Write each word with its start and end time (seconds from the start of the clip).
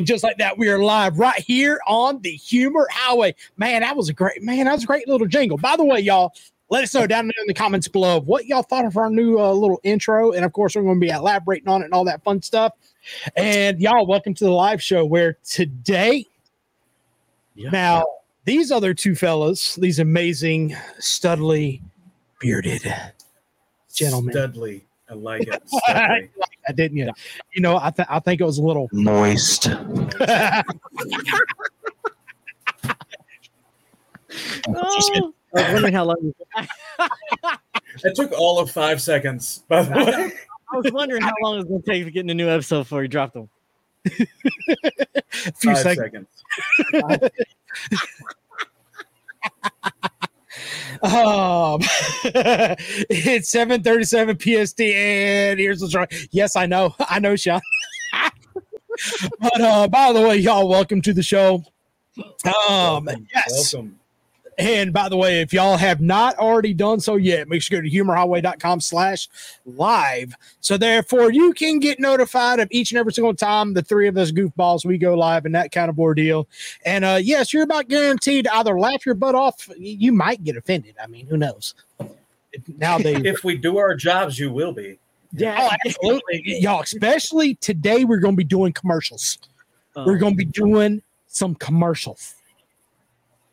And 0.00 0.06
just 0.06 0.24
like 0.24 0.38
that, 0.38 0.56
we 0.56 0.70
are 0.70 0.78
live 0.82 1.18
right 1.18 1.38
here 1.42 1.78
on 1.86 2.22
the 2.22 2.30
Humor 2.30 2.88
Highway. 2.90 3.34
Man, 3.58 3.82
that 3.82 3.94
was 3.94 4.08
a 4.08 4.14
great 4.14 4.42
man. 4.42 4.64
That 4.64 4.72
was 4.72 4.84
a 4.84 4.86
great 4.86 5.06
little 5.06 5.26
jingle. 5.26 5.58
By 5.58 5.76
the 5.76 5.84
way, 5.84 6.00
y'all, 6.00 6.32
let 6.70 6.82
us 6.82 6.94
know 6.94 7.06
down 7.06 7.26
there 7.26 7.34
in 7.42 7.46
the 7.46 7.52
comments 7.52 7.86
below 7.86 8.18
what 8.22 8.46
y'all 8.46 8.62
thought 8.62 8.86
of 8.86 8.96
our 8.96 9.10
new 9.10 9.38
uh, 9.38 9.52
little 9.52 9.78
intro. 9.82 10.32
And 10.32 10.42
of 10.42 10.54
course, 10.54 10.74
we're 10.74 10.84
going 10.84 10.98
to 10.98 11.04
be 11.06 11.10
elaborating 11.10 11.68
on 11.68 11.82
it 11.82 11.84
and 11.84 11.92
all 11.92 12.06
that 12.06 12.24
fun 12.24 12.40
stuff. 12.40 12.72
And 13.36 13.78
y'all, 13.78 14.06
welcome 14.06 14.32
to 14.32 14.44
the 14.44 14.50
live 14.50 14.82
show 14.82 15.04
where 15.04 15.36
today, 15.44 16.26
Yeah. 17.54 17.68
now 17.68 18.06
these 18.46 18.72
other 18.72 18.94
two 18.94 19.14
fellas, 19.14 19.76
these 19.76 19.98
amazing, 19.98 20.74
studly, 20.98 21.82
bearded 22.40 22.90
gentlemen. 23.92 24.32
Studley. 24.32 24.86
I 25.10 25.12
like 25.12 25.46
it. 25.46 25.62
Studley. 26.62 26.68
I 26.68 26.72
didn't 26.72 26.96
you? 26.98 27.10
You 27.54 27.62
know, 27.62 27.76
I, 27.80 27.90
th- 27.90 28.08
I 28.10 28.18
think 28.20 28.40
it 28.40 28.44
was 28.44 28.58
a 28.58 28.62
little 28.62 28.88
Moist. 28.92 29.68
Oh, 34.68 35.32
I 35.56 35.60
was 35.60 35.72
wondering 35.72 35.92
how 35.92 36.04
long. 36.04 36.34
it 38.04 38.14
took 38.14 38.30
all 38.32 38.60
of 38.60 38.70
five 38.70 39.02
seconds, 39.02 39.64
by 39.68 39.82
the 39.82 39.90
way. 39.90 40.32
I 40.72 40.76
was 40.76 40.92
wondering 40.92 41.22
how 41.22 41.32
long 41.42 41.54
it 41.54 41.56
was 41.58 41.64
going 41.66 41.82
to 41.82 41.90
take 41.90 42.04
to 42.04 42.10
get 42.12 42.20
in 42.20 42.30
a 42.30 42.34
new 42.34 42.48
episode 42.48 42.80
before 42.82 43.02
he 43.02 43.08
dropped 43.08 43.34
them. 43.34 43.48
a 44.06 44.10
few 45.56 45.74
Five 45.74 45.78
seconds. 45.78 46.28
seconds. 46.92 47.30
Um, 51.02 51.80
it's 53.08 53.48
737 53.48 54.38
PST, 54.38 54.80
and 54.80 55.58
here's 55.58 55.80
what's 55.80 55.94
right. 55.94 56.12
Yes, 56.30 56.56
I 56.56 56.66
know. 56.66 56.94
I 57.08 57.18
know, 57.18 57.36
Sean. 57.36 57.60
but 59.40 59.60
uh, 59.60 59.88
by 59.88 60.12
the 60.12 60.20
way, 60.20 60.36
y'all, 60.36 60.68
welcome 60.68 61.00
to 61.02 61.12
the 61.12 61.22
show. 61.22 61.64
Um, 62.18 63.06
Welcome. 63.06 63.26
yes. 63.34 63.72
Welcome. 63.72 63.99
And 64.60 64.92
by 64.92 65.08
the 65.08 65.16
way, 65.16 65.40
if 65.40 65.54
y'all 65.54 65.78
have 65.78 66.02
not 66.02 66.36
already 66.36 66.74
done 66.74 67.00
so 67.00 67.16
yet, 67.16 67.48
make 67.48 67.62
sure 67.62 67.82
you 67.82 68.04
go 68.04 68.04
to 68.04 68.12
humorhighway.com 68.12 68.80
slash 68.80 69.28
live. 69.64 70.34
So 70.60 70.76
therefore 70.76 71.32
you 71.32 71.54
can 71.54 71.78
get 71.78 71.98
notified 71.98 72.60
of 72.60 72.68
each 72.70 72.92
and 72.92 72.98
every 72.98 73.14
single 73.14 73.34
time 73.34 73.72
the 73.72 73.82
three 73.82 74.06
of 74.06 74.18
us 74.18 74.30
goofballs 74.30 74.84
we 74.84 74.98
go 74.98 75.14
live 75.14 75.46
and 75.46 75.54
that 75.54 75.72
kind 75.72 75.88
of 75.88 75.98
ordeal. 75.98 76.46
And 76.84 77.04
uh 77.04 77.18
yes, 77.22 77.54
you're 77.54 77.62
about 77.62 77.88
guaranteed 77.88 78.44
to 78.44 78.54
either 78.56 78.78
laugh 78.78 79.06
your 79.06 79.14
butt 79.14 79.34
off. 79.34 79.68
You 79.78 80.12
might 80.12 80.44
get 80.44 80.56
offended. 80.56 80.94
I 81.02 81.06
mean, 81.06 81.26
who 81.26 81.38
knows? 81.38 81.74
Now 82.76 82.98
they 82.98 83.16
If 83.16 83.44
we 83.44 83.56
do 83.56 83.78
our 83.78 83.94
jobs, 83.94 84.38
you 84.38 84.52
will 84.52 84.72
be. 84.72 84.98
Yeah. 85.32 85.56
Oh, 85.58 85.76
absolutely. 85.86 86.42
Y'all, 86.60 86.82
especially 86.82 87.54
today, 87.56 88.04
we're 88.04 88.18
gonna 88.18 88.36
be 88.36 88.44
doing 88.44 88.72
commercials. 88.72 89.38
Um, 89.96 90.04
We're 90.04 90.18
gonna 90.18 90.34
be 90.34 90.44
doing 90.44 91.02
some 91.28 91.54
commercials. 91.54 92.34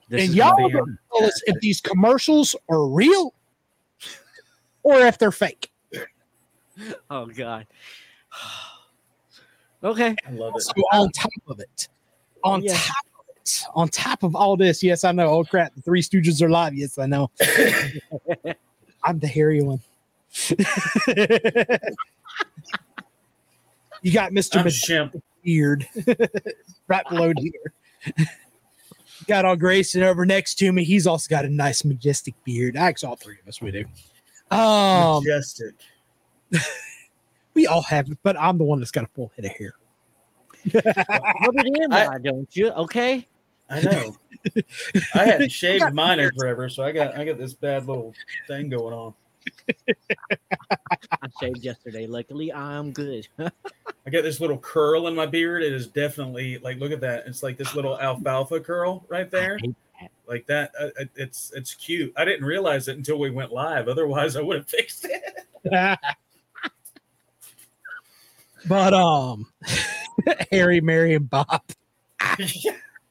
This 0.10 0.22
and 0.22 0.30
is 0.30 0.36
y'all 0.36 0.56
gonna 0.56 0.68
be- 0.70 0.74
gonna 0.74 0.98
tell 1.14 1.26
us 1.28 1.42
if 1.48 1.60
these 1.60 1.82
commercials 1.82 2.56
are 2.70 2.86
real 2.88 3.34
or 4.84 5.00
if 5.02 5.18
they're 5.18 5.32
fake. 5.32 5.70
Oh 7.10 7.26
God. 7.26 7.66
okay. 9.84 10.16
I 10.28 10.32
love 10.32 10.54
it. 10.56 10.62
So 10.62 10.72
on 10.94 11.10
top 11.12 11.32
of 11.48 11.60
it, 11.60 11.88
on 12.44 12.62
Yeah. 12.62 12.74
top 12.76 13.06
of 13.20 13.26
it, 13.42 13.64
on 13.74 13.90
top 13.90 14.22
of 14.22 14.36
all 14.36 14.56
this, 14.56 14.84
yes, 14.84 15.04
I 15.04 15.12
know. 15.12 15.28
Oh 15.28 15.44
crap, 15.44 15.74
the 15.74 15.82
Three 15.82 16.04
Stooges 16.04 16.40
are 16.44 16.50
live. 16.50 16.76
Yes, 16.76 17.00
I 17.00 17.08
know. 17.08 17.32
I'm 19.04 19.18
the 19.18 19.28
hairy 19.28 19.64
one. 19.64 19.82
you 24.04 24.12
got 24.14 24.32
Mr. 24.32 24.58
I'm 24.58 24.66
Mc- 24.66 24.74
Shemp. 24.74 25.20
beard 25.44 25.88
right 26.88 27.10
below 27.10 27.34
here. 27.38 27.74
Got 29.26 29.46
all 29.46 29.56
Graeson 29.58 30.04
over 30.04 30.26
next 30.26 30.56
to 30.56 30.72
me. 30.72 30.84
He's 30.84 31.08
also 31.08 31.28
got 31.30 31.46
a 31.46 31.50
nice 31.50 31.84
majestic 31.84 32.36
beard. 32.44 32.78
Actually, 32.78 33.10
all 33.10 33.16
three 33.16 33.38
of 33.42 33.48
us 33.48 33.62
we 33.62 33.72
do. 33.72 33.86
Um, 34.56 35.24
Majestic. 35.24 35.74
we 37.54 37.68
all 37.68 37.82
have 37.82 38.10
it, 38.10 38.18
but 38.24 38.40
I'm 38.40 38.58
the 38.58 38.64
one 38.64 38.80
that's 38.80 38.92
got 38.92 39.04
a 39.04 39.08
full 39.08 39.32
head 39.36 39.46
of 39.46 39.52
hair. 39.52 39.74
Rub 40.74 41.56
it 41.56 41.82
in, 41.84 41.92
I- 41.94 42.08
why 42.08 42.18
don't 42.20 42.56
you? 42.56 42.70
Okay. 42.72 43.28
I 43.70 43.82
know. 43.82 44.16
I 45.14 45.26
hadn't 45.26 45.52
shaved 45.52 45.94
mine 45.94 46.20
in 46.20 46.32
forever, 46.38 46.70
so 46.70 46.84
I 46.84 46.94
got 46.94 47.18
I 47.18 47.26
got 47.26 47.38
this 47.38 47.54
bad 47.54 47.86
little 47.86 48.14
thing 48.48 48.70
going 48.70 48.94
on. 48.94 49.14
I 50.70 51.28
shaved 51.40 51.64
yesterday. 51.64 52.08
Luckily, 52.08 52.52
I'm 52.54 52.92
good. 52.92 53.28
I 53.40 54.10
got 54.10 54.24
this 54.24 54.40
little 54.40 54.58
curl 54.58 55.08
in 55.08 55.16
my 55.16 55.26
beard. 55.26 55.64
It 55.64 55.74
is 55.74 55.88
definitely 55.88 56.58
like 56.60 56.80
look 56.80 56.92
at 56.92 57.02
that. 57.02 57.28
It's 57.28 57.44
like 57.44 57.58
this 57.58 57.76
little 57.76 58.00
alfalfa 58.00 58.60
curl 58.60 59.06
right 59.10 59.30
there. 59.30 59.58
I 59.62 59.66
hate 59.66 59.76
that. 60.02 60.12
Like 60.28 60.48
that. 60.48 60.72
Uh, 60.80 60.90
it's 61.16 61.52
it's 61.56 61.74
cute. 61.74 62.14
I 62.16 62.26
didn't 62.26 62.46
realize 62.46 62.88
it 62.88 62.98
until 62.98 63.20
we 63.20 63.30
went 63.30 63.52
live. 63.52 63.88
Otherwise, 63.88 64.36
I 64.36 64.42
would 64.42 64.58
have 64.58 64.68
fixed 64.70 65.06
it. 65.06 66.00
but 68.68 68.94
um, 68.94 69.48
Harry, 70.52 70.82
Mary, 70.82 71.16
and 71.16 71.30
Bob. 71.30 71.62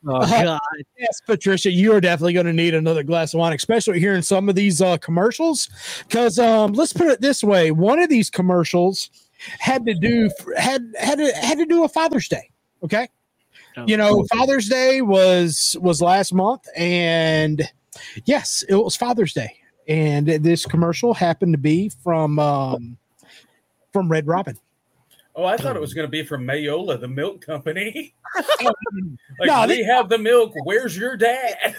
Oh 0.06 0.21
God. 0.43 0.61
Yes, 0.99 1.21
Patricia, 1.27 1.71
you 1.71 1.93
are 1.93 2.00
definitely 2.00 2.33
going 2.33 2.47
to 2.47 2.53
need 2.53 2.75
another 2.75 3.03
glass 3.03 3.34
of 3.34 3.41
wine, 3.41 3.53
especially 3.53 3.99
here 3.99 4.15
in 4.15 4.22
some 4.22 4.49
of 4.49 4.55
these 4.55 4.81
uh, 4.81 4.99
commercials. 4.99 5.69
Because 6.06 6.39
um, 6.39 6.72
let's 6.72 6.93
put 6.93 7.09
it 7.09 7.21
this 7.21 7.43
way: 7.43 7.71
one 7.71 7.99
of 7.99 8.09
these 8.09 8.31
commercials 8.31 9.11
had 9.59 9.84
to 9.87 9.95
do 9.95 10.31
had 10.56 10.83
had 10.99 11.19
to, 11.19 11.33
had 11.34 11.59
to 11.59 11.66
do 11.66 11.84
a 11.84 11.89
Father's 11.89 12.28
Day. 12.28 12.50
Okay, 12.84 13.09
you 13.87 13.97
know, 13.97 14.25
Father's 14.33 14.69
Day 14.69 15.03
was 15.03 15.77
was 15.81 16.00
last 16.00 16.33
month, 16.33 16.66
and 16.77 17.69
yes, 18.25 18.65
it 18.69 18.75
was 18.75 18.97
Father's 18.97 19.33
Day, 19.33 19.56
and 19.89 20.27
this 20.27 20.65
commercial 20.65 21.15
happened 21.15 21.53
to 21.53 21.59
be 21.59 21.91
from 22.03 22.39
um, 22.39 22.97
from 23.93 24.09
Red 24.09 24.27
Robin. 24.27 24.59
Oh, 25.36 25.44
I 25.44 25.58
thought 25.58 25.76
it 25.76 25.80
was 25.80 25.92
um, 25.92 25.97
going 25.97 26.06
to 26.06 26.10
be 26.10 26.24
from 26.24 26.47
Mayola, 26.47 26.98
the 26.98 27.08
milk 27.08 27.44
company. 27.44 28.14
like 29.38 29.47
No, 29.47 29.66
we 29.66 29.82
have 29.84 30.08
the 30.08 30.16
milk. 30.19 30.52
Where's 30.64 30.97
your 30.97 31.16
dad? 31.16 31.76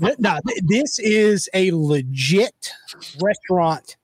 Th- 0.00 0.14
No, 0.18 0.38
this 0.68 1.00
is 1.00 1.48
a 1.54 1.72
legit 1.72 2.72
restaurant 3.20 3.96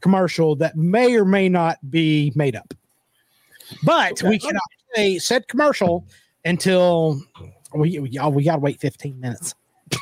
commercial 0.00 0.54
that 0.56 0.76
may 0.76 1.16
or 1.16 1.24
may 1.24 1.48
not 1.48 1.78
be 1.90 2.32
made 2.36 2.54
up. 2.54 2.72
But 3.82 4.22
we 4.22 4.36
Okay. 4.36 4.38
cannot 4.38 4.62
say 4.94 5.18
said 5.18 5.48
commercial 5.48 6.06
until 6.44 7.20
we 7.74 7.98
we, 7.98 8.10
y'all, 8.10 8.32
we 8.32 8.44
gotta 8.44 8.60
wait 8.60 8.80
15 8.80 9.20
minutes. 9.20 9.54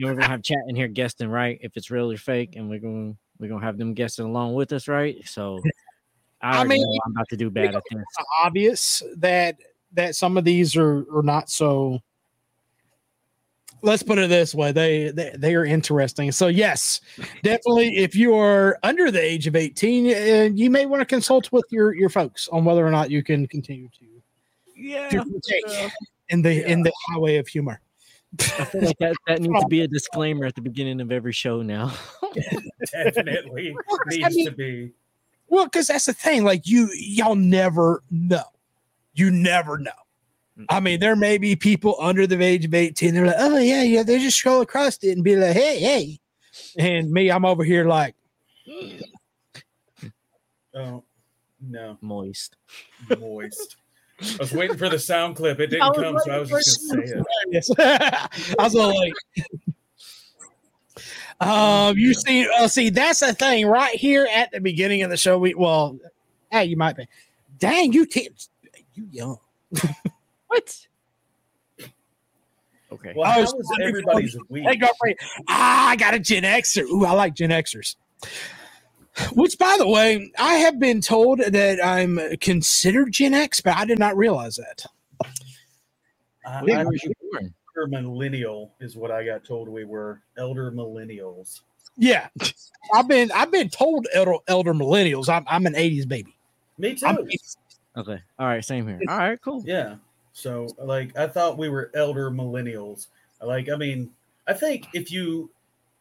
We're 0.00 0.14
gonna 0.14 0.26
have 0.26 0.42
chat 0.42 0.58
in 0.68 0.74
here 0.76 0.88
guessing 0.88 1.28
right 1.28 1.58
if 1.62 1.76
it's 1.76 1.90
real 1.90 2.10
or 2.10 2.16
fake, 2.16 2.56
and 2.56 2.70
we're 2.70 2.78
gonna 2.78 3.14
we're 3.38 3.50
gonna 3.50 3.64
have 3.64 3.76
them 3.76 3.92
guessing 3.92 4.24
along 4.24 4.54
with 4.54 4.72
us, 4.72 4.88
right? 4.88 5.16
So 5.26 5.62
I, 6.42 6.60
I 6.60 6.64
mean, 6.64 6.82
know 6.82 6.98
I'm 7.06 7.12
about 7.12 7.28
to 7.30 7.36
do 7.36 7.50
bad 7.50 7.74
at 7.74 7.82
this. 7.90 8.00
It's 8.00 8.26
obvious 8.44 9.02
that 9.16 9.56
that 9.92 10.14
some 10.16 10.36
of 10.36 10.44
these 10.44 10.76
are 10.76 11.04
are 11.14 11.22
not 11.22 11.50
so 11.50 12.00
let's 13.82 14.02
put 14.02 14.18
it 14.18 14.28
this 14.28 14.54
way 14.54 14.72
they, 14.72 15.10
they 15.10 15.34
they 15.38 15.54
are 15.54 15.64
interesting 15.64 16.30
so 16.30 16.48
yes 16.48 17.00
definitely 17.42 17.96
if 17.96 18.14
you 18.14 18.34
are 18.34 18.78
under 18.82 19.10
the 19.10 19.20
age 19.22 19.46
of 19.46 19.56
18 19.56 20.06
uh, 20.06 20.50
you 20.54 20.68
may 20.70 20.84
want 20.84 21.00
to 21.00 21.06
consult 21.06 21.50
with 21.50 21.64
your 21.70 21.94
your 21.94 22.10
folks 22.10 22.46
on 22.48 22.64
whether 22.64 22.86
or 22.86 22.90
not 22.90 23.10
you 23.10 23.22
can 23.22 23.46
continue 23.48 23.88
to 23.98 24.04
Yeah. 24.76 25.08
to 25.08 25.24
partake 25.24 25.92
in 26.28 26.42
the 26.42 26.70
in 26.70 26.82
the 26.82 26.92
highway 27.08 27.36
of 27.36 27.48
humor 27.48 27.80
I 28.38 28.64
feel 28.66 28.82
like 28.82 28.98
that, 28.98 29.16
that 29.26 29.40
needs 29.40 29.60
to 29.60 29.66
be 29.68 29.80
a 29.80 29.88
disclaimer 29.88 30.44
at 30.44 30.54
the 30.54 30.60
beginning 30.62 31.00
of 31.00 31.10
every 31.10 31.32
show 31.32 31.62
now. 31.62 31.92
Definitely 32.92 33.74
I 33.90 33.96
needs 34.16 34.36
mean- 34.36 34.46
to 34.46 34.52
be. 34.52 34.92
Well 35.50 35.66
because 35.66 35.88
that's 35.88 36.06
the 36.06 36.14
thing 36.14 36.42
like 36.42 36.66
you 36.66 36.88
y'all 36.94 37.34
never 37.34 38.02
know 38.10 38.42
you 39.14 39.30
never 39.30 39.78
know 39.78 39.90
I 40.68 40.78
mean, 40.78 41.00
there 41.00 41.16
may 41.16 41.38
be 41.38 41.56
people 41.56 41.96
under 42.00 42.26
the 42.26 42.38
age 42.44 42.66
of 42.66 42.74
18. 42.74 43.14
They're 43.14 43.24
like, 43.24 43.36
oh, 43.38 43.56
yeah, 43.56 43.82
yeah. 43.82 44.02
They 44.02 44.18
just 44.18 44.36
scroll 44.36 44.60
across 44.60 44.98
it 44.98 45.12
and 45.12 45.24
be 45.24 45.34
like, 45.34 45.56
hey, 45.56 45.78
hey. 45.80 46.20
And 46.76 47.10
me, 47.10 47.30
I'm 47.30 47.46
over 47.46 47.64
here 47.64 47.86
like, 47.86 48.14
Oh 50.74 51.02
no, 51.60 51.98
Moist. 52.00 52.56
moist. 53.18 53.76
I 54.20 54.36
was 54.38 54.52
waiting 54.52 54.76
for 54.76 54.88
the 54.88 54.98
sound 54.98 55.36
clip. 55.36 55.58
It 55.60 55.66
didn't 55.70 55.94
come, 55.94 56.18
so 56.18 56.30
I 56.30 56.38
was 56.38 56.50
just 56.50 56.90
gonna 56.90 57.06
say 57.06 57.14
it. 57.14 57.26
yes. 57.48 57.70
I 57.78 58.62
was 58.62 58.74
like, 58.74 59.12
um, 61.40 61.96
you 61.96 62.14
see, 62.14 62.48
uh, 62.58 62.68
see, 62.68 62.90
that's 62.90 63.20
the 63.20 63.32
thing 63.32 63.66
right 63.66 63.94
here 63.94 64.28
at 64.34 64.50
the 64.52 64.60
beginning 64.60 65.02
of 65.02 65.10
the 65.10 65.16
show. 65.16 65.38
We, 65.38 65.54
well, 65.54 65.98
hey, 66.50 66.64
you 66.66 66.76
might 66.76 66.96
be, 66.96 67.06
dang, 67.58 67.92
you, 67.92 68.06
t- 68.06 68.30
you 68.94 69.08
young. 69.10 69.38
What? 70.50 70.86
Okay. 72.92 73.12
Well, 73.14 73.30
I 73.30 73.40
was 73.40 73.54
was 73.54 73.70
everybody's 73.80 74.36
week? 74.48 74.64
Hey, 74.64 74.74
girlfriend. 74.74 75.16
Ah, 75.48 75.90
I 75.90 75.96
got 75.96 76.12
a 76.12 76.18
Gen 76.18 76.42
Xer. 76.42 76.82
Ooh, 76.82 77.04
I 77.04 77.12
like 77.12 77.34
Gen 77.34 77.50
Xers. 77.50 77.94
Which, 79.32 79.56
by 79.58 79.76
the 79.78 79.86
way, 79.86 80.32
I 80.38 80.54
have 80.54 80.80
been 80.80 81.00
told 81.00 81.38
that 81.38 81.84
I'm 81.84 82.18
considered 82.40 83.12
Gen 83.12 83.32
X, 83.32 83.60
but 83.60 83.76
I 83.76 83.84
did 83.84 84.00
not 84.00 84.16
realize 84.16 84.56
that. 84.56 84.86
I, 86.44 86.62
Where 86.64 86.80
I 86.80 86.84
was 86.84 87.00
you 87.04 87.12
born? 87.30 87.54
Elder 87.76 87.88
millennial 87.88 88.72
is 88.80 88.96
what 88.96 89.10
I 89.10 89.24
got 89.24 89.44
told 89.44 89.68
we 89.68 89.84
were. 89.84 90.20
Elder 90.38 90.70
millennials. 90.70 91.60
Yeah, 91.96 92.28
I've 92.94 93.08
been 93.08 93.30
I've 93.32 93.50
been 93.50 93.68
told 93.68 94.06
elder 94.12 94.34
elder 94.46 94.72
millennials. 94.72 95.28
I'm 95.28 95.44
I'm 95.48 95.66
an 95.66 95.74
'80s 95.74 96.08
baby. 96.08 96.34
Me 96.78 96.94
too. 96.94 97.06
I'm, 97.06 97.18
Okay. 97.96 98.20
All 98.38 98.46
right. 98.46 98.64
Same 98.64 98.86
here. 98.86 99.00
All 99.08 99.18
right. 99.18 99.40
Cool. 99.42 99.62
Yeah. 99.66 99.96
So 100.32 100.68
like 100.78 101.16
I 101.16 101.26
thought 101.26 101.58
we 101.58 101.68
were 101.68 101.90
elder 101.94 102.30
millennials. 102.30 103.08
Like 103.42 103.68
I 103.68 103.76
mean, 103.76 104.10
I 104.46 104.52
think 104.52 104.86
if 104.94 105.10
you 105.10 105.50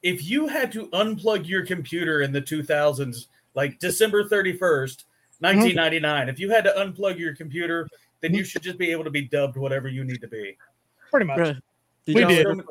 if 0.04 0.24
you 0.30 0.48
had 0.48 0.72
to 0.74 0.88
unplug 0.88 1.48
your 1.48 1.66
computer 1.66 2.22
in 2.22 2.32
the 2.32 2.42
2000s 2.42 3.26
like 3.56 3.80
December 3.80 4.24
31st, 4.24 5.04
1999, 5.40 6.30
if 6.30 6.40
you 6.40 6.50
had 6.50 6.64
to 6.64 6.72
unplug 6.78 7.18
your 7.18 7.36
computer, 7.36 7.88
then 8.22 8.34
you 8.34 8.44
should 8.44 8.62
just 8.62 8.78
be 8.78 8.92
able 8.92 9.04
to 9.04 9.10
be 9.10 9.24
dubbed 9.24 9.58
whatever 9.58 9.88
you 9.88 10.04
need 10.04 10.22
to 10.22 10.28
be. 10.28 10.56
Pretty 11.10 11.26
much. 11.26 11.38
Bruh, 11.38 11.60
did 12.06 12.16
We 12.16 12.22
y'all, 12.22 12.30
did. 12.30 12.48
Ever, 12.48 12.64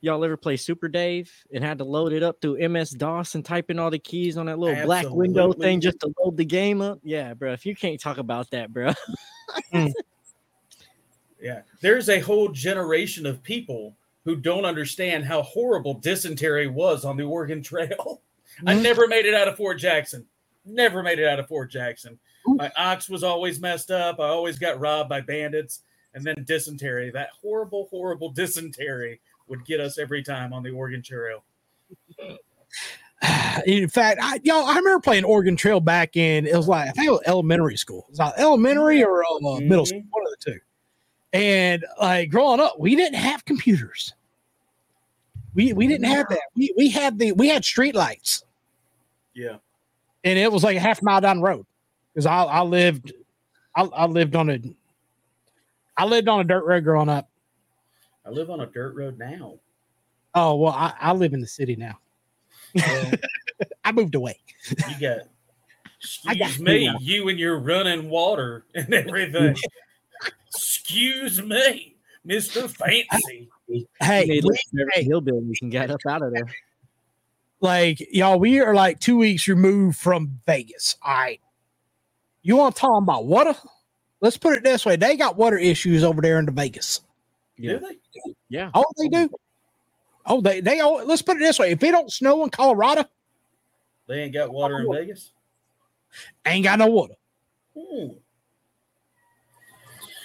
y'all 0.00 0.24
ever 0.24 0.36
play 0.36 0.56
Super 0.56 0.88
Dave 0.88 1.32
and 1.52 1.62
had 1.64 1.78
to 1.78 1.84
load 1.84 2.12
it 2.12 2.22
up 2.22 2.40
through 2.40 2.68
MS 2.68 2.90
DOS 2.90 3.34
and 3.34 3.44
type 3.44 3.70
in 3.70 3.78
all 3.78 3.90
the 3.90 3.98
keys 3.98 4.36
on 4.36 4.46
that 4.46 4.58
little 4.58 4.84
black 4.84 5.08
window 5.10 5.52
thing 5.52 5.80
just 5.80 6.00
to 6.00 6.12
load 6.22 6.36
the 6.36 6.44
game 6.44 6.80
up? 6.80 6.98
Yeah, 7.02 7.34
bro. 7.34 7.52
If 7.52 7.64
you 7.66 7.74
can't 7.76 8.00
talk 8.00 8.18
about 8.18 8.50
that, 8.50 8.72
bro. 8.72 8.92
Yeah. 11.40 11.62
There's 11.80 12.08
a 12.08 12.20
whole 12.20 12.48
generation 12.48 13.26
of 13.26 13.42
people 13.42 13.94
who 14.24 14.36
don't 14.36 14.64
understand 14.64 15.24
how 15.24 15.42
horrible 15.42 15.94
dysentery 15.94 16.66
was 16.66 17.04
on 17.04 17.16
the 17.16 17.22
Oregon 17.22 17.62
Trail. 17.62 18.20
I 18.66 18.74
Mhm. 18.74 18.82
never 18.82 19.06
made 19.06 19.24
it 19.24 19.34
out 19.34 19.46
of 19.46 19.56
Fort 19.56 19.78
Jackson. 19.78 20.26
Never 20.64 21.02
made 21.02 21.18
it 21.20 21.26
out 21.26 21.38
of 21.38 21.46
Fort 21.46 21.70
Jackson. 21.70 22.18
My 22.44 22.72
ox 22.76 23.08
was 23.08 23.22
always 23.22 23.60
messed 23.60 23.90
up. 23.90 24.18
I 24.20 24.24
always 24.28 24.58
got 24.58 24.80
robbed 24.80 25.08
by 25.08 25.20
bandits. 25.20 25.82
And 26.14 26.24
then 26.24 26.44
dysentery, 26.46 27.10
that 27.10 27.30
horrible, 27.42 27.88
horrible 27.90 28.30
dysentery 28.34 29.20
would 29.46 29.64
get 29.64 29.80
us 29.80 29.98
every 29.98 30.22
time 30.22 30.52
on 30.52 30.62
the 30.62 30.70
Oregon 30.70 31.02
Trail. 31.02 31.44
In 33.66 33.88
fact, 33.88 34.20
I 34.22 34.40
y'all, 34.44 34.64
I 34.64 34.76
remember 34.76 35.00
playing 35.00 35.24
Oregon 35.24 35.56
Trail 35.56 35.80
back 35.80 36.16
in 36.16 36.46
it 36.46 36.56
was 36.56 36.68
like 36.68 36.88
I 36.88 36.92
think 36.92 37.08
it 37.08 37.10
was 37.10 37.22
elementary 37.26 37.76
school. 37.76 38.04
It 38.08 38.10
was 38.12 38.18
like 38.20 38.34
elementary 38.38 39.02
or 39.02 39.24
uh, 39.24 39.58
middle 39.60 39.86
school, 39.86 40.02
one 40.10 40.24
of 40.24 40.30
the 40.38 40.52
two. 40.52 40.58
And 41.32 41.84
like 42.00 42.30
growing 42.30 42.60
up, 42.60 42.78
we 42.78 42.94
didn't 42.94 43.16
have 43.18 43.44
computers. 43.44 44.14
We 45.54 45.72
we 45.72 45.88
didn't 45.88 46.06
have 46.06 46.28
that. 46.28 46.40
We 46.54 46.72
we 46.76 46.90
had 46.90 47.18
the 47.18 47.32
we 47.32 47.48
had 47.48 47.64
street 47.64 47.96
lights, 47.96 48.44
Yeah. 49.34 49.56
and 50.22 50.38
it 50.38 50.52
was 50.52 50.62
like 50.62 50.76
a 50.76 50.80
half 50.80 51.02
mile 51.02 51.20
down 51.20 51.38
the 51.38 51.42
road 51.42 51.66
because 52.14 52.26
I 52.26 52.44
I 52.44 52.62
lived 52.62 53.12
I, 53.74 53.82
I 53.82 54.06
lived 54.06 54.36
on 54.36 54.50
a 54.50 54.60
I 55.98 56.04
lived 56.04 56.28
on 56.28 56.40
a 56.40 56.44
dirt 56.44 56.64
road 56.64 56.84
growing 56.84 57.08
up. 57.08 57.28
I 58.24 58.30
live 58.30 58.50
on 58.50 58.60
a 58.60 58.66
dirt 58.66 58.94
road 58.94 59.18
now. 59.18 59.58
Oh 60.34 60.54
well, 60.56 60.72
I, 60.72 60.94
I 61.00 61.12
live 61.12 61.32
in 61.34 61.40
the 61.40 61.46
city 61.46 61.74
now. 61.76 61.98
Well, 62.74 63.12
I 63.84 63.92
moved 63.92 64.14
away. 64.14 64.38
you 64.70 64.76
got, 65.00 65.18
I 66.26 66.34
got- 66.34 66.48
excuse 66.50 66.60
me, 66.60 66.94
you 67.00 67.28
and 67.28 67.38
your 67.38 67.58
running 67.58 68.08
water 68.10 68.64
and 68.74 68.92
everything. 68.94 69.56
excuse 70.46 71.42
me, 71.42 71.96
Mr. 72.26 72.68
Fancy. 72.70 73.48
Hey, 74.00 74.24
Made 74.26 74.44
we- 74.44 74.50
like 74.50 74.60
every 74.80 74.92
hey. 74.94 75.04
hillbilly 75.04 75.40
we 75.40 75.56
can 75.56 75.70
get 75.70 75.90
up 75.90 76.00
out 76.08 76.22
of 76.22 76.32
there. 76.32 76.46
like 77.60 78.06
y'all, 78.14 78.38
we 78.38 78.60
are 78.60 78.74
like 78.74 79.00
two 79.00 79.16
weeks 79.16 79.48
removed 79.48 79.98
from 79.98 80.38
Vegas. 80.46 80.96
All 81.02 81.14
right. 81.14 81.40
You 82.42 82.56
want 82.56 82.76
to 82.76 82.80
talk 82.80 83.02
about 83.02 83.26
water? 83.26 83.54
Let's 84.20 84.36
put 84.36 84.56
it 84.56 84.64
this 84.64 84.84
way: 84.84 84.96
they 84.96 85.16
got 85.16 85.36
water 85.36 85.58
issues 85.58 86.02
over 86.04 86.20
there 86.20 86.38
in 86.38 86.46
the 86.46 86.52
Vegas. 86.52 87.00
Yeah. 87.56 87.74
Do 87.74 87.78
they? 87.80 88.32
Yeah. 88.48 88.70
Oh, 88.74 88.84
they 88.96 89.08
do. 89.08 89.30
Oh, 90.26 90.40
they 90.40 90.60
they. 90.60 90.80
Oh, 90.80 91.02
let's 91.04 91.22
put 91.22 91.36
it 91.36 91.40
this 91.40 91.58
way: 91.58 91.70
if 91.72 91.82
it 91.82 91.92
don't 91.92 92.12
snow 92.12 92.42
in 92.44 92.50
Colorado, 92.50 93.04
They 94.06 94.22
ain't 94.22 94.34
got 94.34 94.50
water 94.50 94.80
in 94.80 94.92
Vegas. 94.92 95.30
ain't 96.46 96.64
got 96.64 96.78
no 96.78 96.86
water. 96.86 97.14
Hmm. 97.78 98.08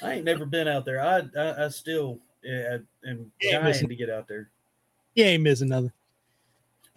I 0.02 0.14
ain't 0.16 0.26
never 0.26 0.46
been 0.46 0.68
out 0.68 0.86
there. 0.86 1.02
I 1.02 1.22
I, 1.40 1.66
I 1.66 1.68
still 1.70 2.20
uh, 2.46 2.78
am 3.08 3.32
dying 3.42 3.64
listen. 3.66 3.88
to 3.90 3.96
get 3.96 4.10
out 4.10 4.28
there. 4.28 4.50
You 5.16 5.24
ain't 5.26 5.44
missing 5.44 5.70
nothing. 5.70 5.92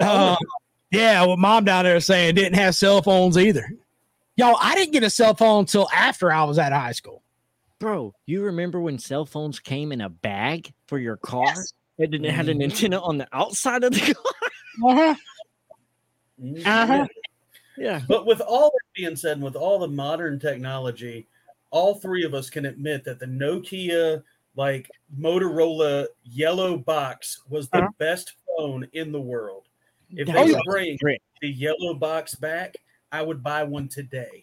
Oh. 0.01 0.33
Uh, 0.33 0.37
yeah, 0.91 1.25
well, 1.25 1.37
mom 1.37 1.65
down 1.65 1.85
there 1.85 2.01
saying 2.01 2.37
didn't 2.37 2.55
have 2.59 2.75
cell 2.75 3.03
phones 3.03 3.37
either. 3.37 3.69
Y'all, 4.37 4.57
I 4.61 4.75
didn't 4.75 4.93
get 4.93 5.03
a 5.03 5.09
cell 5.11 5.35
phone 5.35 5.61
until 5.61 5.89
after 5.95 6.31
I 6.31 6.45
was 6.45 6.59
at 6.59 6.73
high 6.73 6.93
school. 6.93 7.23
Bro, 7.79 8.15
you 8.27 8.43
remember 8.43 8.81
when 8.81 8.99
cell 8.99 9.25
phones 9.25 9.59
came 9.61 9.93
in 9.93 10.03
a 10.03 10.09
bag 10.11 10.73
for 10.87 10.99
your 10.99 11.17
car? 11.17 11.45
Yes. 11.47 11.73
It 11.99 12.11
didn't 12.11 12.31
have 12.31 12.49
an 12.49 12.59
Mhm. 12.59 12.65
antenna 12.65 13.01
on 13.01 13.17
the 13.17 13.27
outside 13.33 13.83
of 13.85 13.93
the 13.93 14.01
car. 14.15 14.33
Uh-huh. 14.85 15.15
Mhm. 16.39 16.67
Uh-huh. 16.67 17.07
Yeah. 17.79 18.03
But 18.07 18.27
with 18.27 18.43
all 18.43 18.71
that 18.71 18.85
being 18.95 19.17
said, 19.17 19.39
and 19.39 19.43
with 19.43 19.57
all 19.57 19.79
the 19.79 19.89
modern 19.89 20.39
technology, 20.39 21.27
all 21.71 21.95
three 21.95 22.25
of 22.25 22.35
us 22.35 22.51
can 22.51 22.67
admit 22.67 23.03
that 23.05 23.19
the 23.19 23.25
Nokia, 23.25 24.23
like 24.55 24.91
Motorola 25.19 26.09
yellow 26.25 26.77
box, 26.77 27.41
was 27.49 27.71
the 27.71 27.79
Uh-huh. 27.79 27.89
best 27.97 28.35
phone 28.59 28.87
in 28.93 29.13
the 29.13 29.21
world. 29.21 29.65
If 30.11 30.27
That 30.27 30.47
they 30.47 30.55
bring 30.67 30.99
great. 30.99 31.23
the 31.41 31.49
yellow 31.49 31.95
box 31.95 32.35
back, 32.35 32.77
I 33.13 33.23
would 33.23 33.43
buy 33.43 33.65
one 33.65 33.89
today. 33.89 34.43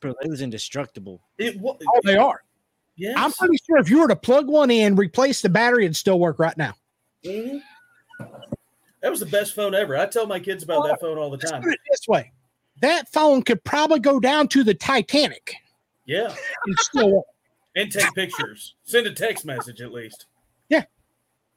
Bro, 0.00 0.14
it 0.22 0.28
was 0.28 0.42
indestructible. 0.42 1.22
It 1.38 1.58
was. 1.58 1.78
Oh, 1.88 2.00
they 2.04 2.16
are. 2.16 2.42
Yes. 2.96 3.14
I'm 3.16 3.32
pretty 3.32 3.58
sure 3.66 3.78
if 3.78 3.90
you 3.90 4.00
were 4.00 4.08
to 4.08 4.16
plug 4.16 4.48
one 4.48 4.70
in, 4.70 4.96
replace 4.96 5.42
the 5.42 5.48
battery, 5.48 5.84
it'd 5.84 5.96
still 5.96 6.18
work 6.18 6.38
right 6.38 6.56
now. 6.56 6.74
Mhm. 7.24 7.60
That 9.00 9.10
was 9.10 9.20
the 9.20 9.26
best 9.26 9.54
phone 9.54 9.74
ever. 9.74 9.96
I 9.96 10.06
tell 10.06 10.26
my 10.26 10.40
kids 10.40 10.62
about 10.62 10.86
that 10.86 11.00
phone 11.00 11.18
all 11.18 11.30
the 11.30 11.38
time. 11.38 11.62
put 11.62 11.72
it 11.72 11.80
this 11.90 12.06
way: 12.08 12.32
that 12.80 13.10
phone 13.12 13.42
could 13.42 13.62
probably 13.64 14.00
go 14.00 14.18
down 14.20 14.48
to 14.48 14.64
the 14.64 14.74
Titanic 14.74 15.54
Yeah. 16.04 16.34
and 16.66 16.76
still. 16.80 17.24
And 17.74 17.92
take 17.92 18.14
pictures. 18.14 18.74
Send 18.84 19.06
a 19.06 19.12
text 19.12 19.44
message 19.44 19.82
at 19.82 19.92
least. 19.92 20.26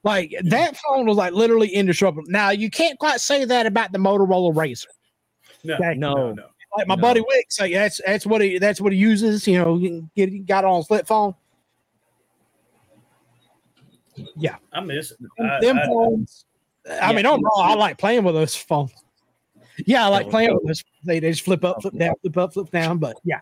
Like 0.03 0.33
that 0.45 0.77
phone 0.77 1.05
was 1.07 1.17
like 1.17 1.33
literally 1.33 1.67
indestructible. 1.69 2.23
Now 2.29 2.51
you 2.51 2.69
can't 2.69 2.97
quite 2.99 3.19
say 3.19 3.43
that 3.45 3.65
about 3.65 3.91
the 3.91 3.97
Motorola 3.97 4.55
Razor. 4.55 4.87
No, 5.63 5.75
Okay. 5.75 5.93
no, 5.95 6.13
No. 6.13 6.33
no. 6.33 6.43
Like 6.77 6.87
my 6.87 6.95
No. 6.95 7.01
buddy 7.01 7.21
Wicks, 7.27 7.59
like 7.59 7.73
that's 7.73 7.99
that's 8.05 8.25
what 8.25 8.41
he 8.41 8.59
that's 8.59 8.79
what 8.79 8.93
he 8.93 8.99
uses. 8.99 9.47
You 9.47 9.57
know, 9.63 9.77
he 9.77 10.03
get 10.15 10.29
he 10.29 10.39
got 10.39 10.63
it 10.63 10.67
on 10.67 10.77
his 10.77 10.87
flip 10.87 11.05
phone. 11.07 11.33
Yeah, 14.35 14.55
I 14.73 14.79
miss 14.81 15.11
it. 15.11 15.17
Them, 15.37 15.49
I, 15.49 15.59
them 15.61 15.79
I- 15.79 15.85
phones. 15.85 16.45
I 16.89 17.09
Yeah. 17.09 17.11
mean, 17.13 17.23
don't 17.23 17.41
know. 17.41 17.51
I 17.61 17.75
like 17.75 17.97
playing 17.97 18.23
with 18.23 18.35
those 18.35 18.55
phones. 18.55 18.91
Yeah, 19.85 20.05
I 20.05 20.07
like 20.09 20.29
playing 20.29 20.53
with 20.53 20.65
those. 20.65 20.83
They, 21.05 21.19
they 21.19 21.31
just 21.31 21.43
flip 21.43 21.63
up, 21.63 21.81
flip 21.81 21.95
down, 21.97 22.15
flip 22.21 22.37
up, 22.37 22.53
flip 22.53 22.71
down. 22.71 22.97
But 22.97 23.17
yeah. 23.23 23.39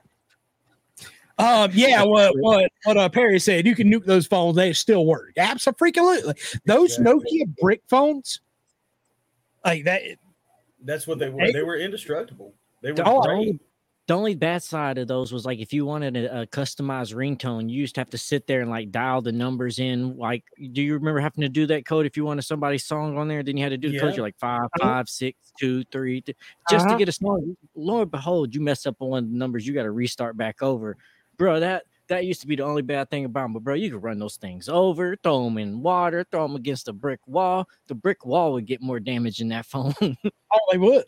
Um, 1.40 1.70
yeah, 1.74 2.04
what 2.04 2.34
what 2.40 2.72
what 2.84 2.98
uh, 2.98 3.10
Perry 3.10 3.40
said, 3.40 3.68
you 3.68 3.76
can 3.76 3.92
nuke 3.92 4.06
those 4.06 4.26
phones, 4.26 4.56
they 4.56 4.74
still 4.74 5.06
work. 5.06 5.34
Absolutely. 5.38 6.34
Those 6.66 6.98
Exactly. 6.98 7.04
Nokia 7.04 7.56
brick 7.62 7.82
phones, 7.88 8.42
like 9.64 9.84
that. 9.86 10.02
that's 10.84 11.06
what 11.06 11.20
they 11.20 11.30
were. 11.30 11.52
They 11.52 11.62
were 11.64 11.78
indestructible. 11.78 12.56
They 12.82 12.92
were 12.92 13.04
Oh, 13.06 13.22
The 13.22 13.28
great. 13.28 13.36
only, 13.38 13.60
the 14.08 14.14
only 14.16 14.36
bad 14.36 14.64
side 14.64 14.98
of 14.98 15.08
those 15.08 15.32
was 15.34 15.46
like 15.46 15.60
if 15.60 15.74
you 15.74 15.86
wanted 15.86 16.16
a, 16.16 16.42
a 16.42 16.48
customized 16.48 17.14
ringtone, 17.14 17.70
you 17.70 17.78
used 17.82 17.96
to 17.96 18.02
have 18.02 18.10
to 18.12 18.18
sit 18.18 18.48
there 18.48 18.62
and 18.62 18.72
like 18.72 18.90
dial 18.90 19.22
the 19.22 19.32
numbers 19.32 19.78
in. 19.80 20.18
Like, 20.18 20.44
do 20.72 20.82
you 20.82 20.94
remember 20.94 21.20
having 21.20 21.42
to 21.42 21.50
do 21.50 21.68
that 21.68 21.86
code 21.86 22.06
if 22.08 22.16
you 22.18 22.24
wanted 22.26 22.44
somebody's 22.44 22.86
song 22.86 23.18
on 23.18 23.28
there? 23.28 23.44
Then 23.44 23.58
you 23.58 23.64
had 23.64 23.70
to 23.70 23.78
do 23.78 23.90
the 23.90 23.96
Yeah. 23.96 24.00
codes. 24.02 24.16
You're 24.18 24.26
like 24.26 24.40
five, 24.40 24.64
Uh-huh. 24.64 24.88
five, 24.88 25.10
six, 25.10 25.38
two, 25.60 25.84
three, 25.92 26.22
two, 26.22 26.34
just 26.70 26.86
Uh-huh. 26.86 26.94
to 26.94 26.98
get 26.98 27.10
a 27.10 27.12
song. 27.12 27.56
Lord 27.76 28.04
and 28.04 28.12
behold, 28.12 28.56
you 28.56 28.62
mess 28.62 28.86
up 28.88 28.96
on 29.02 29.10
one 29.10 29.24
of 29.26 29.30
the 29.32 29.38
numbers, 29.38 29.68
you 29.68 29.74
got 29.74 29.84
to 29.84 29.92
restart 29.92 30.38
back 30.38 30.64
over, 30.64 30.96
bro. 31.38 31.60
That 31.60 31.84
that 32.08 32.26
used 32.26 32.42
to 32.42 32.48
be 32.48 32.56
the 32.56 32.64
only 32.64 32.82
bad 32.82 33.10
thing 33.10 33.26
about 33.26 33.44
them. 33.44 33.54
But 33.54 33.64
bro, 33.64 33.74
you 33.76 33.92
could 33.92 34.04
run 34.04 34.20
those 34.20 34.38
things 34.38 34.70
over, 34.70 35.16
throw 35.18 35.44
them 35.44 35.58
in 35.58 35.82
water, 35.82 36.26
throw 36.32 36.48
them 36.48 36.56
against 36.56 36.88
a 36.88 36.94
brick 36.94 37.20
wall. 37.28 37.68
The 37.88 37.96
brick 37.96 38.26
wall 38.26 38.54
would 38.54 38.66
get 38.66 38.82
more 38.82 39.00
damage 39.00 39.40
than 39.40 39.50
that 39.50 39.66
phone. 39.66 39.94
Oh, 40.54 40.60
they 40.72 40.78
would. 40.78 41.04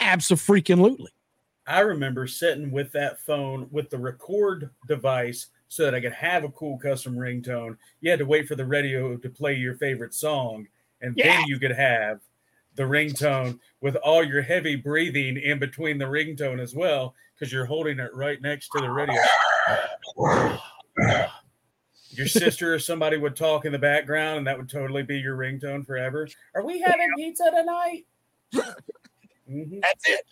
Absolutely. 0.00 1.08
I 1.66 1.80
remember 1.80 2.26
sitting 2.26 2.70
with 2.72 2.90
that 2.92 3.20
phone 3.20 3.68
with 3.70 3.88
the 3.88 3.98
record 3.98 4.70
device 4.88 5.46
so 5.68 5.84
that 5.84 5.94
I 5.94 6.00
could 6.00 6.12
have 6.12 6.44
a 6.44 6.48
cool 6.50 6.76
custom 6.78 7.14
ringtone. 7.16 7.76
You 8.00 8.10
had 8.10 8.18
to 8.18 8.26
wait 8.26 8.48
for 8.48 8.56
the 8.56 8.66
radio 8.66 9.16
to 9.16 9.30
play 9.30 9.54
your 9.54 9.76
favorite 9.76 10.12
song, 10.12 10.66
and 11.00 11.14
Yeah. 11.16 11.36
then 11.38 11.46
you 11.46 11.58
could 11.58 11.70
have 11.70 12.20
the 12.74 12.82
ringtone 12.82 13.58
with 13.80 13.94
all 13.96 14.24
your 14.24 14.42
heavy 14.42 14.74
breathing 14.76 15.36
in 15.36 15.58
between 15.60 15.96
the 15.96 16.04
ringtone 16.04 16.60
as 16.60 16.74
well, 16.74 17.14
because 17.34 17.52
you're 17.52 17.64
holding 17.64 18.00
it 18.00 18.12
right 18.12 18.42
next 18.42 18.68
to 18.70 18.80
the 18.80 18.90
radio. 18.90 19.22
Your 22.10 22.26
sister 22.28 22.72
or 22.74 22.78
somebody 22.78 23.16
would 23.16 23.34
talk 23.34 23.64
in 23.64 23.72
the 23.72 23.78
background, 23.78 24.38
and 24.38 24.46
that 24.46 24.56
would 24.56 24.68
totally 24.68 25.02
be 25.02 25.18
your 25.18 25.36
ringtone 25.36 25.84
forever. 25.84 26.28
Are 26.54 26.64
we 26.64 26.80
having 26.80 27.08
pizza 27.16 27.50
tonight? 27.50 28.04
Mhm. 29.50 29.80
That's 29.82 30.08
it. 30.08 30.24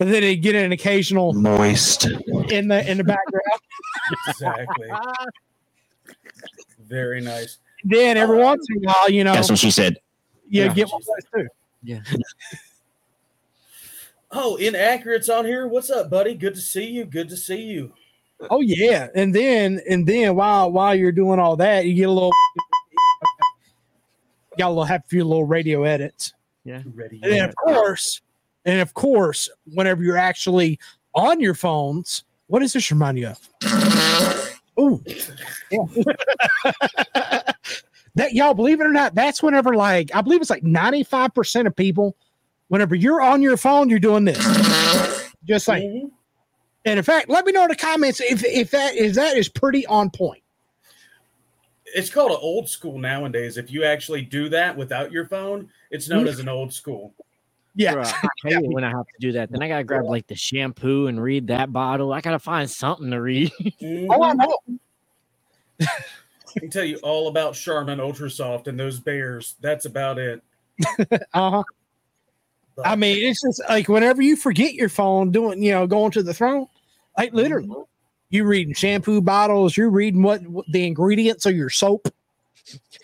and 0.00 0.12
then 0.12 0.20
they 0.22 0.36
get 0.36 0.54
an 0.54 0.72
occasional 0.72 1.32
Moist. 1.32 2.04
in 2.50 2.68
the 2.68 2.88
in 2.90 2.98
the 2.98 3.04
background. 3.04 3.60
Exactly. 4.28 4.88
Very 6.80 7.20
nice. 7.20 7.58
then 7.84 8.16
every 8.18 8.36
once 8.38 8.66
in 8.70 8.76
a 8.84 8.86
while, 8.88 9.10
you 9.10 9.24
know, 9.24 9.32
That's 9.32 9.48
what 9.48 9.58
she 9.58 9.70
said. 9.70 9.96
you 10.48 10.64
Yeah. 10.64 10.74
get 10.74 10.88
one 10.90 11.00
of 11.00 11.06
those 11.06 11.42
too. 11.44 11.48
Yeah. 11.82 12.00
Oh, 14.32 14.56
inaccurate's 14.56 15.28
on 15.28 15.44
here. 15.44 15.66
What's 15.66 15.90
up, 15.90 16.08
buddy? 16.10 16.34
Good 16.34 16.54
to 16.54 16.60
see 16.60 16.86
you. 16.86 17.04
Good 17.04 17.28
to 17.30 17.36
see 17.36 17.62
you. 17.62 17.92
Oh 18.48 18.60
yeah, 18.60 19.08
and 19.14 19.34
then 19.34 19.80
and 19.88 20.06
then 20.06 20.34
while 20.34 20.70
while 20.72 20.94
you're 20.94 21.12
doing 21.12 21.38
all 21.38 21.56
that, 21.56 21.84
you 21.84 21.92
get 21.94 22.08
a 22.08 22.12
little, 22.12 22.32
got 24.56 24.68
a 24.68 24.70
little 24.70 24.84
have 24.84 25.02
a 25.04 25.08
few 25.08 25.24
little 25.24 25.44
radio 25.44 25.82
edits, 25.82 26.32
Yeah, 26.64 26.82
Ready? 26.94 27.20
and 27.22 27.32
then 27.32 27.48
of 27.50 27.54
course, 27.56 28.22
and 28.64 28.80
of 28.80 28.94
course, 28.94 29.50
whenever 29.74 30.02
you're 30.02 30.16
actually 30.16 30.78
on 31.14 31.38
your 31.40 31.52
phones, 31.54 32.24
what 32.46 32.60
does 32.60 32.72
this 32.72 32.90
remind 32.90 33.18
you 33.18 33.28
of? 33.28 34.60
Ooh, 34.80 35.02
yeah. 35.70 35.84
that 38.14 38.32
y'all 38.32 38.54
believe 38.54 38.80
it 38.80 38.86
or 38.86 38.92
not, 38.92 39.14
that's 39.14 39.42
whenever 39.42 39.74
like 39.74 40.10
I 40.14 40.22
believe 40.22 40.40
it's 40.40 40.48
like 40.48 40.62
95 40.62 41.34
percent 41.34 41.66
of 41.68 41.76
people, 41.76 42.16
whenever 42.70 42.94
you're 42.94 43.20
on 43.20 43.42
your 43.42 43.56
phone, 43.56 43.90
you're 43.90 43.98
doing 43.98 44.24
this, 44.24 44.38
just 45.44 45.68
like. 45.68 45.82
Mhm. 45.82 46.10
And 46.86 46.98
in 46.98 47.04
fact, 47.04 47.28
let 47.28 47.44
me 47.44 47.52
know 47.52 47.64
in 47.64 47.68
the 47.68 47.76
comments 47.76 48.22
if 48.22 48.42
if 48.42 48.70
that 48.70 48.94
is 48.94 49.16
that 49.16 49.36
is 49.36 49.50
pretty 49.50 49.84
on 49.86 50.08
point. 50.08 50.42
It's 51.84 52.08
called 52.08 52.30
an 52.30 52.38
old 52.40 52.70
school 52.70 52.98
nowadays. 52.98 53.58
If 53.58 53.70
you 53.70 53.84
actually 53.84 54.22
do 54.22 54.48
that 54.48 54.76
without 54.78 55.12
your 55.12 55.26
phone, 55.26 55.68
it's 55.90 56.08
known 56.08 56.26
as 56.26 56.38
an 56.38 56.48
old 56.48 56.72
school. 56.72 57.12
Yeah. 57.74 57.94
Bro, 57.94 58.02
I 58.04 58.28
hate 58.44 58.64
it 58.64 58.70
when 58.70 58.84
I 58.84 58.88
have 58.90 59.06
to 59.06 59.18
do 59.18 59.32
that. 59.32 59.50
Then 59.50 59.62
I 59.62 59.68
gotta 59.68 59.84
grab 59.84 60.04
like 60.04 60.26
the 60.26 60.36
shampoo 60.36 61.08
and 61.08 61.22
read 61.22 61.48
that 61.48 61.70
bottle. 61.70 62.14
I 62.14 62.22
gotta 62.22 62.38
find 62.38 62.70
something 62.70 63.10
to 63.10 63.20
read. 63.20 63.52
Mhm. 63.60 64.06
Oh, 64.10 64.22
I 64.22 64.32
know. 64.32 64.58
I 65.82 66.60
can 66.60 66.70
tell 66.70 66.84
you 66.84 66.96
all 67.02 67.28
about 67.28 67.54
Charmin 67.54 68.00
Ultra 68.00 68.30
Soft 68.30 68.68
and 68.68 68.80
those 68.80 68.98
bears. 69.00 69.56
That's 69.60 69.84
about 69.84 70.18
it. 70.18 70.42
Uh-huh. 71.34 71.62
I 72.84 72.96
mean, 72.96 73.16
it's 73.24 73.42
just 73.42 73.62
like 73.68 73.88
whenever 73.88 74.22
you 74.22 74.36
forget 74.36 74.74
your 74.74 74.88
phone 74.88 75.30
doing, 75.30 75.62
you 75.62 75.72
know, 75.72 75.86
going 75.86 76.10
to 76.12 76.22
the 76.22 76.34
throne, 76.34 76.66
like 77.18 77.32
literally, 77.32 77.68
you're 78.30 78.46
reading 78.46 78.74
shampoo 78.74 79.20
bottles, 79.20 79.76
you're 79.76 79.90
reading 79.90 80.22
what, 80.22 80.42
what 80.46 80.66
the 80.70 80.86
ingredients 80.86 81.46
of 81.46 81.54
your 81.56 81.70
soap 81.70 82.08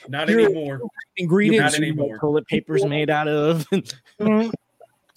not 0.08 0.28
you're- 0.28 0.44
anymore. 0.44 0.80
ingredients. 1.16 1.72
Not 1.74 1.82
anymore. 1.82 2.18
Toilet 2.18 2.46
paper's 2.46 2.84
made 2.84 3.10
out 3.10 3.28
of. 3.28 3.66
Mhm. 4.20 4.52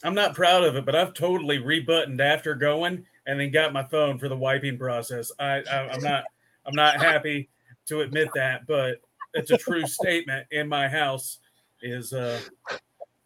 I'm 0.03 0.13
not 0.15 0.33
proud 0.33 0.63
of 0.63 0.75
it, 0.77 0.85
but 0.85 0.95
I've 0.95 1.13
totally 1.13 1.57
rebuttoned 1.59 2.21
after 2.21 2.55
going 2.55 3.05
and 3.27 3.39
then 3.39 3.51
got 3.51 3.73
my 3.73 3.83
phone 3.83 4.17
for 4.17 4.29
the 4.29 4.35
wiping 4.37 4.77
process. 4.77 5.29
I, 5.39 5.61
I 5.69 5.89
I'm 5.91 6.01
not 6.01 6.23
I'm 6.65 6.73
not 6.75 7.01
happy 7.01 7.49
to 7.87 8.01
admit 8.01 8.29
that, 8.35 8.65
but 8.65 9.01
it's 9.33 9.51
a 9.51 9.57
true 9.57 9.85
statement 9.85 10.47
in 10.51 10.67
my 10.69 10.87
house. 10.87 11.39
Is 11.81 12.13
uh 12.13 12.39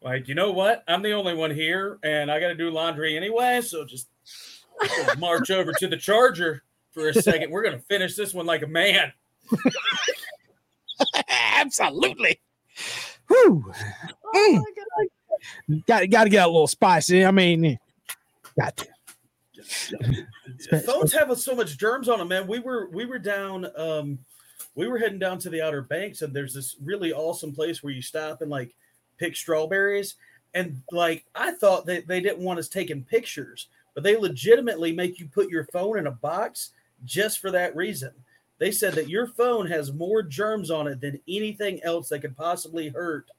like 0.03 0.27
you 0.27 0.35
know 0.35 0.51
what? 0.51 0.83
I'm 0.87 1.01
the 1.01 1.13
only 1.13 1.33
one 1.33 1.51
here, 1.51 1.99
and 2.03 2.31
I 2.31 2.39
got 2.39 2.49
to 2.49 2.55
do 2.55 2.69
laundry 2.69 3.15
anyway, 3.15 3.61
so 3.61 3.85
just 3.85 4.09
march 5.17 5.49
over 5.49 5.71
to 5.71 5.87
the 5.87 5.97
charger 5.97 6.63
for 6.91 7.09
a 7.09 7.13
second. 7.13 7.51
We're 7.51 7.63
gonna 7.63 7.79
finish 7.79 8.15
this 8.15 8.33
one 8.33 8.45
like 8.45 8.63
a 8.63 8.67
man. 8.67 9.13
Absolutely. 11.29 12.39
Whew. 13.27 13.71
Mm. 14.35 14.61
Got 15.87 16.09
got 16.09 16.23
to 16.25 16.29
get 16.29 16.45
a 16.45 16.47
little 16.47 16.67
spicy. 16.67 17.25
I 17.25 17.31
mean, 17.31 17.79
got 18.59 18.77
to. 18.77 18.87
phones 20.85 21.13
have 21.13 21.37
so 21.39 21.55
much 21.55 21.77
germs 21.77 22.09
on 22.09 22.19
them, 22.19 22.27
man. 22.27 22.47
We 22.47 22.59
were 22.59 22.89
we 22.91 23.05
were 23.05 23.19
down, 23.19 23.67
um, 23.77 24.19
we 24.75 24.87
were 24.87 24.97
heading 24.97 25.19
down 25.19 25.39
to 25.39 25.49
the 25.49 25.61
Outer 25.61 25.81
Banks, 25.81 26.21
and 26.21 26.33
there's 26.33 26.53
this 26.53 26.75
really 26.83 27.13
awesome 27.13 27.53
place 27.53 27.81
where 27.81 27.93
you 27.93 28.01
stop 28.01 28.41
and 28.41 28.51
like 28.51 28.75
pick 29.23 29.35
strawberries. 29.37 30.15
And 30.53 30.81
like 30.91 31.25
I 31.33 31.51
thought 31.51 31.85
that 31.85 32.07
they 32.07 32.19
didn't 32.19 32.43
want 32.43 32.59
us 32.59 32.67
taking 32.67 33.03
pictures, 33.03 33.67
but 33.93 34.03
they 34.03 34.17
legitimately 34.17 34.91
make 34.91 35.19
you 35.19 35.27
put 35.27 35.49
your 35.49 35.65
phone 35.65 35.97
in 35.97 36.07
a 36.07 36.11
box 36.11 36.71
just 37.05 37.39
for 37.39 37.49
that 37.51 37.75
reason. 37.75 38.11
They 38.59 38.71
said 38.71 38.93
that 38.93 39.09
your 39.09 39.27
phone 39.27 39.65
has 39.67 39.93
more 39.93 40.21
germs 40.21 40.69
on 40.69 40.87
it 40.87 41.01
than 41.01 41.19
anything 41.27 41.81
else 41.83 42.09
that 42.09 42.19
could 42.19 42.35
possibly 42.35 42.89
hurt 42.89 43.31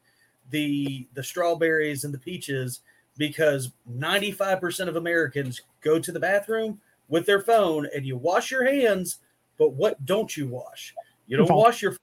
the 0.50 1.06
the 1.14 1.22
strawberries 1.22 2.04
and 2.04 2.12
the 2.12 2.18
peaches 2.18 2.80
because 3.16 3.70
95% 3.90 4.88
of 4.88 4.96
Americans 4.96 5.60
go 5.82 6.00
to 6.00 6.10
the 6.10 6.18
bathroom 6.18 6.80
with 7.08 7.26
their 7.26 7.40
phone 7.40 7.86
and 7.94 8.04
you 8.04 8.16
wash 8.16 8.50
your 8.50 8.64
hands, 8.64 9.18
but 9.56 9.74
what 9.74 10.04
don't 10.04 10.36
you 10.36 10.48
wash? 10.48 10.94
You 11.28 11.36
don't 11.36 11.50
wash 11.50 11.80
your 11.80 11.96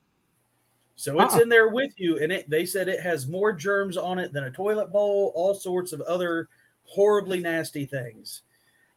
so 1.01 1.19
it's 1.19 1.33
Uh-uh. 1.33 1.41
in 1.41 1.49
there 1.49 1.69
with 1.69 1.93
you, 1.99 2.19
and 2.19 2.31
it 2.31 2.47
they 2.49 2.65
said 2.65 2.87
it 2.87 2.99
has 3.01 3.27
more 3.27 3.51
germs 3.53 3.97
on 3.97 4.19
it 4.19 4.31
than 4.33 4.43
a 4.43 4.51
toilet 4.51 4.91
bowl, 4.91 5.31
all 5.35 5.53
sorts 5.55 5.93
of 5.93 6.01
other 6.01 6.47
horribly 6.83 7.39
nasty 7.39 7.85
things. 7.85 8.43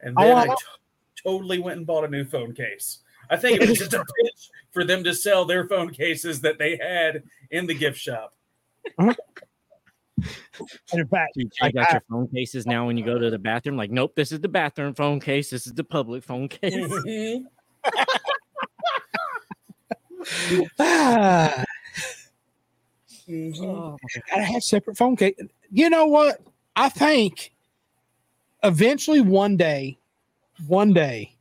And 0.00 0.14
then 0.16 0.26
Oh, 0.26 0.32
I 0.32 0.42
I- 0.42 0.46
t- 0.48 0.54
totally 1.22 1.58
went 1.58 1.78
and 1.78 1.86
bought 1.86 2.04
a 2.04 2.08
new 2.08 2.24
phone 2.24 2.52
case. 2.54 2.98
I 3.30 3.38
think 3.38 3.62
it 3.62 3.68
was 3.70 3.78
just 3.78 3.94
a 3.94 4.04
pitch 4.22 4.50
for 4.70 4.84
them 4.84 5.02
to 5.04 5.14
sell 5.14 5.46
their 5.46 5.66
phone 5.66 5.90
cases 5.90 6.42
that 6.42 6.58
they 6.58 6.76
had 6.76 7.22
in 7.50 7.66
the 7.66 7.74
gift 7.74 7.98
shop. 7.98 8.34
And 8.98 9.16
in 10.92 11.06
fact, 11.08 11.32
You 11.36 11.48
check 11.52 11.74
Like, 11.74 11.86
out 11.86 11.92
your 11.92 12.02
phone 12.10 12.28
cases 12.28 12.66
now 12.66 12.86
when 12.86 12.98
you 12.98 13.04
go 13.04 13.18
to 13.18 13.30
the 13.30 13.38
bathroom. 13.38 13.76
Like, 13.78 13.90
nope, 13.90 14.14
this 14.14 14.30
is 14.30 14.40
the 14.40 14.48
bathroom 14.48 14.92
phone 14.94 15.20
case. 15.20 15.48
This 15.50 15.66
is 15.66 15.72
the 15.72 15.84
public 15.84 16.22
phone 16.22 16.48
case. 16.48 16.74
Mm-hmm. 16.74 17.44
Mhm. 23.28 23.64
Oh, 23.64 23.96
gotta 24.30 24.42
have 24.42 24.62
separate 24.62 24.96
phone 24.98 25.16
case. 25.16 25.34
You 25.70 25.88
know 25.90 26.06
what? 26.06 26.40
I 26.76 26.88
think 26.88 27.52
eventually 28.62 29.20
one 29.20 29.56
day, 29.56 29.98
one 30.66 30.92
day, 30.92 31.34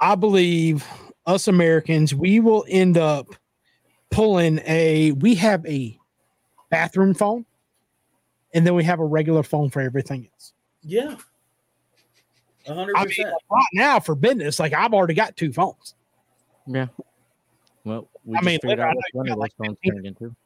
I 0.00 0.14
believe 0.14 0.86
us 1.26 1.48
Americans, 1.48 2.14
we 2.14 2.40
will 2.40 2.64
end 2.68 2.96
up 2.96 3.26
pulling 4.10 4.60
a 4.64 5.12
we 5.12 5.34
have 5.34 5.64
a 5.66 5.98
bathroom 6.70 7.14
phone 7.14 7.44
and 8.54 8.66
then 8.66 8.74
we 8.74 8.84
have 8.84 9.00
a 9.00 9.04
regular 9.04 9.42
phone 9.42 9.70
for 9.70 9.80
everything 9.80 10.28
else. 10.32 10.52
Yeah. 10.82 11.16
A 12.66 12.74
hundred 12.74 12.96
I 12.96 13.00
mean, 13.00 13.08
percent. 13.08 13.34
right 13.50 13.64
now 13.74 13.98
for 14.00 14.14
business, 14.14 14.58
like 14.58 14.72
I've 14.72 14.94
already 14.94 15.14
got 15.14 15.36
two 15.36 15.52
phones. 15.52 15.94
yeah. 16.66 16.86
Well, 17.84 18.06
we 18.24 18.34
I 18.36 18.38
just 18.40 18.46
mean, 18.46 18.58
figured 18.60 18.78
later 18.78 18.82
I 18.86 18.90
out 18.90 18.94
know 18.94 19.00
you 19.12 19.18
one 19.18 19.26
got 19.26 19.32
of 19.32 19.36
those 19.38 19.40
like 19.42 19.52
phones 19.56 19.78
15. 19.84 20.36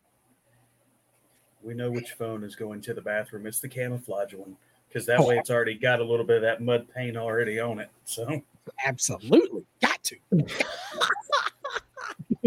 Turned 1.63 1.69
into. 1.69 1.69
We 1.69 1.75
know 1.75 1.91
which 1.91 2.13
phone 2.13 2.45
is 2.45 2.57
going 2.57 2.81
to 2.83 2.95
the 2.95 3.03
bathroom. 3.03 3.47
It's 3.47 3.61
the 3.61 3.69
camouflage 3.69 4.35
one 4.35 4.57
because 4.89 5.07
that 5.07 5.21
Oh. 5.21 5.29
way 5.29 5.39
it's 5.39 5.51
already 5.51 5.75
got 5.75 6.01
a 6.01 6.05
little 6.05 6.27
bit 6.27 6.37
of 6.37 6.43
that 6.43 6.63
mud 6.63 6.87
paint 6.95 7.17
already 7.17 7.61
on 7.61 7.81
it. 7.81 7.91
So 8.05 8.43
Absolutely 8.85 9.65
got 9.83 10.03
to. 10.05 10.17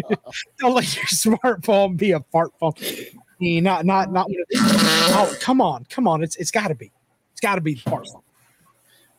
Don't 0.59 0.73
let 0.75 0.95
your 0.95 1.05
smartphone 1.05 1.97
be 1.97 2.11
a 2.11 2.19
fart 2.31 2.51
phone. 2.59 2.73
Not, 3.39 3.85
not, 3.85 4.11
not. 4.11 4.29
one 4.29 4.41
of 4.41 4.47
these. 4.49 4.61
Oh, 4.61 5.35
come 5.41 5.61
on, 5.61 5.85
come 5.89 6.07
on! 6.07 6.23
It's, 6.23 6.35
it's 6.37 6.51
got 6.51 6.69
to 6.69 6.75
be. 6.75 6.91
It's 7.33 7.41
got 7.41 7.55
to 7.55 7.61
be 7.61 7.75
the 7.75 7.81
fart 7.89 8.07
phone. 8.11 8.21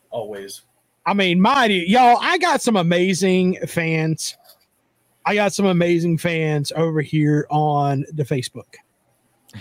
always. 0.09 0.61
I 1.05 1.13
mean, 1.13 1.39
mighty 1.41 1.85
y'all. 1.87 2.17
I 2.21 2.37
got 2.37 2.61
some 2.61 2.75
amazing 2.77 3.59
fans. 3.67 4.35
I 5.25 5.35
got 5.35 5.53
some 5.53 5.65
amazing 5.65 6.17
fans 6.19 6.71
over 6.75 7.01
here 7.01 7.47
on 7.49 8.05
the 8.13 8.23
Facebook. 8.23 8.75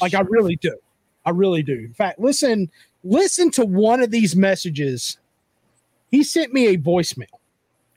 Like 0.01 0.15
I 0.15 0.21
really 0.21 0.57
do. 0.57 0.77
I 1.25 1.31
really 1.31 1.63
do. 1.63 1.75
In 1.75 1.95
fact, 1.95 2.19
listen, 2.21 2.71
listen 3.03 3.51
to 3.53 3.65
one 3.65 4.01
of 4.03 4.11
these 4.11 4.37
messages. 4.37 5.19
He 6.11 6.23
sent 6.23 6.53
me 6.53 6.69
a 6.69 6.79
voicemail, 6.79 7.27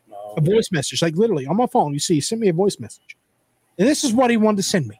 No. 0.09 0.33
a 0.37 0.41
voice 0.41 0.71
message, 0.71 1.01
like 1.01 1.15
literally 1.15 1.45
on 1.45 1.55
my 1.57 1.67
phone. 1.67 1.93
You 1.93 1.99
see, 1.99 2.15
he 2.15 2.21
sent 2.21 2.41
me 2.41 2.49
a 2.49 2.53
voice 2.53 2.79
message. 2.79 3.15
And 3.77 3.87
this 3.87 4.03
is 4.03 4.13
what 4.13 4.29
he 4.31 4.37
wanted 4.37 4.57
to 4.57 4.63
send 4.63 4.87
me. 4.87 4.99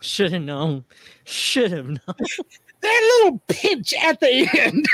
Should 0.00 0.32
have 0.32 0.42
known. 0.42 0.84
Should 1.24 1.72
have 1.72 1.86
known. 1.86 1.98
That 2.80 3.20
little 3.24 3.42
pinch 3.48 3.92
at 3.92 4.20
the 4.20 4.48
end. 4.56 4.86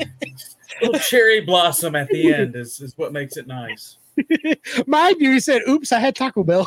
little 0.82 1.00
cherry 1.00 1.40
blossom 1.40 1.94
at 1.94 2.08
the 2.08 2.32
end 2.32 2.56
is, 2.56 2.80
is 2.80 2.96
what 2.96 3.12
makes 3.12 3.36
it 3.36 3.46
nice. 3.46 3.98
Mind 4.86 5.16
you, 5.20 5.32
he 5.32 5.40
said, 5.40 5.62
Oops, 5.68 5.90
I 5.92 5.98
had 6.00 6.16
Taco 6.16 6.44
Bell. 6.44 6.66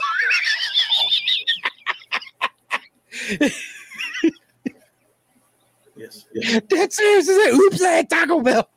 Yes. 5.95 6.25
That's 6.67 6.97
serious. 6.97 7.27
He 7.27 7.35
said, 7.35 7.51
Oops, 7.51 7.81
I 7.83 7.89
had 7.91 8.09
Taco 8.09 8.41
Bell. 8.41 8.67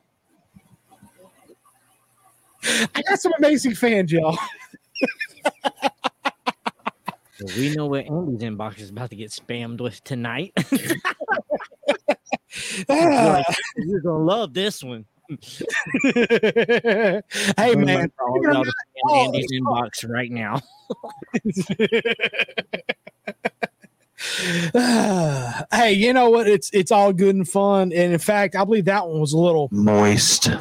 I 2.62 3.02
got 3.08 3.18
some 3.18 3.32
amazing 3.38 3.74
fans, 3.74 4.12
y'all. 4.12 4.36
Well, 7.40 7.52
we 7.56 7.74
know 7.74 7.86
what 7.86 8.04
Andy's 8.04 8.40
inbox 8.40 8.78
is 8.78 8.90
about 8.90 9.10
to 9.10 9.16
get 9.16 9.30
spammed 9.30 9.80
with 9.80 10.04
tonight. 10.04 10.52
Ah. 12.88 13.42
You're 13.76 14.00
gonna 14.00 14.24
love 14.24 14.54
this 14.54 14.82
one. 14.82 15.04
hey 16.04 17.74
man, 17.74 18.12
All 18.20 18.42
y'all 18.42 18.64
to 18.64 18.70
spam 18.70 19.26
Andy's 19.26 19.52
inbox 19.52 20.08
right 20.08 20.30
now. 20.30 20.60
Hey, 25.72 25.92
you 25.92 26.14
know 26.14 26.30
what? 26.30 26.48
It's 26.48 26.70
it's 26.72 26.90
all 26.90 27.12
good 27.12 27.34
and 27.34 27.46
fun, 27.46 27.92
and 27.92 28.12
in 28.12 28.18
fact, 28.18 28.56
I 28.56 28.64
believe 28.64 28.86
that 28.86 29.06
one 29.06 29.20
was 29.20 29.34
a 29.34 29.38
little 29.38 29.68
Moist. 29.70 30.48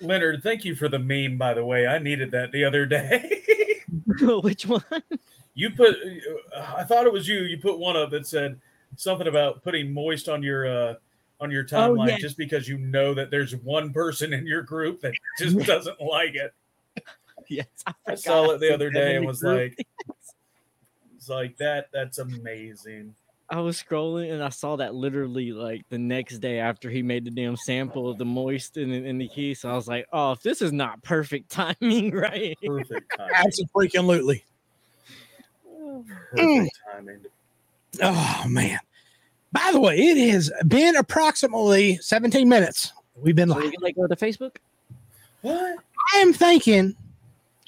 Leonard, 0.00 0.42
thank 0.42 0.64
you 0.64 0.74
for 0.74 0.88
the 0.88 0.98
meme, 0.98 1.36
by 1.36 1.52
the 1.52 1.62
way. 1.64 1.86
I 1.86 1.98
needed 1.98 2.30
that 2.30 2.52
the 2.52 2.64
other 2.64 2.86
day. 2.86 3.42
Which 4.20 4.64
one? 4.64 4.82
you 5.54 5.70
put, 5.70 5.96
I 6.56 6.84
thought 6.84 7.06
it 7.06 7.12
was 7.12 7.28
you. 7.28 7.40
You 7.40 7.58
put 7.58 7.78
one 7.78 7.96
up 7.96 8.10
that 8.10 8.26
said 8.26 8.58
something 8.96 9.26
about 9.26 9.62
putting 9.62 9.92
moist 9.92 10.28
on 10.28 10.42
your 10.42 10.66
uh, 10.66 10.94
on 11.40 11.50
your 11.50 11.64
timeline 11.64 12.10
yeah. 12.10 12.18
just 12.18 12.36
because 12.36 12.68
you 12.68 12.78
know 12.78 13.14
that 13.14 13.30
there's 13.30 13.56
one 13.56 13.92
person 13.92 14.32
in 14.32 14.46
your 14.46 14.62
group 14.62 15.00
that 15.00 15.14
just 15.38 15.58
doesn't 15.66 16.00
like 16.00 16.34
it. 16.34 16.52
Yes, 17.48 17.66
I 18.06 18.14
saw 18.14 18.50
it 18.50 18.60
the 18.60 18.72
other 18.72 18.90
day 18.90 19.16
and 19.16 19.26
was 19.26 19.40
group. 19.40 19.72
like, 19.76 19.86
it's 21.16 21.28
like 21.28 21.56
that. 21.56 21.88
That's 21.92 22.18
amazing. 22.18 23.14
I 23.48 23.58
was 23.58 23.82
scrolling 23.82 24.32
and 24.32 24.44
I 24.44 24.50
saw 24.50 24.76
that 24.76 24.94
literally 24.94 25.50
like 25.52 25.82
the 25.88 25.98
next 25.98 26.38
day 26.38 26.60
after 26.60 26.88
he 26.88 27.02
made 27.02 27.24
the 27.24 27.32
damn 27.32 27.56
sample 27.56 28.08
of 28.08 28.16
the 28.16 28.24
moist 28.24 28.76
in, 28.76 28.92
in 28.92 29.18
the 29.18 29.26
key. 29.26 29.54
So 29.54 29.68
I 29.68 29.74
was 29.74 29.88
like, 29.88 30.06
oh, 30.12 30.32
if 30.32 30.42
this 30.42 30.62
is 30.62 30.72
not 30.72 31.02
perfect 31.02 31.50
timing, 31.50 32.10
right? 32.14 32.56
Perfect 32.64 33.12
timing. 33.16 33.34
Absolutely. 33.34 34.44
Perfect 35.64 36.78
timing. 36.92 37.24
Oh 38.02 38.44
man. 38.48 38.78
By 39.52 39.70
the 39.72 39.80
way, 39.80 39.98
it 39.98 40.30
has 40.30 40.50
been 40.68 40.94
approximately 40.96 41.96
17 41.96 42.48
minutes. 42.48 42.92
We've 43.16 43.34
been 43.34 43.48
So 43.48 43.56
live. 43.56 43.72
can 43.72 43.82
like 43.82 43.96
go 43.96 44.06
to 44.06 44.14
Facebook. 44.16 44.56
What? 45.42 45.76
I 46.14 46.18
am 46.18 46.32
thinking. 46.32 46.94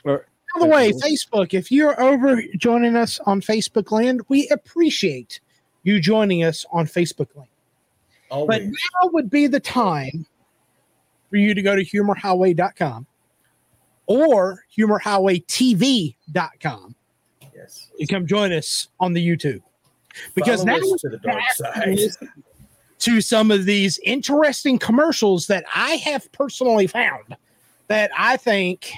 Or- 0.04 0.26
By 0.54 0.60
the 0.60 0.66
way, 0.66 0.92
Facebook, 0.92 1.54
if 1.54 1.72
you're 1.72 2.00
over 2.00 2.40
joining 2.56 2.94
us 2.96 3.18
on 3.26 3.40
Facebook 3.40 3.90
land, 3.90 4.20
we 4.28 4.48
appreciate 4.48 5.40
you 5.82 6.00
joining 6.00 6.44
us 6.44 6.64
on 6.70 6.86
Facebook 6.86 7.28
land. 7.34 7.48
But 8.30 8.62
now 8.62 9.10
would 9.12 9.28
be 9.28 9.46
the 9.46 9.60
time 9.60 10.24
for 11.30 11.36
you 11.36 11.52
to 11.54 11.60
go 11.62 11.76
to 11.76 11.84
humorhighway.com 11.84 13.06
or 14.06 14.64
humorhighwaytv.com 14.78 16.94
yes. 17.54 17.90
and 17.98 18.08
come 18.08 18.26
join 18.26 18.52
us 18.52 18.88
on 19.00 19.12
the 19.12 19.26
YouTube. 19.26 19.60
Because 20.34 20.64
Follow 20.64 20.78
now 20.78 20.96
to 20.98 21.08
the 21.08 21.18
dark 21.18 21.42
side. 21.54 21.98
to 23.00 23.20
some 23.20 23.50
of 23.50 23.64
these 23.64 23.98
interesting 24.04 24.78
commercials 24.78 25.46
that 25.48 25.64
I 25.74 25.96
have 25.96 26.30
personally 26.32 26.86
found 26.86 27.36
that 27.88 28.10
I 28.16 28.36
think 28.36 28.92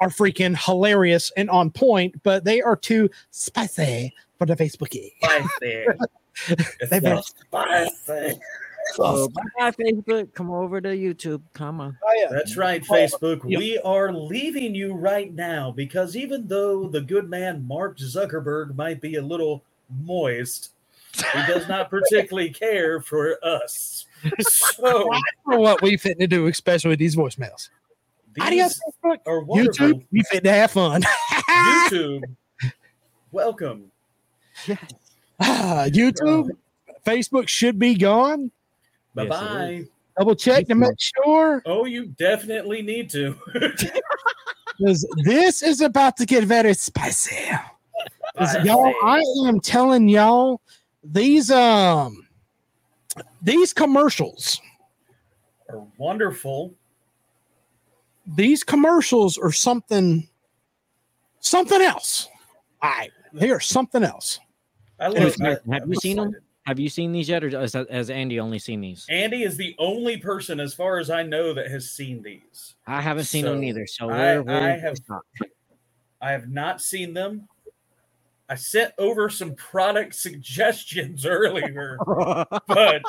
are 0.00 0.08
freaking 0.08 0.56
hilarious 0.56 1.30
and 1.36 1.48
on 1.48 1.70
point, 1.70 2.22
but 2.22 2.44
they 2.44 2.60
are 2.60 2.76
too 2.76 3.08
spicy 3.30 4.12
for 4.38 4.46
the 4.46 4.56
Facebookie. 4.56 5.12
Spicy. 5.22 5.86
They 6.90 6.98
so 6.98 7.20
spicy. 7.20 8.40
So 8.94 9.28
bye, 9.28 9.70
Facebook. 9.70 10.34
Come 10.34 10.50
over 10.50 10.80
to 10.80 10.88
YouTube. 10.88 11.40
Come 11.52 11.80
on. 11.80 11.96
Oh, 12.02 12.14
yeah. 12.16 12.26
That's 12.30 12.56
right, 12.56 12.82
oh, 12.90 12.92
Facebook. 12.92 13.44
We 13.44 13.78
are 13.78 14.12
leaving 14.12 14.74
you 14.74 14.92
right 14.92 15.32
now 15.32 15.70
because 15.70 16.16
even 16.16 16.48
though 16.48 16.88
the 16.88 17.00
good 17.00 17.30
man 17.30 17.66
Mark 17.66 17.98
Zuckerberg 17.98 18.74
might 18.74 19.00
be 19.00 19.14
a 19.16 19.22
little 19.22 19.64
moist, 20.02 20.70
he 21.14 21.46
does 21.46 21.68
not 21.68 21.90
particularly 21.90 22.50
care 22.50 23.00
for 23.00 23.36
us. 23.44 24.06
So 24.40 25.10
For 25.44 25.58
what 25.58 25.82
we 25.82 25.96
fit 25.96 26.18
to 26.20 26.26
do, 26.26 26.46
especially 26.46 26.90
with 26.90 26.98
these 26.98 27.16
voicemails. 27.16 27.68
Adios, 28.40 28.74
these 28.74 28.94
Facebook. 29.04 29.18
are 29.26 29.40
wonderful. 29.40 29.88
YouTube, 29.88 30.04
we 30.10 30.22
fit 30.22 30.44
to 30.44 30.52
have 30.52 30.70
fun. 30.70 31.02
YouTube, 31.50 32.22
welcome. 33.30 33.90
Ah, 35.40 35.86
YouTube, 35.88 36.50
Facebook 37.04 37.48
should 37.48 37.78
be 37.78 37.94
gone. 37.94 38.50
Bye 39.14 39.24
Yes, 39.24 39.26
it 39.26 39.28
bye. 39.30 39.84
Double 40.18 40.34
check 40.36 40.66
to 40.68 40.74
make 40.74 40.98
sure 40.98 41.62
Oh, 41.66 41.84
you 41.84 42.06
definitely 42.06 42.82
need 42.82 43.10
to. 43.10 43.36
because 44.78 45.06
this 45.24 45.62
is 45.62 45.80
about 45.80 46.16
to 46.18 46.26
get 46.26 46.44
very 46.44 46.74
spicy. 46.74 47.50
'Cause 48.36 48.64
y'all, 48.64 48.92
I 49.04 49.22
am 49.46 49.60
telling 49.60 50.08
y'all, 50.08 50.60
these 51.04 51.50
um 51.50 52.26
these 53.42 53.72
commercials, 53.72 54.60
are 55.68 55.84
wonderful. 55.98 56.74
these 58.26 58.62
commercials 58.64 59.36
are 59.38 59.52
something 59.52 60.28
something 61.40 61.80
else. 61.82 62.28
All 62.80 62.90
right, 62.90 63.10
they 63.32 63.50
are 63.50 63.60
something 63.60 64.02
else. 64.02 64.38
I 64.98 65.08
love. 65.08 65.34
Have 65.34 65.40
I- 65.40 65.50
you 65.50 65.58
I'm 65.82 65.94
seen 65.96 66.18
'em? 66.18 66.28
excited. 66.28 66.42
Have 66.64 66.78
you 66.78 66.88
seen 66.88 67.10
these 67.10 67.28
yet, 67.28 67.42
or 67.42 67.50
has, 67.50 67.72
has 67.72 68.08
Andy 68.08 68.38
only 68.38 68.60
seen 68.60 68.80
these? 68.80 69.04
Andy 69.08 69.42
is 69.42 69.56
the 69.56 69.74
only 69.80 70.16
person, 70.16 70.60
as 70.60 70.72
far 70.72 70.98
as 70.98 71.10
I 71.10 71.24
know, 71.24 71.52
that 71.54 71.68
has 71.72 71.90
seen 71.90 72.22
these. 72.22 72.76
I 72.86 73.00
haven't 73.00 73.24
seen 73.24 73.44
them 73.44 73.64
either. 73.64 73.84
So 73.88 74.08
I- 74.08 74.38
we're, 74.38 74.42
we're 74.44 74.52
I 74.52 74.78
have- 74.78 74.96
I 76.20 76.30
have 76.30 76.48
not 76.48 76.80
seen 76.80 77.14
them. 77.14 77.48
I 78.52 78.54
sent 78.54 78.92
over 78.98 79.30
some 79.30 79.54
product 79.54 80.14
suggestions 80.26 81.24
earlier, 81.24 81.96
but 82.66 83.02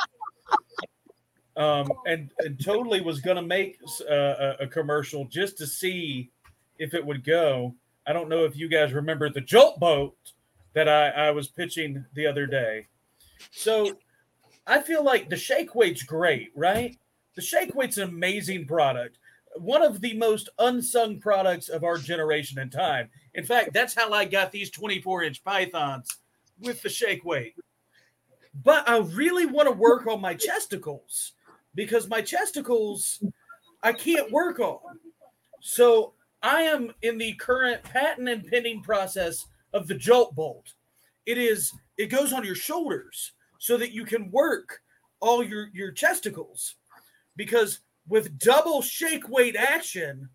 um, 1.57 1.91
and 2.07 2.31
and 2.39 2.63
totally 2.63 3.01
was 3.01 3.19
going 3.19 3.35
to 3.35 3.41
make 3.41 3.77
uh, 4.09 4.13
a, 4.13 4.55
a 4.61 4.67
commercial 4.67 5.25
just 5.25 5.57
to 5.57 5.67
see 5.67 6.31
if 6.79 6.93
it 6.93 7.05
would 7.05 7.25
go. 7.25 7.75
I 8.07 8.13
don't 8.13 8.29
know 8.29 8.45
if 8.45 8.55
you 8.55 8.69
guys 8.69 8.93
remember 8.93 9.29
the 9.29 9.41
Jolt 9.41 9.81
boat 9.81 10.15
that 10.73 10.87
I, 10.87 11.09
I 11.09 11.31
was 11.31 11.49
pitching 11.49 12.05
the 12.13 12.25
other 12.25 12.45
day. 12.45 12.87
So 13.51 13.97
I 14.65 14.81
feel 14.81 15.03
like 15.03 15.29
the 15.29 15.35
shake 15.35 15.75
weight's 15.75 16.03
great, 16.03 16.53
right? 16.55 16.97
The 17.35 17.41
shake 17.41 17.75
weight's 17.75 17.97
an 17.97 18.07
amazing 18.07 18.65
product. 18.65 19.19
One 19.57 19.83
of 19.83 19.99
the 19.99 20.13
most 20.13 20.49
unsung 20.57 21.19
products 21.19 21.67
of 21.67 21.83
our 21.83 21.97
generation 21.97 22.59
and 22.59 22.71
time. 22.71 23.09
In 23.35 23.43
fact, 23.43 23.73
that's 23.73 23.95
how 23.95 24.11
I 24.11 24.25
got 24.25 24.51
these 24.51 24.69
24 24.69 25.23
inch 25.23 25.43
pythons 25.43 26.07
with 26.59 26.81
the 26.81 26.89
shake 26.89 27.25
weight. 27.25 27.55
But 28.63 28.87
I 28.87 28.99
really 28.99 29.45
want 29.45 29.67
to 29.67 29.73
work 29.73 30.05
on 30.07 30.21
my 30.21 30.35
chesticles 30.35 31.31
because 31.73 32.07
my 32.07 32.21
chesticles 32.21 33.23
I 33.81 33.91
can't 33.91 34.31
work 34.31 34.59
on. 34.59 34.79
So 35.59 36.13
I 36.41 36.61
am 36.61 36.93
in 37.01 37.17
the 37.17 37.33
current 37.33 37.83
patent 37.83 38.29
and 38.29 38.45
pending 38.45 38.81
process 38.81 39.45
of 39.73 39.87
the 39.87 39.95
jolt 39.95 40.35
bolt. 40.35 40.73
It 41.25 41.37
is 41.37 41.71
it 41.97 42.07
goes 42.07 42.33
on 42.33 42.45
your 42.45 42.55
shoulders 42.55 43.31
so 43.59 43.77
that 43.77 43.91
you 43.91 44.05
can 44.05 44.29
work 44.29 44.81
all 45.19 45.43
your 45.43 45.69
your 45.73 45.91
chesticles 45.91 46.75
because 47.35 47.79
with 48.07 48.37
double 48.37 48.81
shake 48.81 49.29
weight 49.29 49.55
action 49.55 50.29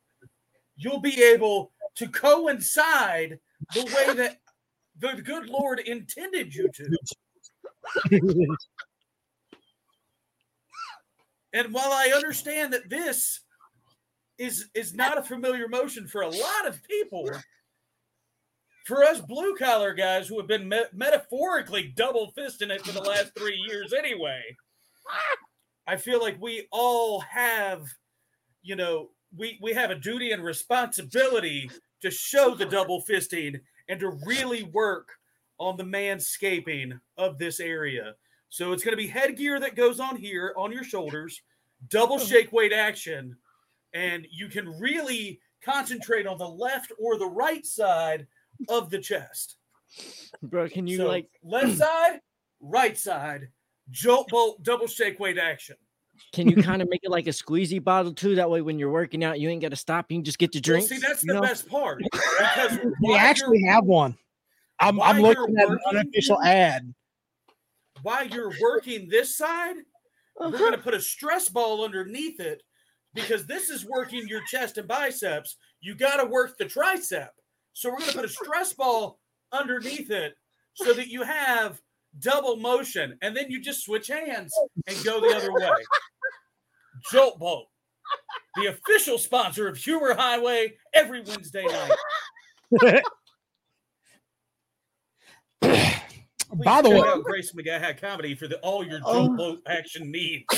you'll 0.76 1.00
be 1.00 1.22
able 1.22 1.72
to 1.98 2.08
coincide 2.08 3.38
the 3.74 3.84
way 3.84 4.14
that 4.14 4.38
the 4.98 5.20
good 5.22 5.48
lord 5.48 5.80
intended 5.80 6.54
you 6.54 6.68
to. 6.72 6.96
And 11.52 11.72
while 11.72 11.92
i 11.92 12.12
understand 12.14 12.72
that 12.72 12.88
this 12.88 13.40
is 14.38 14.68
is 14.74 14.94
not 14.94 15.18
a 15.18 15.22
familiar 15.22 15.68
motion 15.68 16.06
for 16.06 16.22
a 16.22 16.28
lot 16.28 16.66
of 16.66 16.80
people 16.84 17.28
for 18.86 19.04
us 19.04 19.20
blue 19.20 19.56
collar 19.56 19.92
guys 19.92 20.28
who 20.28 20.38
have 20.38 20.46
been 20.46 20.68
me- 20.68 20.84
metaphorically 20.92 21.92
double 21.96 22.32
fisting 22.38 22.70
it 22.70 22.80
for 22.82 22.92
the 22.92 23.00
last 23.02 23.32
three 23.36 23.58
years 23.68 23.92
anyway 23.92 24.40
i 25.86 25.96
feel 25.96 26.20
like 26.20 26.40
we 26.40 26.66
all 26.70 27.20
have 27.20 27.86
you 28.62 28.76
know 28.76 29.08
we 29.36 29.58
we 29.60 29.72
have 29.72 29.90
a 29.90 29.94
duty 29.94 30.30
and 30.30 30.42
responsibility 30.42 31.70
to 32.02 32.10
show 32.10 32.54
the 32.54 32.66
double 32.66 33.02
fisting 33.02 33.60
and 33.88 34.00
to 34.00 34.18
really 34.26 34.64
work 34.64 35.08
on 35.58 35.76
the 35.76 35.84
manscaping 35.84 36.98
of 37.16 37.38
this 37.38 37.60
area 37.60 38.14
so 38.48 38.72
it's 38.72 38.84
going 38.84 38.92
to 38.92 39.02
be 39.02 39.08
headgear 39.08 39.60
that 39.60 39.76
goes 39.76 40.00
on 40.00 40.16
here 40.16 40.54
on 40.56 40.72
your 40.72 40.84
shoulders 40.84 41.42
double 41.88 42.16
oh. 42.16 42.24
shake 42.24 42.52
weight 42.52 42.72
action 42.72 43.36
and 43.94 44.26
you 44.30 44.48
can 44.48 44.68
really 44.78 45.40
concentrate 45.62 46.26
on 46.26 46.38
the 46.38 46.48
left 46.48 46.92
or 46.98 47.18
the 47.18 47.26
right 47.26 47.64
side 47.64 48.26
of 48.68 48.90
the 48.90 48.98
chest. 48.98 49.56
bro. 50.42 50.68
Can 50.68 50.86
you 50.86 50.98
So, 50.98 51.06
like? 51.06 51.28
left 51.42 51.76
side, 51.78 52.20
right 52.60 52.96
side, 52.96 53.48
jolt 53.90 54.28
bolt, 54.28 54.62
double 54.62 54.86
shake 54.86 55.18
weight 55.20 55.38
action. 55.38 55.76
Can 56.32 56.48
you 56.48 56.62
kind 56.62 56.82
of 56.82 56.88
make 56.90 57.00
it 57.02 57.10
like 57.10 57.26
a 57.26 57.30
squeezy 57.30 57.82
bottle 57.82 58.12
too? 58.12 58.34
That 58.34 58.50
way, 58.50 58.60
when 58.60 58.78
you're 58.78 58.90
working 58.90 59.24
out, 59.24 59.40
you 59.40 59.48
ain't 59.48 59.62
got 59.62 59.70
to 59.70 59.76
stop. 59.76 60.10
You 60.10 60.18
can 60.18 60.24
just 60.24 60.38
get 60.38 60.52
the 60.52 60.58
Well, 60.58 60.62
drinks. 60.80 60.88
see, 60.88 60.98
that's 60.98 61.22
the 61.24 61.34
know? 61.34 61.40
best 61.40 61.68
part 61.68 61.98
because 62.02 62.78
We 63.02 63.16
actually 63.16 63.62
have 63.62 63.84
one. 63.84 64.16
I'm, 64.80 65.00
I'm 65.00 65.20
looking 65.20 65.56
at 65.58 65.64
an 65.64 65.70
working- 65.70 65.98
unofficial 65.98 66.40
ad. 66.42 66.94
while 68.02 68.26
you're 68.26 68.52
working 68.60 69.08
this 69.08 69.36
side, 69.36 69.76
we're 70.38 70.46
uh-huh. 70.46 70.58
going 70.58 70.72
to 70.72 70.78
put 70.78 70.94
a 70.94 71.00
stress 71.00 71.48
ball 71.48 71.84
underneath 71.84 72.38
it 72.40 72.62
because 73.14 73.46
this 73.46 73.70
is 73.70 73.84
working 73.84 74.28
your 74.28 74.42
chest 74.46 74.78
and 74.78 74.86
biceps. 74.86 75.56
You 75.80 75.94
got 75.96 76.18
to 76.18 76.26
work 76.26 76.56
the 76.58 76.64
tricep. 76.64 77.28
So 77.72 77.90
we're 77.90 77.98
going 77.98 78.10
to 78.12 78.16
put 78.18 78.24
a 78.24 78.28
stress 78.28 78.72
ball 78.72 79.18
underneath 79.52 80.10
it 80.10 80.34
so 80.74 80.92
that 80.92 81.08
you 81.08 81.22
have 81.22 81.80
double 82.20 82.56
motion 82.56 83.16
and 83.22 83.36
then 83.36 83.50
you 83.50 83.60
just 83.60 83.84
switch 83.84 84.08
hands 84.08 84.52
and 84.86 85.04
go 85.04 85.20
the 85.20 85.36
other 85.36 85.52
way. 85.52 85.68
Jolt 87.12 87.38
Bolt, 87.38 87.68
the 88.56 88.66
official 88.66 89.18
sponsor 89.18 89.68
of 89.68 89.76
Humor 89.76 90.14
Highway 90.14 90.74
every 90.92 91.22
Wednesday 91.22 91.64
night. 91.64 91.92
By 96.64 96.82
the 96.82 96.90
way, 96.90 97.00
out 97.00 97.22
Grace 97.24 97.52
McGaha 97.52 97.98
comedy 98.00 98.34
for 98.34 98.48
the 98.48 98.58
all 98.60 98.84
your 98.84 99.00
Oh. 99.04 99.26
Jolt 99.26 99.36
Bolt 99.36 99.58
action 99.66 100.10
needs. 100.10 100.44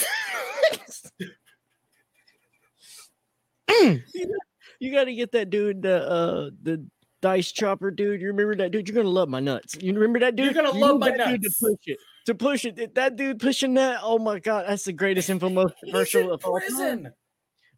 You 4.81 4.91
got 4.91 5.05
to 5.05 5.15
get 5.15 5.31
that 5.33 5.51
dude, 5.51 5.83
the 5.83 6.11
uh, 6.11 6.51
the 6.63 6.85
dice 7.23 7.53
chopper 7.53 7.91
dude. 7.91 8.21
You 8.21 8.29
remember 8.29 8.55
that 8.57 8.71
dude? 8.73 8.89
You're 8.89 8.95
gonna 8.97 9.09
love 9.09 9.29
my 9.29 9.41
nuts. 9.41 9.77
You 9.81 9.93
remember 9.95 10.19
that 10.21 10.37
dude? 10.37 10.47
You're 10.47 10.55
gonna 10.55 10.75
You 10.77 10.81
love 10.85 10.99
my 10.99 11.11
nuts. 11.11 11.43
to 11.43 11.67
push 11.69 11.87
it. 11.87 11.99
To 12.27 12.35
push 12.35 12.65
it, 12.65 12.95
That- 12.95 13.17
dude 13.17 13.39
pushing 13.41 13.75
that. 13.75 14.01
Oh 14.03 14.19
my 14.19 14.39
god, 14.39 14.67
that's 14.69 14.85
the 14.85 14.93
greatest 14.93 15.29
infomercial 15.31 16.33
of 16.33 16.45
all 16.45 16.61
time. 16.61 17.09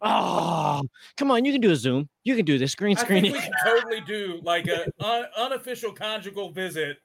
Oh, 0.05 0.83
come 1.17 1.31
on, 1.31 1.45
you 1.45 1.53
can 1.53 1.61
do 1.61 1.71
a 1.71 1.77
Zoom. 1.77 2.09
You 2.25 2.35
can 2.35 2.45
do 2.45 2.59
this 2.59 2.75
green 2.75 2.99
I 2.99 3.03
screen. 3.03 3.23
think 3.23 3.35
we 3.37 3.41
can 3.41 3.53
totally 3.65 4.01
do 4.01 4.41
like 4.43 4.67
a 4.67 4.87
un- 5.05 5.27
unofficial 5.37 5.93
conjugal 5.93 6.51
visit 6.51 6.97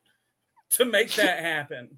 to 0.72 0.86
make 0.86 1.14
that 1.16 1.40
happen. 1.40 1.90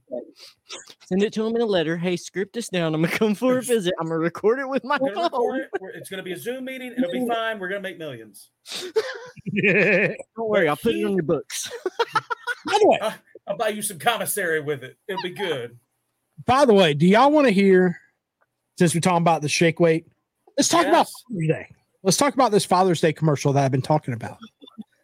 Send 1.05 1.23
it 1.23 1.33
to 1.33 1.45
him 1.45 1.55
in 1.55 1.61
a 1.61 1.65
letter. 1.65 1.97
Hey, 1.97 2.15
script 2.15 2.53
this 2.53 2.69
down. 2.69 2.93
I'm 2.93 3.01
gonna 3.01 3.15
come 3.15 3.33
for 3.35 3.57
a 3.57 3.61
visit. 3.61 3.93
I'm 3.99 4.07
gonna 4.07 4.19
record 4.19 4.59
it 4.59 4.67
with 4.69 4.83
my 4.83 4.97
We're 5.01 5.13
phone. 5.15 5.59
it. 5.61 5.69
It's 5.95 6.09
gonna 6.09 6.23
be 6.23 6.33
a 6.33 6.37
Zoom 6.37 6.65
meeting. 6.65 6.93
It'll 6.97 7.11
be 7.11 7.27
fine. 7.27 7.59
We're 7.59 7.69
gonna 7.69 7.81
make 7.81 7.97
millions. 7.97 8.51
Don't 9.63 10.15
worry, 10.37 10.67
I'll 10.67 10.77
put 10.77 10.93
it 10.93 10.97
he- 10.97 11.05
on 11.05 11.13
your 11.13 11.23
books. 11.23 11.71
by 12.65 12.77
the 12.79 12.87
way, 12.87 12.99
I'll 13.47 13.57
buy 13.57 13.69
you 13.69 13.81
some 13.81 13.99
commissary 13.99 14.59
with 14.61 14.83
it. 14.83 14.97
It'll 15.07 15.21
be 15.21 15.31
good. 15.31 15.77
by 16.45 16.65
the 16.65 16.73
way, 16.73 16.93
do 16.93 17.07
y'all 17.07 17.31
want 17.31 17.47
to 17.47 17.51
hear? 17.53 17.99
Since 18.77 18.93
we're 18.95 19.01
talking 19.01 19.17
about 19.23 19.41
the 19.41 19.49
shake 19.49 19.79
weight, 19.81 20.07
let's 20.57 20.69
talk 20.69 20.85
about 20.85 21.07
Father's 21.27 21.47
Day. 21.49 21.67
Let's 22.01 22.15
talk 22.15 22.33
about 22.33 22.51
this 22.53 22.63
Father's 22.63 23.01
Day 23.01 23.11
commercial 23.11 23.51
that 23.53 23.65
I've 23.65 23.71
been 23.71 23.81
talking 23.81 24.13
about. 24.13 24.37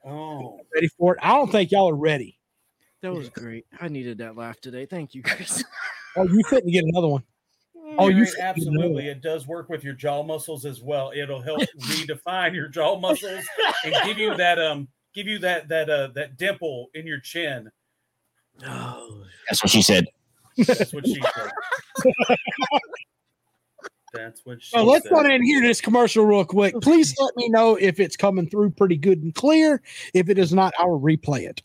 Oh, 0.06 0.62
Ready 0.74 0.88
for 0.98 1.16
it? 1.16 1.20
I 1.22 1.30
don't 1.34 1.52
think 1.52 1.72
y'all 1.72 1.90
are 1.90 1.96
ready. 1.96 2.38
That 3.06 3.14
was 3.14 3.30
great. 3.30 3.68
I 3.80 3.88
needed 3.88 4.18
that 4.18 4.36
laugh 4.36 4.60
today. 4.60 4.88
Thank 4.88 5.14
you, 5.14 5.22
Chris. 5.22 5.64
Oh, 6.18 6.24
you 6.24 6.44
couldn't 6.46 6.72
get 6.72 6.84
another 6.86 7.08
one. 7.08 7.24
Oh, 8.00 8.08
you 8.08 8.16
Gary, 8.24 8.28
said- 8.28 8.42
absolutely. 8.46 9.08
It 9.10 9.22
does 9.22 9.46
work 9.46 9.70
with 9.70 9.84
your 9.84 9.94
jaw 9.94 10.24
muscles 10.24 10.66
as 10.66 10.82
well. 10.82 11.12
It'll 11.16 11.40
help 11.42 11.60
redefine 11.82 12.56
your 12.56 12.68
jaw 12.68 13.00
muscles 13.00 13.46
and 13.84 13.94
give 14.06 14.18
you 14.18 14.36
that 14.38 14.58
um, 14.58 14.88
give 15.14 15.28
you 15.28 15.38
that 15.40 15.68
that 15.68 15.88
uh 15.88 16.08
that 16.16 16.38
dimple 16.38 16.88
in 16.96 17.06
your 17.06 17.20
chin. 17.20 17.70
Oh, 18.66 19.24
That's 19.50 19.62
what 19.64 19.70
she 19.70 19.84
said. 19.84 20.06
That's 20.58 20.92
what 20.92 21.06
she 21.06 21.22
said. 21.22 21.52
That's 24.14 24.46
what 24.46 24.64
she 24.64 24.70
So 24.78 24.84
let's 24.84 25.04
said. 25.04 25.12
go 25.12 25.20
in 25.26 25.44
here 25.44 25.62
this 25.62 25.80
commercial 25.82 26.26
real 26.26 26.46
quick. 26.46 26.74
Please 26.82 27.14
let 27.20 27.36
me 27.36 27.50
know 27.50 27.76
if 27.76 28.00
it's 28.00 28.16
coming 28.18 28.50
through 28.50 28.72
pretty 28.72 28.98
good 28.98 29.22
and 29.22 29.36
clear. 29.36 29.82
If 30.14 30.30
it 30.30 30.40
is 30.40 30.54
not, 30.54 30.74
I 30.80 30.86
will 30.86 31.02
replay 31.02 31.42
it. 31.48 31.62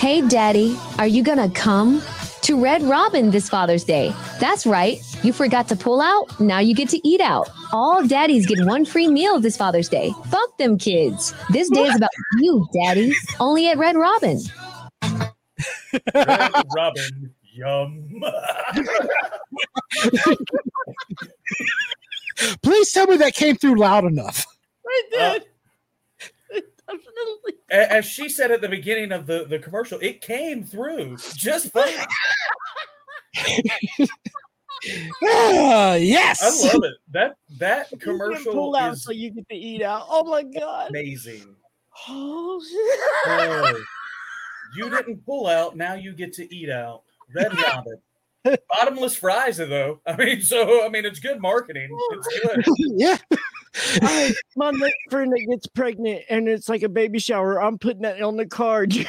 Hey, 0.00 0.26
Daddy, 0.26 0.78
are 0.98 1.06
you 1.06 1.22
gonna 1.22 1.50
come 1.50 2.00
to 2.40 2.58
Red 2.58 2.82
Robin 2.82 3.30
this 3.30 3.50
Father's 3.50 3.84
Day? 3.84 4.14
That's 4.40 4.64
right. 4.64 4.98
You 5.22 5.30
forgot 5.34 5.68
to 5.68 5.76
pull 5.76 6.00
out? 6.00 6.40
Now 6.40 6.58
you 6.58 6.74
get 6.74 6.88
to 6.88 7.06
eat 7.06 7.20
out. 7.20 7.50
All 7.70 8.06
daddies 8.06 8.46
get 8.46 8.64
one 8.64 8.86
free 8.86 9.08
meal 9.08 9.38
this 9.40 9.58
Father's 9.58 9.90
Day. 9.90 10.14
Fuck 10.30 10.56
them 10.56 10.78
kids. 10.78 11.34
This 11.50 11.68
day 11.68 11.82
is 11.82 11.96
about 11.96 12.08
you, 12.38 12.66
Daddy. 12.72 13.12
Only 13.40 13.68
at 13.68 13.76
Red 13.76 13.94
Robin. 13.94 14.38
Red 16.14 16.64
Robin, 16.74 17.34
yum. 17.52 18.22
Please 22.62 22.90
tell 22.90 23.06
me 23.06 23.18
that 23.18 23.34
came 23.34 23.56
through 23.56 23.78
loud 23.78 24.04
enough. 24.06 24.46
I 24.86 25.02
Uh, 25.18 25.32
did. 25.34 25.44
Definitely. 26.88 27.39
A- 27.70 27.92
As 27.92 28.04
she 28.06 28.28
said 28.28 28.50
at 28.50 28.60
the 28.60 28.68
beginning 28.68 29.12
of 29.12 29.26
the, 29.26 29.44
the 29.44 29.58
commercial, 29.58 29.98
it 30.00 30.20
came 30.20 30.64
through 30.64 31.16
just 31.34 31.70
fine. 31.72 31.92
Ah, 35.24 35.94
yes. 35.94 36.42
I 36.42 36.72
love 36.72 36.84
it. 36.84 36.94
That 37.10 37.36
that 37.58 37.88
commercial 38.00 38.52
pull 38.54 38.74
out 38.76 38.94
is 38.94 39.02
so 39.04 39.12
you 39.12 39.30
get 39.30 39.46
to 39.50 39.54
eat 39.54 39.82
out. 39.82 40.06
Oh 40.08 40.24
my 40.24 40.42
god. 40.42 40.88
amazing. 40.88 41.54
Oh, 42.08 42.62
shit. 42.62 43.00
Oh, 43.26 43.82
you 44.74 44.88
didn't 44.88 45.24
pull 45.26 45.48
out, 45.48 45.76
now 45.76 45.94
you 45.94 46.14
get 46.14 46.32
to 46.34 46.54
eat 46.54 46.70
out. 46.70 47.02
Red 47.34 47.54
Robin. 47.58 47.96
Bottomless 48.68 49.16
fries, 49.16 49.58
though. 49.58 50.00
I 50.06 50.16
mean, 50.16 50.40
so 50.42 50.84
I 50.84 50.88
mean, 50.88 51.04
it's 51.04 51.20
good 51.20 51.40
marketing. 51.40 51.88
It's 52.12 52.28
good. 52.42 52.64
yeah. 52.96 53.18
I- 54.02 54.34
my 54.56 54.70
next 54.72 54.96
friend 55.10 55.30
that 55.32 55.46
gets 55.48 55.66
pregnant 55.68 56.22
and 56.28 56.48
it's 56.48 56.68
like 56.68 56.82
a 56.82 56.88
baby 56.88 57.18
shower. 57.18 57.62
I'm 57.62 57.78
putting 57.78 58.02
that 58.02 58.20
on 58.22 58.36
the 58.36 58.46
card. 58.46 58.94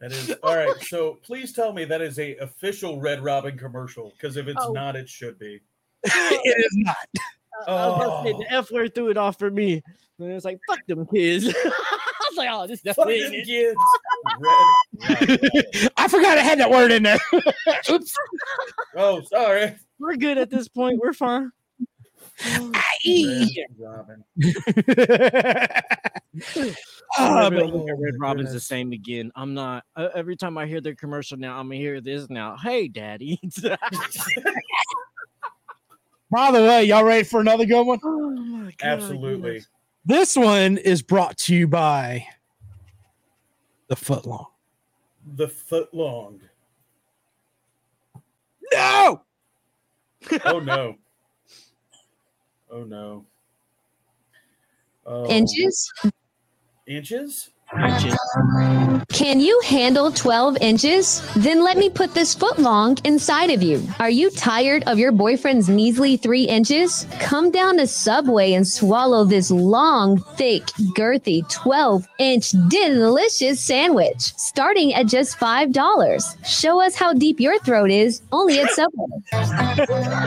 That 0.00 0.12
is 0.12 0.30
all 0.42 0.56
right. 0.56 0.74
So 0.82 1.18
please 1.22 1.52
tell 1.52 1.72
me 1.74 1.84
that 1.84 2.00
is 2.00 2.18
a 2.18 2.36
official 2.36 3.00
Red 3.00 3.22
Robin 3.22 3.58
commercial 3.58 4.12
because 4.16 4.36
if 4.38 4.48
it's 4.48 4.64
Oh. 4.66 4.72
not, 4.72 4.96
it 4.96 5.08
should 5.08 5.38
be. 5.38 5.60
it 6.04 6.64
is 6.64 6.76
not. 6.76 6.96
Oh. 7.68 7.74
I 7.76 7.86
was 7.86 7.96
about 7.96 8.22
to 8.22 8.28
say, 8.28 8.34
Oh. 8.34 8.38
the 8.38 8.52
F 8.52 8.70
word 8.70 8.94
threw 8.94 9.10
it 9.10 9.18
off 9.18 9.38
for 9.38 9.50
me. 9.50 9.82
And 10.18 10.32
it's 10.32 10.44
like, 10.44 10.58
fuck 10.68 10.80
them 10.86 11.06
kids. 11.06 11.54
I 12.30 12.32
was 12.32 12.36
like, 12.38 12.48
oh, 12.52 12.66
this 12.66 12.80
definitely 12.82 13.22
them 13.22 13.32
ain't 13.34 13.42
it. 13.42 13.46
kids. 13.46 13.76
Red 14.38 15.90
I 15.96 16.06
forgot 16.08 16.38
I 16.38 16.42
had 16.42 16.60
that 16.60 16.70
word 16.70 16.92
in 16.92 17.02
there. 17.02 17.18
Oops. 17.90 18.14
Oh, 18.96 19.20
sorry. 19.22 19.74
We're 19.98 20.16
good 20.16 20.38
at 20.38 20.48
this 20.50 20.68
point. 20.68 21.00
We're 21.02 21.12
fine. 21.12 21.50
Red 23.04 23.48
Robin. 23.78 24.24
Ah, 27.18 27.46
I'm 27.46 27.54
but- 27.54 27.66
look 27.66 27.88
at 27.88 27.94
oh 27.94 27.98
Red 28.00 28.14
Robin's 28.20 28.52
the 28.52 28.60
same 28.60 28.92
again. 28.92 29.32
I'm 29.34 29.52
not. 29.52 29.84
Uh, 29.96 30.10
every 30.14 30.36
time 30.36 30.56
I 30.56 30.66
hear 30.66 30.80
their 30.80 30.94
commercial 30.94 31.36
now, 31.38 31.56
I'm 31.58 31.66
gonna 31.66 31.74
hear 31.76 32.00
this 32.00 32.30
now. 32.30 32.56
Hey, 32.56 32.86
daddy. 32.86 33.40
By 36.30 36.52
the 36.52 36.60
way, 36.60 36.84
y'all 36.84 37.02
ready 37.02 37.24
for 37.24 37.40
another 37.40 37.66
good 37.66 37.82
one? 37.84 37.98
oh 38.04 38.30
my 38.30 38.70
god. 38.78 38.86
Absolutely. 38.86 39.54
yes. 39.54 39.66
This 40.10 40.34
one 40.34 40.76
is 40.76 41.02
brought 41.02 41.38
to 41.38 41.54
you 41.54 41.68
by 41.68 42.26
the 43.86 43.94
Footlong. 43.94 44.46
The 45.36 45.46
foot 45.46 45.94
long. 45.94 46.40
No. 48.72 49.22
Oh 50.44 50.58
no. 50.58 50.96
Oh 52.72 52.82
no. 52.82 53.24
Oh, 55.06 55.26
Inches? 55.30 55.92
Inches? 56.88 57.50
Inches. 57.78 58.18
Can 59.12 59.38
you 59.38 59.60
handle 59.64 60.10
12 60.10 60.58
inches? 60.60 61.22
Then 61.36 61.62
let 61.62 61.78
me 61.78 61.88
put 61.88 62.14
this 62.14 62.34
foot 62.34 62.58
long 62.58 62.98
inside 63.04 63.50
of 63.50 63.62
you. 63.62 63.86
Are 64.00 64.10
you 64.10 64.30
tired 64.30 64.82
of 64.88 64.98
your 64.98 65.12
boyfriend's 65.12 65.68
measly 65.68 66.16
three 66.16 66.44
inches? 66.44 67.06
Come 67.20 67.52
down 67.52 67.76
to 67.76 67.86
Subway 67.86 68.54
and 68.54 68.66
swallow 68.66 69.24
this 69.24 69.52
long, 69.52 70.18
thick, 70.34 70.64
girthy 70.96 71.48
12 71.48 72.08
inch 72.18 72.50
delicious 72.68 73.60
sandwich, 73.60 74.34
starting 74.36 74.92
at 74.94 75.06
just 75.06 75.38
$5. 75.38 76.46
Show 76.46 76.80
us 76.80 76.96
how 76.96 77.12
deep 77.12 77.38
your 77.38 77.58
throat 77.60 77.90
is 77.90 78.20
only 78.32 78.58
at 78.58 78.70
Subway. 78.70 79.06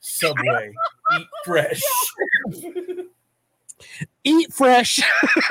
Subway. 0.00 0.72
Eat 1.18 1.26
fresh. 1.44 1.82
Eat 4.24 4.52
fresh. 4.52 5.00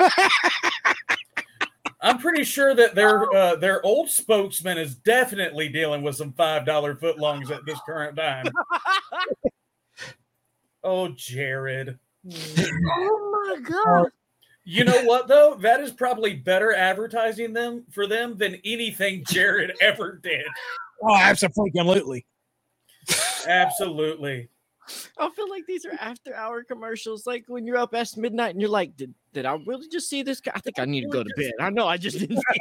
I'm 2.00 2.18
pretty 2.18 2.44
sure 2.44 2.74
that 2.74 2.94
their 2.94 3.32
uh, 3.34 3.56
their 3.56 3.84
old 3.84 4.08
spokesman 4.08 4.78
is 4.78 4.94
definitely 4.94 5.68
dealing 5.68 6.02
with 6.02 6.16
some 6.16 6.32
five 6.32 6.64
dollar 6.64 6.94
footlongs 6.94 7.50
at 7.50 7.64
this 7.66 7.80
current 7.86 8.16
time. 8.16 8.46
oh, 10.84 11.08
Jared. 11.08 11.98
Oh 12.30 13.46
my 13.48 13.60
god. 13.60 14.10
You 14.64 14.84
know 14.84 15.04
what 15.04 15.28
though? 15.28 15.56
That 15.60 15.80
is 15.80 15.92
probably 15.92 16.34
better 16.34 16.74
advertising 16.74 17.52
them 17.52 17.84
for 17.90 18.06
them 18.06 18.36
than 18.36 18.60
anything 18.64 19.24
Jared 19.28 19.72
ever 19.80 20.20
did. 20.22 20.46
Oh, 21.02 21.16
absolutely. 21.16 22.26
Absolutely. 23.46 24.48
I 25.18 25.30
feel 25.30 25.48
like 25.50 25.66
these 25.66 25.84
are 25.84 25.96
after 26.00 26.34
hour 26.34 26.62
commercials. 26.64 27.26
Like 27.26 27.44
when 27.48 27.66
you're 27.66 27.76
up 27.76 27.92
past 27.92 28.16
midnight 28.16 28.50
and 28.50 28.60
you're 28.60 28.70
like, 28.70 28.96
did, 28.96 29.14
did 29.32 29.46
I 29.46 29.58
really 29.66 29.88
just 29.88 30.08
see 30.08 30.22
this 30.22 30.40
guy? 30.40 30.52
I 30.54 30.60
think 30.60 30.78
I 30.78 30.84
need 30.84 31.02
to 31.02 31.08
go 31.08 31.22
to 31.22 31.30
bed. 31.36 31.52
I 31.60 31.70
know 31.70 31.86
I 31.86 31.96
just 31.96 32.18
didn't. 32.18 32.42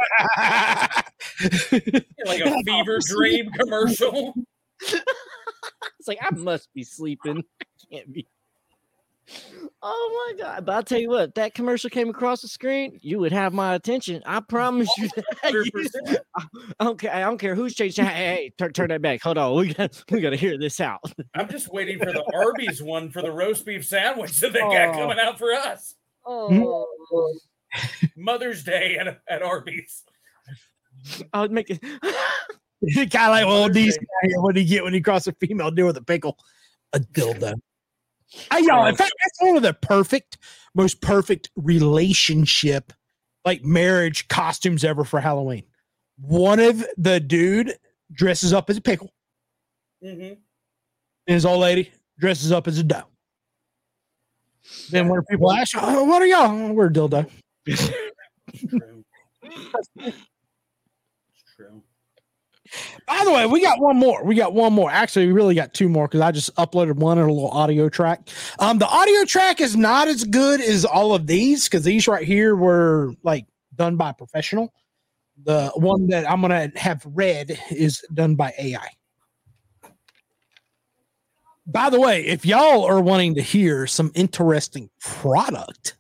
Like 2.26 2.42
a 2.42 2.64
fever 2.66 3.00
dream 3.08 3.52
commercial. 3.52 4.34
It's 6.00 6.08
like 6.08 6.20
I 6.22 6.36
must 6.36 6.72
be 6.76 6.84
sleeping. 6.84 7.44
I 7.62 7.66
can't 7.92 8.14
be. 8.14 8.28
Oh 9.82 10.34
my 10.38 10.44
god! 10.44 10.66
But 10.66 10.76
I'll 10.76 10.84
tell 10.84 11.00
you 11.00 11.10
what, 11.10 11.36
that 11.36 11.54
commercial 11.54 11.90
came 11.90 12.10
across 12.10 12.42
the 12.42 12.48
screen, 12.48 13.00
you 13.02 13.20
would 13.20 13.32
have 13.32 13.54
my 13.54 13.76
attention. 13.76 14.22
I 14.26 14.40
promise 14.40 14.90
you. 14.98 15.10
that. 15.16 15.54
100%. 15.54 16.18
I 16.80 16.84
don't 16.84 17.00
care. 17.00 17.14
I 17.14 17.20
don't 17.22 17.38
care 17.38 17.56
who's 17.56 17.76
changing. 17.76 18.06
Hey, 18.06 18.14
hey, 18.14 18.54
turn, 18.58 18.74
turn 18.74 18.90
that 18.90 19.02
back. 19.02 19.22
Hold 19.22 19.38
on. 19.38 19.56
We 19.58 19.74
got 19.74 20.04
we 20.10 20.22
got 20.22 20.32
to 20.32 20.38
hear 20.38 20.58
this 20.58 20.80
out. 20.80 21.02
I'm 21.36 21.50
just 21.50 21.72
waiting 21.72 22.00
for 22.00 22.12
the 22.12 22.24
Arby's 22.34 22.82
one 22.82 23.10
for 23.12 23.22
the 23.22 23.32
roast 23.32 23.66
beef 23.66 23.86
sandwich 23.86 24.40
that 24.40 24.54
they 24.54 24.60
got 24.60 24.90
Oh. 24.90 24.94
coming 24.94 25.20
out 25.20 25.38
for 25.38 25.52
us. 25.54 25.96
Oh, 26.26 26.86
Mother's 28.18 28.64
Day 28.64 28.98
at, 28.98 29.20
at 29.30 29.42
Arby's. 29.44 30.04
I 31.34 31.42
would 31.42 31.52
make 31.52 31.70
it. 31.70 31.80
kind 31.82 32.02
of 32.02 33.12
like 33.12 33.46
old 33.46 33.74
DC 33.74 33.98
guy 33.98 34.28
here. 34.28 34.42
What 34.42 34.56
do 34.56 34.62
you 34.62 34.68
get 34.68 34.84
when 34.84 34.94
you 34.94 35.04
cross 35.04 35.28
a 35.28 35.34
female 35.34 35.70
deer 35.72 35.86
with 35.86 35.98
a 35.98 36.04
pickle? 36.04 36.38
A 36.94 37.00
dildo. 37.00 37.54
Hey, 38.52 38.64
y'all, 38.64 38.86
in 38.88 38.96
fact, 38.96 39.14
that's 39.24 39.48
one 39.48 39.58
of 39.58 39.64
the 39.64 39.74
perfect, 39.74 40.38
most 40.74 41.02
perfect 41.02 41.50
relationship, 41.56 42.92
like 43.46 43.64
marriage 43.64 44.28
costumes 44.28 44.84
ever 44.84 45.04
for 45.04 45.20
Halloween. 45.20 45.64
One 46.20 46.60
of 46.60 46.86
the 46.98 47.20
dude 47.20 47.74
dresses 48.12 48.54
up 48.54 48.70
as 48.70 48.78
a 48.78 48.82
pickle, 48.82 49.12
Mm-hmm. 50.04 50.22
and 50.22 50.38
his 51.28 51.46
old 51.46 51.62
lady 51.62 51.92
dresses 52.20 52.52
up 52.52 52.68
as 52.68 52.78
a 52.78 52.84
doe. 52.84 53.04
Then 54.90 55.08
when 55.08 55.22
people 55.30 55.52
ask, 55.52 55.76
oh, 55.80 56.04
"What 56.06 56.22
are 56.22 56.26
y'all?" 56.26 56.52
"Oh, 56.52 56.74
We're 56.74 56.88
a 56.88 56.92
dildo. 56.92 57.30
True. 62.76 62.86
It's 62.88 62.92
true. 62.92 63.00
By 63.08 63.24
the 63.24 63.32
way, 63.32 63.46
we 63.46 63.62
got 63.62 63.80
one 63.80 63.98
more. 63.98 64.24
We 64.24 64.36
got 64.36 64.54
one 64.54 64.74
more. 64.74 64.90
Actually, 64.90 65.28
we 65.28 65.34
really 65.34 65.56
got 65.56 65.74
two 65.74 65.90
more 65.90 66.08
because 66.08 66.22
I 66.22 66.32
just 66.32 66.54
uploaded 66.56 66.96
one 66.96 67.18
in 67.18 67.24
a 67.26 67.32
little 67.32 67.52
audio 67.52 67.90
track. 67.90 68.30
Um, 68.60 68.78
the 68.80 68.88
audio 68.88 69.26
track 69.26 69.62
is 69.62 69.76
not 69.76 70.08
as 70.08 70.24
good 70.24 70.62
as 70.62 70.86
all 70.86 71.14
of 71.14 71.28
these 71.28 71.66
because 71.66 71.84
these 71.84 72.08
right 72.08 72.26
here 72.26 72.56
were 72.56 73.14
like 73.24 73.46
done 73.76 73.96
by 73.96 74.10
a 74.10 74.14
professional. 74.14 74.74
The 75.44 75.72
one 75.76 76.08
that 76.08 76.30
I'm 76.30 76.42
gonna 76.42 76.72
have 76.76 77.06
read 77.06 77.60
is 77.70 78.02
done 78.14 78.36
by 78.36 78.54
AI. 78.58 78.88
By 81.68 81.90
the 81.90 82.00
way, 82.00 82.26
if 82.26 82.46
y'all 82.46 82.84
are 82.84 83.02
wanting 83.02 83.36
to 83.36 83.42
hear 83.42 83.88
some 83.88 84.12
interesting 84.16 84.90
product, 85.02 85.98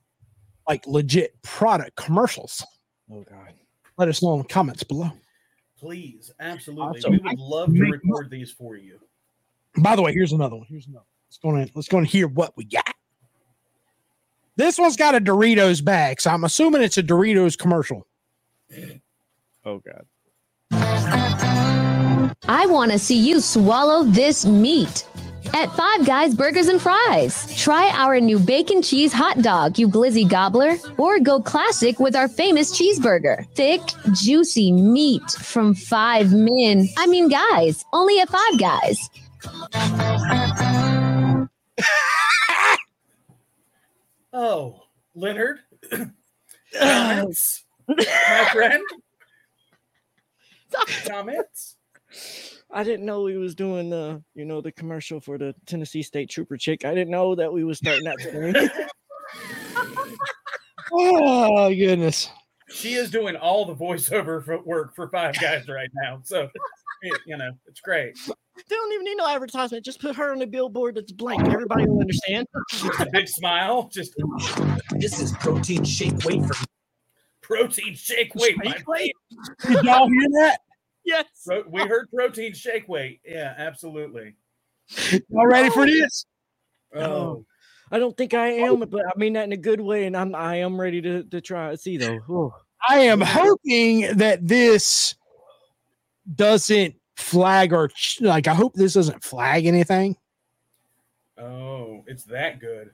like 0.67 0.85
legit 0.85 1.41
product 1.41 1.95
commercials, 1.95 2.63
Oh 3.11 3.23
god. 3.29 3.53
let 3.97 4.07
us 4.09 4.21
know 4.21 4.33
in 4.33 4.39
the 4.39 4.47
comments 4.47 4.83
below. 4.83 5.11
Please, 5.85 6.31
absolutely. 6.39 6.99
Awesome. 6.99 7.11
We 7.11 7.19
would 7.19 7.37
love 7.37 7.73
to 7.75 7.83
record 7.83 8.31
these 8.31 8.51
for 8.51 8.75
you. 8.75 8.99
By 9.77 9.95
the 9.95 10.01
way, 10.01 10.13
here's 10.13 10.31
another 10.31 10.55
one. 10.55 10.65
Here's 10.67 10.87
another. 10.87 11.05
One. 11.05 11.05
Let's 11.29 11.37
go 11.37 11.55
in. 11.55 11.69
Let's 11.75 11.87
go 11.87 11.99
and 11.99 12.07
hear 12.07 12.27
what 12.27 12.57
we 12.57 12.63
got. 12.63 12.91
This 14.55 14.79
one's 14.79 14.97
got 14.97 15.13
a 15.13 15.19
Doritos 15.19 15.85
bag, 15.85 16.21
so 16.21 16.31
I'm 16.31 16.43
assuming 16.43 16.81
it's 16.81 16.97
a 16.97 17.03
Doritos 17.03 17.55
commercial. 17.55 18.07
Oh 19.63 19.79
god. 19.79 20.05
I 22.47 22.65
want 22.65 22.91
to 22.91 22.97
see 22.97 23.17
you 23.17 23.39
swallow 23.39 24.03
this 24.05 24.43
meat. 24.43 25.07
At 25.53 25.71
Five 25.75 26.05
Guys 26.05 26.35
Burgers 26.35 26.67
and 26.67 26.81
Fries, 26.81 27.55
try 27.57 27.89
our 27.89 28.19
new 28.19 28.39
bacon 28.39 28.81
cheese 28.81 29.13
hot 29.13 29.41
dog, 29.41 29.77
you 29.77 29.87
glizzy 29.87 30.27
gobbler, 30.27 30.75
or 30.97 31.19
go 31.19 31.41
classic 31.41 31.99
with 31.99 32.15
our 32.15 32.27
famous 32.27 32.77
cheeseburger. 32.77 33.47
Thick, 33.55 33.81
juicy 34.13 34.71
meat 34.71 35.29
from 35.31 35.73
five 35.73 36.31
men. 36.33 36.87
I 36.97 37.07
mean, 37.07 37.29
guys, 37.29 37.85
only 37.93 38.19
at 38.19 38.29
Five 38.29 38.59
Guys. 38.59 39.09
Oh, 44.37 44.81
Leonard. 45.15 45.59
Comments, 46.77 47.63
my 47.87 48.49
friend. 48.51 48.83
Comments. 51.07 51.77
I 52.71 52.83
didn't 52.83 53.05
know 53.05 53.21
we 53.23 53.37
was 53.37 53.55
doing 53.55 53.89
the, 53.89 54.21
you 54.33 54.43
know, 54.45 54.59
the 54.61 54.71
commercial 54.71 55.19
for 55.21 55.37
the 55.37 55.53
Tennessee 55.65 56.01
State 56.03 56.29
Trooper 56.29 56.57
chick. 56.57 56.83
I 56.85 56.93
didn't 56.93 57.11
know 57.11 57.35
that 57.35 57.51
we 57.51 57.63
was 57.63 57.77
starting 57.77 58.03
that 58.05 58.19
screen. 58.19 58.55
Oh 60.91 61.69
goodness! 61.73 62.29
She 62.69 62.93
is 62.93 63.09
doing 63.09 63.35
all 63.35 63.65
the 63.65 63.75
voiceover 63.75 64.43
for 64.43 64.61
work 64.63 64.95
for 64.95 65.09
Five 65.09 65.39
Guys 65.41 65.67
right 65.67 65.89
now. 66.03 66.19
So, 66.23 66.47
it- 67.01 67.21
you 67.25 67.37
know, 67.37 67.49
it's 67.65 67.81
great. 67.81 68.15
they 68.27 68.33
don't 68.75 68.93
even 68.93 69.03
need 69.05 69.15
no 69.17 69.27
advertisement. 69.27 69.83
Just 69.83 69.99
put 69.99 70.15
her 70.15 70.31
on 70.31 70.41
a 70.41 70.47
billboard 70.47 70.95
that's 70.95 71.11
blank. 71.11 71.47
Everybody 71.47 71.85
will 71.87 71.99
understand. 72.01 72.47
Just 72.69 72.99
a 72.99 73.07
big 73.11 73.27
smile. 73.27 73.89
Just 73.91 74.13
This 74.99 75.19
is 75.19 75.31
protein 75.33 75.83
shake 75.83 76.23
weight 76.23 76.41
for 76.45 76.53
me. 76.61 76.65
protein 77.41 77.95
shake 77.95 78.33
weight. 78.35 78.55
my 78.63 78.71
Shake 78.71 78.87
weight. 78.87 79.13
Did 79.67 79.83
y'all 79.83 80.07
hear 80.07 80.29
that? 80.39 80.59
Yes. 81.05 81.25
Pro- 81.45 81.63
we 81.69 81.81
heard 81.81 82.09
protein 82.13 82.53
shake 82.53 82.89
weight. 82.89 83.21
Yeah, 83.23 83.53
absolutely. 83.57 84.35
Y'all 85.29 85.47
ready 85.47 85.69
for 85.69 85.85
this? 85.85 86.25
Oh, 86.95 87.45
I 87.91 87.99
don't 87.99 88.17
think 88.17 88.33
I 88.33 88.47
am, 88.47 88.79
but 88.79 89.05
I 89.05 89.11
mean 89.17 89.33
that 89.33 89.45
in 89.45 89.51
a 89.51 89.57
good 89.57 89.79
way, 89.79 90.05
and 90.05 90.17
I'm 90.17 90.33
I 90.33 90.57
am 90.57 90.79
ready 90.79 91.01
to 91.01 91.23
to 91.23 91.41
try 91.41 91.71
it. 91.71 91.79
See 91.79 91.97
though. 91.97 92.17
Whew. 92.27 92.53
I 92.87 92.99
am 92.99 93.21
hoping 93.21 94.17
that 94.17 94.47
this 94.47 95.15
doesn't 96.33 96.95
flag 97.15 97.73
or 97.73 97.89
like. 98.21 98.47
I 98.47 98.53
hope 98.53 98.73
this 98.73 98.93
doesn't 98.93 99.23
flag 99.23 99.65
anything. 99.65 100.17
oh, 101.37 102.03
it's 102.07 102.23
that 102.25 102.59
good. 102.59 102.91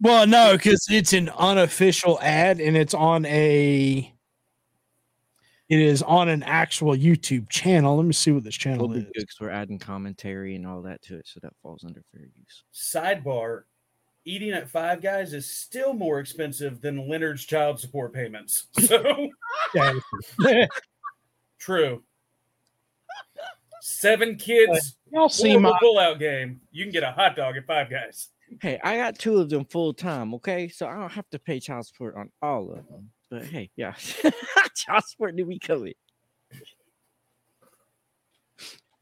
Well, 0.00 0.26
no, 0.26 0.56
because 0.56 0.86
it's 0.90 1.12
an 1.12 1.28
unofficial 1.28 2.18
ad 2.20 2.60
and 2.60 2.76
it's 2.76 2.94
on 2.94 3.24
a. 3.26 4.11
It 5.72 5.80
is 5.80 6.02
on 6.02 6.28
an 6.28 6.42
actual 6.42 6.94
YouTube 6.94 7.48
channel. 7.48 7.96
Let 7.96 8.04
me 8.04 8.12
see 8.12 8.30
what 8.30 8.44
this 8.44 8.56
channel 8.56 8.88
We'll 8.88 8.98
is. 8.98 9.04
good 9.14 9.26
'cause 9.26 9.40
we're 9.40 9.48
adding 9.48 9.78
commentary 9.78 10.54
and 10.54 10.66
all 10.66 10.82
that 10.82 11.00
to 11.04 11.16
it, 11.16 11.26
so 11.26 11.40
that 11.40 11.54
falls 11.62 11.82
under 11.82 12.02
fair 12.12 12.26
use. 12.38 12.64
Sidebar: 12.74 13.62
Eating 14.26 14.50
at 14.50 14.68
Five 14.68 15.00
Guys 15.00 15.32
is 15.32 15.48
still 15.50 15.94
more 15.94 16.20
expensive 16.20 16.82
than 16.82 17.08
Leonard's 17.08 17.46
child 17.46 17.80
support 17.80 18.12
payments. 18.12 18.66
So 18.86 19.30
true. 21.58 22.04
Seven 23.80 24.36
kids, 24.36 24.98
Y'all 25.10 25.30
see 25.30 25.52
horrible 25.52 25.70
my 25.72 25.78
pullout 25.82 26.18
game. 26.18 26.60
You 26.70 26.84
can 26.84 26.92
get 26.92 27.02
a 27.02 27.12
hot 27.12 27.34
dog 27.34 27.56
at 27.56 27.64
Five 27.66 27.88
Guys. 27.88 28.28
Hey, 28.60 28.78
I 28.84 28.96
got 28.98 29.18
two 29.18 29.38
of 29.38 29.48
them 29.48 29.64
full 29.64 29.94
time, 29.94 30.34
okay? 30.34 30.68
So 30.68 30.86
I 30.86 30.96
don't 30.96 31.12
have 31.12 31.30
to 31.30 31.38
pay 31.38 31.58
child 31.60 31.86
support 31.86 32.14
on 32.14 32.30
all 32.42 32.70
of 32.72 32.86
them. 32.88 33.10
But 33.32 33.44
hey, 33.46 33.70
yeah, 33.76 33.94
Josh, 34.76 35.14
where 35.16 35.32
do 35.32 35.46
we 35.46 35.58
cover? 35.58 35.88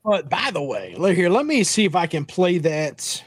But 0.05 0.31
by 0.31 0.51
the 0.53 0.63
way, 0.63 0.95
look 0.97 1.17
here. 1.17 1.29
Let 1.29 1.45
me 1.47 1.65
see 1.65 1.85
if 1.85 1.97
I 1.97 2.07
can 2.07 2.25
play 2.25 2.59
that 2.59 3.25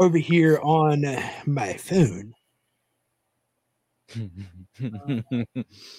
over 0.00 0.16
here 0.18 0.60
on 0.62 1.04
my 1.46 1.74
phone. 1.74 2.32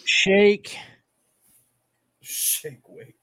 Shake. 0.06 0.78
Shake 2.22 2.88
weight, 2.88 3.16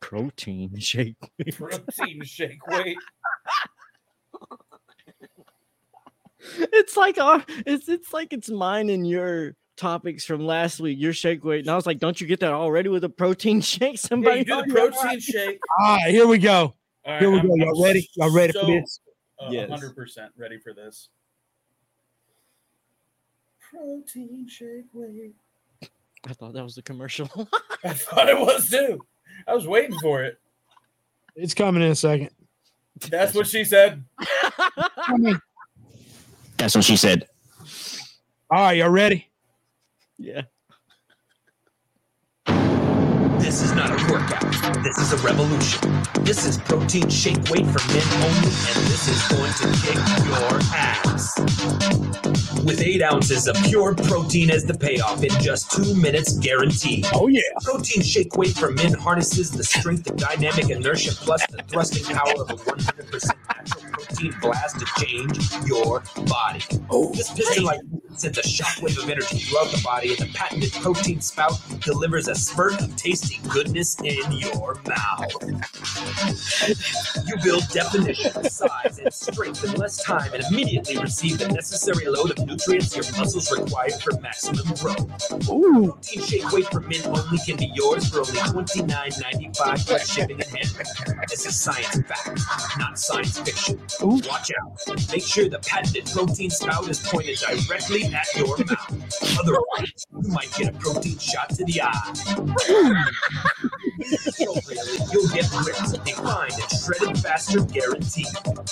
Protein 0.00 0.78
shake. 0.80 1.16
protein 1.56 2.22
shake 2.24 2.66
weight. 2.68 2.96
It's 6.56 6.96
like 6.96 7.18
our 7.18 7.44
it's 7.66 7.88
it's 7.88 8.12
like 8.12 8.32
it's 8.32 8.48
mine 8.48 8.90
and 8.90 9.06
your 9.06 9.54
topics 9.76 10.24
from 10.24 10.46
last 10.46 10.78
week. 10.80 10.98
Your 10.98 11.12
shake 11.12 11.44
weight, 11.44 11.60
and 11.60 11.70
I 11.70 11.76
was 11.76 11.86
like, 11.86 11.98
"Don't 11.98 12.20
you 12.20 12.26
get 12.26 12.40
that 12.40 12.52
already 12.52 12.88
with 12.88 13.04
a 13.04 13.08
protein 13.08 13.60
shake?" 13.62 13.94
Yeah, 13.94 13.96
Somebody 13.96 14.38
you 14.40 14.44
do 14.44 14.50
the 14.50 14.56
already- 14.80 14.96
protein 14.96 15.20
shake. 15.20 15.58
All 15.80 15.96
right, 15.96 16.10
here 16.10 16.26
we 16.26 16.38
go. 16.38 16.74
All 17.04 17.12
right, 17.12 17.20
Here 17.20 17.30
we 17.30 17.38
I'm- 17.38 17.48
go. 17.48 17.54
Y'all 17.56 17.82
ready? 17.84 18.08
Y'all 18.16 18.32
ready 18.32 18.52
for 18.52 18.66
this? 18.66 19.00
uh, 19.40 19.48
Yes. 19.50 19.70
100% 19.70 20.28
ready 20.36 20.58
for 20.58 20.72
this. 20.72 21.08
Protein 23.70 24.46
shake 24.48 24.86
weight. 24.92 25.34
I 26.28 26.32
thought 26.32 26.54
that 26.54 26.64
was 26.64 26.74
the 26.74 26.82
commercial. 26.82 27.28
I 27.84 27.92
thought 27.94 28.28
it 28.28 28.38
was 28.38 28.68
too. 28.70 29.00
I 29.46 29.54
was 29.54 29.66
waiting 29.66 29.96
for 30.00 30.22
it. 30.24 30.38
It's 31.36 31.54
coming 31.54 31.82
in 31.82 31.90
a 31.92 31.94
second. 31.94 32.30
That's 33.10 33.34
what 33.34 33.46
she 33.46 33.64
said. 33.64 34.04
Coming. 35.06 35.38
That's 36.58 36.74
what 36.74 36.84
she 36.84 36.96
said. 36.96 37.26
All 38.50 38.60
right, 38.60 38.76
y'all 38.76 38.88
ready? 38.88 39.28
Yeah. 40.18 40.42
This 43.38 43.62
is 43.62 43.72
not 43.72 43.90
a 43.90 44.12
workout. 44.12 44.42
This 44.82 44.98
is 44.98 45.12
a 45.12 45.16
revolution. 45.18 45.80
This 46.22 46.44
is 46.44 46.58
protein 46.58 47.08
shake 47.08 47.48
weight 47.48 47.66
for 47.66 47.80
men 47.92 48.02
only, 48.24 48.50
and 48.50 48.78
this 48.90 49.08
is 49.08 49.22
going 49.28 49.52
to 49.52 49.68
kick 49.80 49.94
your 50.26 50.60
ass. 50.74 51.38
With 52.64 52.82
eight 52.82 53.02
ounces 53.02 53.46
of 53.46 53.56
pure 53.64 53.94
protein 53.94 54.50
as 54.50 54.64
the 54.64 54.74
payoff 54.74 55.22
in 55.22 55.30
just 55.40 55.70
two 55.70 55.94
minutes 55.94 56.36
guaranteed. 56.38 57.06
Oh 57.14 57.28
yeah. 57.28 57.40
Protein 57.62 58.02
shake 58.02 58.36
weight 58.36 58.56
for 58.56 58.72
men 58.72 58.92
harnesses 58.92 59.50
the 59.50 59.62
strength 59.64 60.08
and 60.08 60.18
dynamic 60.18 60.68
inertia 60.68 61.12
plus 61.12 61.46
the 61.46 61.62
thrusting 61.68 62.04
power 62.14 62.34
of 62.42 62.50
a 62.50 62.54
100% 62.54 63.30
natural 63.56 63.77
protein 64.08 64.34
blast 64.40 64.78
to 64.80 64.86
change 65.04 65.38
your 65.66 66.02
body. 66.26 66.62
Oh, 66.90 67.12
this 67.12 67.32
piston-like 67.32 67.82
movement 67.84 68.20
sends 68.20 68.38
a 68.38 68.42
shockwave 68.42 69.02
of 69.02 69.08
energy 69.08 69.38
throughout 69.38 69.70
the 69.70 69.80
body, 69.82 70.08
and 70.10 70.18
the 70.18 70.32
patented 70.34 70.72
protein 70.72 71.20
spout 71.20 71.52
delivers 71.80 72.28
a 72.28 72.34
spurt 72.34 72.80
of 72.80 72.94
tasty 72.96 73.40
goodness 73.48 73.96
in 74.00 74.32
your 74.32 74.80
mouth. 74.86 75.32
You 77.26 77.36
build 77.42 77.68
definition, 77.70 78.44
size, 78.44 78.98
and 78.98 79.12
strength 79.12 79.64
in 79.64 79.72
less 79.74 80.02
time, 80.02 80.32
and 80.34 80.42
immediately 80.50 80.98
receive 80.98 81.38
the 81.38 81.48
necessary 81.48 82.06
load 82.06 82.38
of 82.38 82.46
nutrients 82.46 82.94
your 82.96 83.04
muscles 83.16 83.50
require 83.56 83.90
for 84.02 84.18
maximum 84.20 84.66
growth. 84.74 85.48
Ooh. 85.50 85.92
Protein 85.92 86.22
shake 86.22 86.52
weight 86.52 86.66
for 86.66 86.80
men 86.80 87.04
only 87.06 87.38
can 87.46 87.56
be 87.56 87.70
yours 87.74 88.08
for 88.08 88.20
only 88.20 88.64
$29.95 88.64 89.86
plus 89.86 90.10
shipping 90.10 90.40
and 90.40 90.50
handling. 90.50 90.86
This 91.28 91.46
is 91.46 91.58
science 91.58 92.00
fact, 92.02 92.40
not 92.78 92.98
science 92.98 93.38
fiction. 93.38 93.78
Ooh. 94.02 94.20
Watch 94.28 94.52
out. 94.62 94.78
Make 95.10 95.24
sure 95.24 95.48
the 95.48 95.58
patented 95.58 96.06
protein 96.06 96.50
spout 96.50 96.88
is 96.88 97.00
pointed 97.02 97.38
directly 97.38 98.04
at 98.04 98.26
your 98.36 98.56
mouth. 98.58 99.38
Otherwise, 99.40 100.06
you 100.22 100.30
might 100.30 100.52
get 100.54 100.74
a 100.74 100.78
protein 100.78 101.18
shot 101.18 101.50
to 101.50 101.64
the 101.64 101.82
eye. 101.82 103.04
Appropriately, 104.08 104.98
You'll 105.12 105.28
get 105.28 105.50
ripped, 105.64 106.04
defined, 106.04 106.52
and 106.52 106.70
shredded 106.70 107.18
faster 107.18 107.60
guaranteed. 107.60 108.26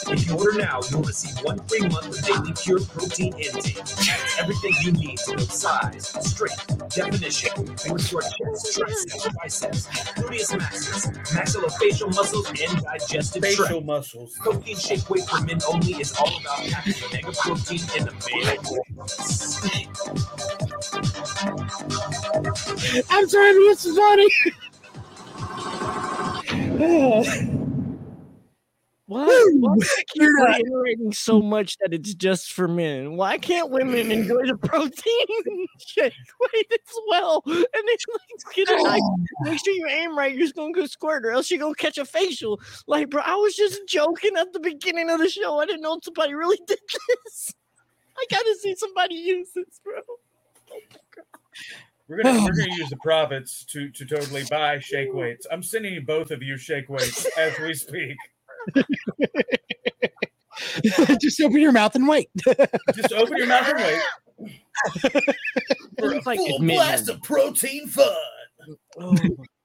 If 0.09 0.27
you 0.27 0.37
order 0.37 0.59
now, 0.59 0.81
you'll 0.91 1.03
receive 1.03 1.37
one 1.45 1.59
free 1.67 1.81
month 1.81 2.07
of 2.09 2.25
daily 2.25 2.53
pure 2.63 2.81
protein 2.81 3.35
intake. 3.35 3.77
That's 3.77 4.39
everything 4.41 4.73
you 4.83 4.93
need 4.93 5.19
to 5.19 5.37
build 5.37 5.51
size, 5.51 6.09
strength, 6.27 6.67
definition, 6.95 7.51
with 7.93 8.13
your 8.13 8.23
chest, 8.23 8.79
triceps, 8.79 9.29
biceps, 9.43 9.87
gluteus 10.15 10.59
maximus, 10.59 11.07
maxillofacial 11.33 12.15
muscles, 12.15 12.49
and 12.49 12.83
digestive 12.83 13.43
tract. 13.43 13.57
Facial 13.57 13.81
muscles. 13.83 14.35
Protein 14.39 14.77
shake 14.77 15.09
weight 15.11 15.25
for 15.25 15.41
men 15.43 15.59
only 15.73 15.93
is 15.95 16.17
all 16.19 16.29
about 16.41 16.65
packing 16.71 16.95
mega 17.13 17.33
protein 17.33 17.81
in 17.97 18.05
the 18.07 18.13
male. 18.27 18.57
I'm 23.11 23.29
trying 23.29 23.55
to 23.55 23.67
get 23.69 23.79
some 23.79 23.97
funny. 23.97 24.29
Why? 26.77 27.49
Why 29.07 29.27
do 29.53 29.69
I 29.69 29.77
keep 29.79 30.23
You're 30.23 30.39
not- 30.39 30.57
reiterating 30.57 31.13
so 31.13 31.41
much 31.41 31.79
that 31.79 31.95
it's 31.95 32.13
just 32.15 32.53
for 32.53 32.67
men? 32.67 33.17
Why 33.17 33.39
can't 33.39 33.71
women 33.71 34.11
enjoy 34.11 34.47
the 34.47 34.57
protein 34.57 35.67
shake 35.79 36.13
weight 36.41 36.73
as 36.73 36.95
well? 37.09 37.43
And 37.47 37.55
then 37.55 37.97
like, 38.57 38.69
oh. 38.69 38.83
nice, 38.83 39.03
make 39.43 39.65
sure 39.65 39.75
you 39.75 39.87
aim 39.89 40.19
right. 40.19 40.33
You're 40.33 40.43
just 40.43 40.57
gonna 40.57 40.73
go 40.73 40.87
squirt, 40.87 41.25
or 41.25 41.31
else 41.31 41.51
you're 41.51 41.61
gonna 41.61 41.75
catch 41.75 41.99
a 41.99 42.05
facial. 42.05 42.61
Like, 42.87 43.11
bro, 43.11 43.23
I 43.25 43.37
was 43.37 43.55
just 43.55 43.87
joking 43.87 44.37
at 44.37 44.53
the 44.53 44.61
beginning 44.61 45.09
of 45.09 45.19
the 45.19 45.29
show. 45.29 45.61
I 45.61 45.67
didn't 45.67 45.83
know 45.83 46.01
somebody 46.03 46.35
really 46.35 46.59
did 46.67 46.81
this. 46.89 47.55
I 48.19 48.25
gotta 48.31 48.57
see 48.61 48.75
somebody 48.75 49.15
use 49.15 49.51
this, 49.55 49.81
bro. 49.85 50.01
Oh 50.73 50.81
We're 52.09 52.23
gonna 52.23 52.43
we're 52.45 52.53
gonna 52.57 52.75
use 52.77 52.91
the 52.91 52.97
profits 53.03 53.65
to 53.67 53.91
to 53.91 54.05
totally 54.05 54.45
buy 54.51 54.79
shake 54.79 55.13
weights. 55.13 55.47
I'm 55.51 55.63
sending 55.63 55.95
you 55.95 56.01
both 56.01 56.31
of 56.31 56.43
you 56.43 56.57
shake 56.57 56.89
weights 56.89 57.27
as 57.37 57.59
we 57.59 57.75
speak. 57.75 58.17
Just 61.21 61.41
open 61.41 61.61
your 61.61 61.73
mouth 61.73 61.95
and 61.95 62.09
wait. 62.09 62.31
Just 62.95 63.13
open 63.13 63.37
your 63.37 63.47
mouth 63.47 63.69
and 63.69 63.79
wait 63.79 64.01
for 65.99 66.13
a 66.13 66.21
like 66.25 66.39
full 66.39 66.57
admitting. 66.57 66.67
blast 66.67 67.09
of 67.09 67.23
protein 67.23 67.87
fun. 67.89 68.07
Oh, 68.99 69.15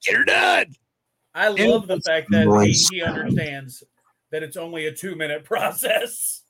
Get 0.04 0.15
her 0.15 0.23
done. 0.23 0.75
I 1.34 1.47
love 1.47 1.88
the 1.88 1.99
fact 2.01 2.27
that 2.32 2.47
he, 2.65 2.71
he 2.97 3.01
understands 3.01 3.84
that 4.32 4.43
it's 4.43 4.58
only 4.58 4.88
a 4.88 4.91
two 4.93 5.15
minute 5.15 5.43
process. 5.45 6.43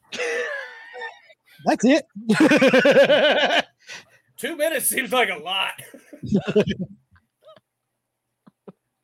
That's 1.66 1.86
it. 1.86 2.06
Two 4.42 4.58
minutes 4.58 4.88
seems 4.88 5.12
like 5.12 5.30
a 5.30 5.38
lot. 5.38 5.74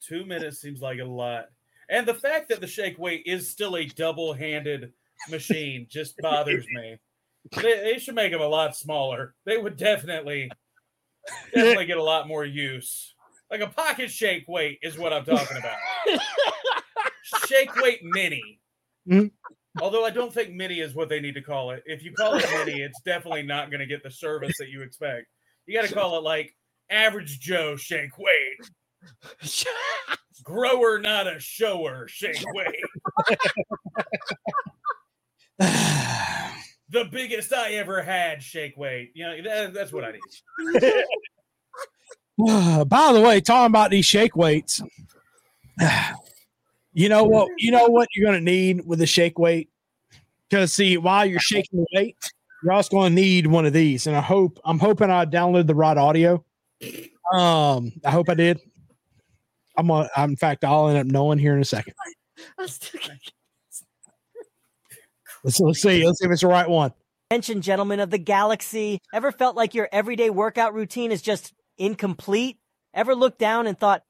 two 0.02 0.26
minutes 0.26 0.60
seems 0.60 0.82
like 0.82 0.98
a 1.00 1.06
lot. 1.06 1.46
And 1.90 2.08
the 2.08 2.16
fact 2.16 2.50
that 2.50 2.60
the 2.60 2.66
shake 2.66 2.98
weight 2.98 3.22
is 3.28 3.48
still 3.48 3.78
a 3.78 3.86
double 3.86 4.34
handed 4.34 4.94
machine 5.30 5.86
just 5.92 6.18
bothers 6.18 6.66
me. 6.72 6.98
They, 7.56 7.82
they 7.84 8.00
should 8.00 8.16
make 8.16 8.32
them 8.32 8.42
a 8.42 8.48
lot 8.48 8.76
smaller. 8.76 9.36
They 9.46 9.60
would 9.60 9.78
definitely, 9.78 10.50
definitely 11.54 11.86
get 11.86 11.98
a 11.98 12.04
lot 12.04 12.28
more 12.28 12.44
use. 12.44 13.14
Like 13.52 13.62
a 13.62 13.68
pocket 13.68 14.10
shake 14.10 14.46
weight 14.48 14.80
is 14.82 14.98
what 14.98 15.14
I'm 15.14 15.24
talking 15.24 15.58
about. 15.58 15.78
shake 17.48 17.76
weight 17.76 18.00
mini. 18.04 18.60
Mhm. 19.08 19.32
Although 19.82 20.06
I 20.06 20.10
don't 20.10 20.34
think 20.34 20.54
mini 20.54 20.80
is 20.80 20.96
what 20.96 21.10
they 21.10 21.20
need 21.20 21.36
to 21.36 21.42
call 21.42 21.72
it. 21.72 21.84
If 21.86 22.04
you 22.04 22.12
call 22.14 22.36
it 22.36 22.46
mini, 22.52 22.82
it's 22.82 23.00
definitely 23.02 23.44
not 23.44 23.70
going 23.70 23.80
to 23.80 23.86
get 23.86 24.04
the 24.04 24.12
service 24.12 24.54
that 24.60 24.70
you 24.70 24.82
expect. 24.82 25.28
You 25.66 25.80
got 25.80 25.88
to 25.88 25.94
call 25.94 26.18
it 26.18 26.24
like 26.24 26.56
average 26.90 27.40
Joe 27.40 27.76
shake 27.76 28.18
weight, 28.18 28.58
grower 30.44 31.00
not 31.00 31.28
a 31.28 31.40
shower 31.40 32.08
shake 32.08 32.44
weight, 32.54 32.84
the 36.90 37.06
biggest 37.12 37.54
I 37.54 37.74
ever 37.74 38.02
had 38.02 38.42
shake 38.42 38.78
weight. 38.78 39.12
You 39.14 39.26
know 39.26 39.42
that, 39.44 39.74
that's 39.74 39.92
what 39.92 40.06
I 40.06 40.14
need. 40.14 40.22
By 42.88 43.14
the 43.14 43.22
way, 43.22 43.42
talking 43.42 43.72
about 43.72 43.92
these 43.92 44.06
shake 44.06 44.36
weights, 44.36 44.82
you 46.98 47.10
know 47.10 47.24
what? 47.24 47.50
You 47.60 47.70
know 47.72 47.86
what 47.86 48.10
you're 48.16 48.26
going 48.30 48.44
to 48.44 48.52
need 48.52 48.86
with 48.86 48.98
the 48.98 49.06
shake 49.06 49.38
weight? 49.38 49.70
Because 50.50 50.74
see, 50.74 50.98
while 50.98 51.26
you're 51.26 51.40
shaking 51.40 51.80
the 51.82 51.86
weight, 51.94 52.18
you're 52.64 52.74
also 52.74 52.90
going 52.90 53.12
to 53.16 53.22
need 53.22 53.46
one 53.46 53.68
of 53.68 53.74
these. 53.74 54.08
And 54.08 54.16
I 54.16 54.22
hope 54.22 54.60
I'm 54.66 54.80
hoping 54.80 55.12
I 55.12 55.26
downloaded 55.26 55.68
the 55.68 55.76
right 55.76 55.96
audio. 55.98 56.44
Um, 57.32 57.92
I 58.04 58.10
hope 58.10 58.30
I 58.30 58.34
did. 58.34 58.60
I'm 59.78 59.92
on. 59.92 60.10
In 60.18 60.36
fact, 60.38 60.64
I'll 60.64 60.88
end 60.90 60.98
up 60.98 61.06
knowing 61.06 61.38
here 61.38 61.54
in 61.54 61.62
a 61.62 61.66
second. 61.66 61.94
I 62.58 62.66
still 62.66 63.00
can't- 63.00 63.20
Let's, 65.44 65.60
let's 65.60 65.82
see. 65.82 66.04
Let's 66.06 66.20
see 66.20 66.26
if 66.26 66.32
it's 66.32 66.42
the 66.42 66.48
right 66.48 66.68
one. 66.68 66.92
Attention, 67.30 67.62
gentlemen 67.62 68.00
of 68.00 68.10
the 68.10 68.18
galaxy. 68.18 69.00
Ever 69.14 69.32
felt 69.32 69.56
like 69.56 69.76
your 69.76 69.88
everyday 69.92 70.30
workout 70.32 70.74
routine 70.74 71.12
is 71.12 71.22
just 71.22 71.54
incomplete? 71.78 72.58
Ever 72.94 73.14
looked 73.14 73.38
down 73.38 73.68
and 73.68 73.80
thought, 73.80 74.02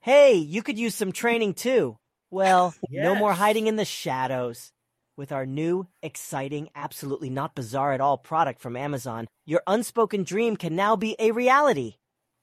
hey, 0.00 0.34
you 0.34 0.62
could 0.62 0.78
use 0.78 0.94
some 0.94 1.12
training 1.12 1.54
too? 1.54 1.98
Well, 2.34 2.74
no 2.90 3.14
more 3.14 3.34
hiding 3.34 3.68
in 3.68 3.76
the 3.76 3.84
shadows. 3.84 4.72
With 5.16 5.30
our 5.30 5.46
new, 5.46 5.86
exciting, 6.02 6.68
absolutely 6.74 7.30
not 7.30 7.54
bizarre 7.54 7.92
at 7.92 8.00
all 8.00 8.18
product 8.18 8.60
from 8.60 8.76
Amazon, 8.76 9.28
your 9.46 9.62
unspoken 9.68 10.24
dream 10.24 10.56
can 10.56 10.74
now 10.74 10.96
be 10.96 11.14
a 11.20 11.30
reality. 11.30 11.98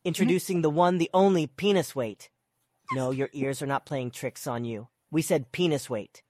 Introducing 0.06 0.62
the 0.62 0.70
one, 0.70 0.98
the 0.98 1.10
only 1.14 1.46
penis 1.46 1.94
weight. 1.94 2.30
No, 2.94 3.12
your 3.12 3.30
ears 3.34 3.62
are 3.62 3.68
not 3.68 3.86
playing 3.86 4.12
tricks 4.12 4.48
on 4.48 4.64
you. 4.64 4.88
We 5.12 5.22
said 5.22 5.52
penis 5.52 5.90
weight. 5.90 6.24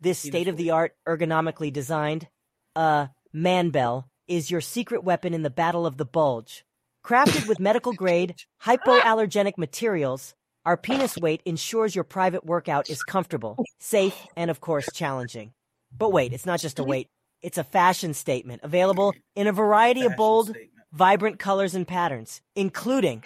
This 0.00 0.20
state 0.20 0.46
of 0.46 0.56
the 0.56 0.70
art, 0.70 0.94
ergonomically 1.06 1.72
designed, 1.72 2.28
uh, 2.76 3.08
man 3.32 3.70
bell 3.70 4.08
is 4.28 4.48
your 4.48 4.60
secret 4.60 5.02
weapon 5.02 5.34
in 5.34 5.42
the 5.42 5.50
battle 5.50 5.86
of 5.86 5.96
the 5.96 6.04
bulge. 6.04 6.64
Crafted 7.04 7.48
with 7.48 7.58
medical 7.58 7.92
grade, 7.92 8.36
hypoallergenic 8.64 9.58
materials, 9.58 10.34
our 10.64 10.76
penis 10.76 11.16
weight 11.16 11.42
ensures 11.44 11.94
your 11.94 12.04
private 12.04 12.44
workout 12.44 12.90
is 12.90 13.02
comfortable, 13.02 13.56
safe, 13.78 14.26
and 14.36 14.50
of 14.50 14.60
course 14.60 14.88
challenging. 14.92 15.52
But 15.96 16.12
wait, 16.12 16.32
it's 16.32 16.46
not 16.46 16.60
just 16.60 16.78
a 16.78 16.84
weight. 16.84 17.08
It's 17.40 17.58
a 17.58 17.64
fashion 17.64 18.14
statement 18.14 18.62
available 18.64 19.14
in 19.36 19.46
a 19.46 19.52
variety 19.52 20.02
of 20.02 20.16
bold, 20.16 20.48
statement. 20.48 20.70
vibrant 20.92 21.38
colors 21.38 21.74
and 21.74 21.86
patterns, 21.86 22.42
including 22.54 23.22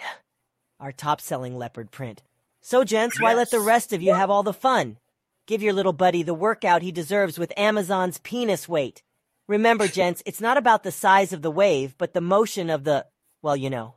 our 0.79 0.91
top 0.91 1.19
selling 1.19 1.57
leopard 1.57 1.91
print. 1.91 2.21
So, 2.61 2.83
gents, 2.83 3.19
why 3.19 3.33
let 3.33 3.51
the 3.51 3.59
rest 3.59 3.91
of 3.91 4.01
you 4.01 4.13
have 4.13 4.29
all 4.29 4.43
the 4.43 4.53
fun? 4.53 4.97
Give 5.45 5.61
your 5.61 5.73
little 5.73 5.91
buddy 5.91 6.23
the 6.23 6.33
workout 6.33 6.81
he 6.81 6.91
deserves 6.93 7.37
with 7.37 7.51
Amazon's 7.57 8.19
penis 8.19 8.69
weight. 8.69 9.03
Remember, 9.47 9.87
gents, 9.87 10.23
it's 10.25 10.39
not 10.39 10.55
about 10.55 10.83
the 10.83 10.91
size 10.91 11.33
of 11.33 11.41
the 11.41 11.51
wave, 11.51 11.95
but 11.97 12.13
the 12.13 12.21
motion 12.21 12.69
of 12.69 12.85
the, 12.85 13.05
well, 13.41 13.57
you 13.57 13.69
know. 13.69 13.95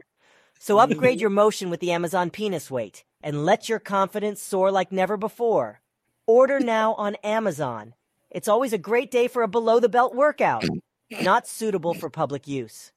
So 0.59 0.79
upgrade 0.79 1.21
your 1.21 1.31
motion 1.31 1.71
with 1.71 1.79
the 1.79 1.93
Amazon 1.93 2.31
penis 2.31 2.71
weight 2.71 3.05
and 3.27 3.45
let 3.45 3.69
your 3.69 3.81
confidence 3.81 4.41
soar 4.41 4.71
like 4.71 4.93
never 4.93 5.17
before. 5.17 5.81
Order 6.29 6.61
now 6.61 6.95
on 6.95 7.17
Amazon. 7.25 7.93
It's 8.31 8.47
always 8.47 8.73
a 8.73 8.79
great 8.79 9.11
day 9.11 9.27
for 9.27 9.43
a 9.43 9.49
below 9.49 9.81
the 9.81 9.89
belt 9.89 10.15
workout. 10.15 10.65
not 11.11 11.49
suitable 11.49 11.93
for 11.93 12.09
public 12.09 12.47
use. 12.47 12.93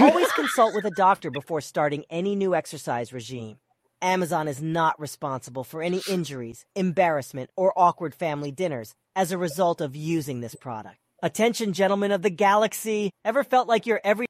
Always 0.00 0.32
consult 0.32 0.74
with 0.74 0.86
a 0.86 0.90
doctor 0.96 1.30
before 1.30 1.60
starting 1.60 2.04
any 2.08 2.34
new 2.34 2.54
exercise 2.54 3.12
regime. 3.12 3.58
Amazon 4.00 4.48
is 4.48 4.62
not 4.62 4.98
responsible 4.98 5.64
for 5.64 5.82
any 5.82 6.00
injuries, 6.08 6.64
embarrassment, 6.74 7.50
or 7.54 7.78
awkward 7.78 8.14
family 8.14 8.50
dinners 8.50 8.94
as 9.14 9.32
a 9.32 9.38
result 9.38 9.82
of 9.82 9.94
using 9.94 10.40
this 10.40 10.54
product. 10.54 10.96
Attention, 11.22 11.74
gentlemen 11.74 12.10
of 12.10 12.22
the 12.22 12.30
galaxy. 12.30 13.10
Ever 13.22 13.44
felt 13.44 13.68
like 13.68 13.84
you're 13.84 14.00
every 14.02 14.26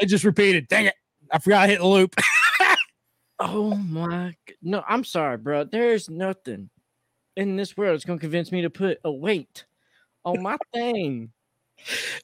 I 0.00 0.04
just 0.04 0.24
repeated. 0.24 0.66
Dang 0.66 0.86
it. 0.86 0.94
I 1.32 1.38
forgot 1.38 1.62
I 1.62 1.68
hit 1.68 1.78
the 1.78 1.86
loop. 1.86 2.16
Oh 3.38 3.74
my! 3.74 4.34
No, 4.62 4.82
I'm 4.88 5.04
sorry, 5.04 5.36
bro. 5.36 5.64
There's 5.64 6.08
nothing 6.08 6.70
in 7.36 7.56
this 7.56 7.76
world 7.76 7.94
that's 7.94 8.04
gonna 8.04 8.18
convince 8.18 8.50
me 8.50 8.62
to 8.62 8.70
put 8.70 8.98
a 9.04 9.12
weight 9.12 9.64
on 10.24 10.42
my 10.42 10.56
thing. 10.72 11.30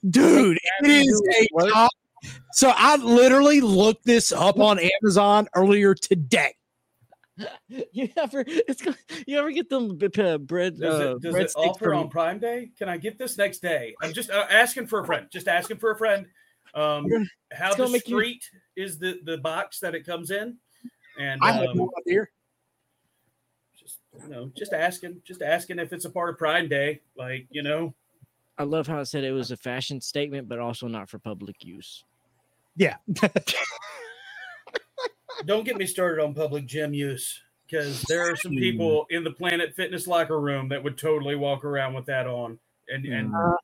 Dude, 0.09 0.59
it 0.81 0.87
is 0.89 1.23
a 1.61 1.69
top. 1.71 1.91
So 2.53 2.73
I 2.75 2.97
literally 2.97 3.61
looked 3.61 4.05
this 4.05 4.33
up 4.33 4.59
on 4.59 4.79
Amazon 5.03 5.49
earlier 5.55 5.95
today. 5.95 6.55
You 7.93 8.09
ever? 8.17 8.45
It's 8.47 8.83
gonna, 8.83 8.97
you 9.27 9.39
ever 9.39 9.51
get 9.51 9.69
them 9.71 9.97
b- 9.97 10.11
p- 10.11 10.37
bread? 10.37 10.79
Does 10.79 11.01
uh, 11.01 11.17
it, 11.17 11.23
does 11.23 11.33
bread 11.33 11.47
it 11.47 11.53
offer 11.57 11.87
from- 11.87 11.99
on 12.01 12.09
Prime 12.11 12.39
Day? 12.39 12.71
Can 12.79 12.89
I 12.91 12.99
get 12.99 13.19
this 13.19 13.39
next 13.39 13.61
day? 13.61 13.95
I'm 14.03 14.13
just 14.13 14.31
uh, 14.31 14.47
asking 14.51 14.87
for 14.87 15.01
a 15.01 15.07
friend. 15.07 15.27
Just 15.33 15.49
asking 15.49 15.79
for 15.79 15.91
a 15.91 15.99
friend. 15.99 16.27
Um, 16.75 17.07
how 17.51 17.69
It's 17.69 17.77
gonna 17.77 17.99
you- 18.07 18.39
is 18.77 18.99
the 18.99 19.21
the 19.25 19.39
box 19.39 19.81
that 19.81 19.95
it 19.95 20.05
comes 20.07 20.31
in? 20.31 20.59
And 21.19 21.41
I 21.43 21.53
have 21.53 21.69
um, 21.69 21.77
no 21.77 21.91
idea. 21.99 22.27
just 23.79 23.99
you 24.23 24.29
know, 24.29 24.51
just 24.57 24.73
asking, 24.73 25.23
just 25.25 25.43
asking 25.43 25.79
if 25.79 25.93
it's 25.93 26.05
a 26.05 26.11
part 26.11 26.31
of 26.31 26.39
Pride 26.39 26.69
Day. 26.69 27.01
Like 27.17 27.47
you 27.51 27.63
know, 27.63 27.95
I 28.59 28.65
love 28.65 28.87
how 28.87 29.01
it 29.01 29.07
said 29.07 29.25
it 29.25 29.33
was 29.33 29.51
a 29.51 29.57
fashion 29.57 30.01
statement, 30.01 30.49
but 30.49 30.59
also 30.59 30.87
not 30.89 31.11
for 31.11 31.19
public 31.19 31.65
use. 31.65 32.05
Yeah. 32.77 32.97
don't 35.45 35.65
get 35.65 35.77
me 35.77 35.87
started 35.87 36.23
on 36.23 36.35
public 36.35 36.67
gym 36.67 36.95
use 36.95 37.41
because 37.67 38.03
there 38.03 38.31
are 38.31 38.37
some 38.37 38.53
people 38.53 39.07
in 39.11 39.25
the 39.25 39.31
Planet 39.31 39.75
Fitness 39.75 40.07
locker 40.07 40.41
room 40.41 40.69
that 40.69 40.83
would 40.83 40.99
totally 40.99 41.37
walk 41.37 41.65
around 41.65 41.95
with 41.95 42.07
that 42.07 42.27
on, 42.27 42.59
and 42.89 43.05
and 43.07 43.33
Mm. 43.33 43.57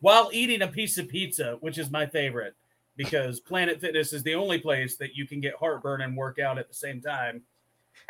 while 0.00 0.30
eating 0.32 0.62
a 0.62 0.68
piece 0.68 0.98
of 0.98 1.08
pizza, 1.08 1.56
which 1.60 1.78
is 1.78 1.90
my 1.90 2.06
favorite, 2.06 2.54
because 2.98 3.38
Planet 3.40 3.80
Fitness 3.80 4.12
is 4.12 4.22
the 4.24 4.34
only 4.34 4.58
place 4.58 4.96
that 4.96 5.14
you 5.16 5.26
can 5.26 5.40
get 5.40 5.54
heartburn 5.54 6.02
and 6.02 6.14
work 6.14 6.38
out 6.38 6.58
at 6.58 6.68
the 6.68 6.74
same 6.74 7.00
time. 7.00 7.40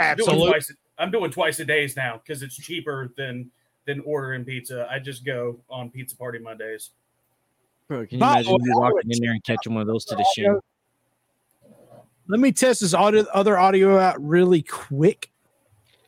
I'm 0.00 0.16
doing 0.16 0.28
Absolutely. 0.30 0.50
twice. 0.50 0.72
I'm 0.98 1.10
doing 1.12 1.30
twice 1.30 1.60
a 1.60 1.64
days 1.64 1.94
now 1.94 2.20
because 2.24 2.42
it's 2.42 2.56
cheaper 2.56 3.12
than 3.16 3.50
than 3.86 4.00
ordering 4.00 4.44
pizza. 4.44 4.88
I 4.90 4.98
just 4.98 5.24
go 5.24 5.60
on 5.70 5.90
Pizza 5.90 6.16
Party 6.16 6.38
Mondays. 6.40 6.90
Bro, 7.86 8.06
can 8.06 8.14
you 8.16 8.20
By 8.20 8.42
the 8.42 8.48
imagine 8.50 8.52
way, 8.54 8.58
you 8.64 8.80
walking 8.80 9.10
in 9.10 9.22
there 9.22 9.30
and 9.32 9.44
catching 9.44 9.74
one 9.74 9.82
of 9.82 9.86
those 9.86 10.04
to 10.06 10.14
the 10.16 10.22
audio- 10.22 10.54
shin? 10.54 10.60
Let 12.30 12.40
me 12.40 12.52
test 12.52 12.80
this 12.82 12.92
audio, 12.92 13.24
other 13.32 13.58
audio 13.58 13.98
out 13.98 14.22
really 14.22 14.60
quick 14.62 15.30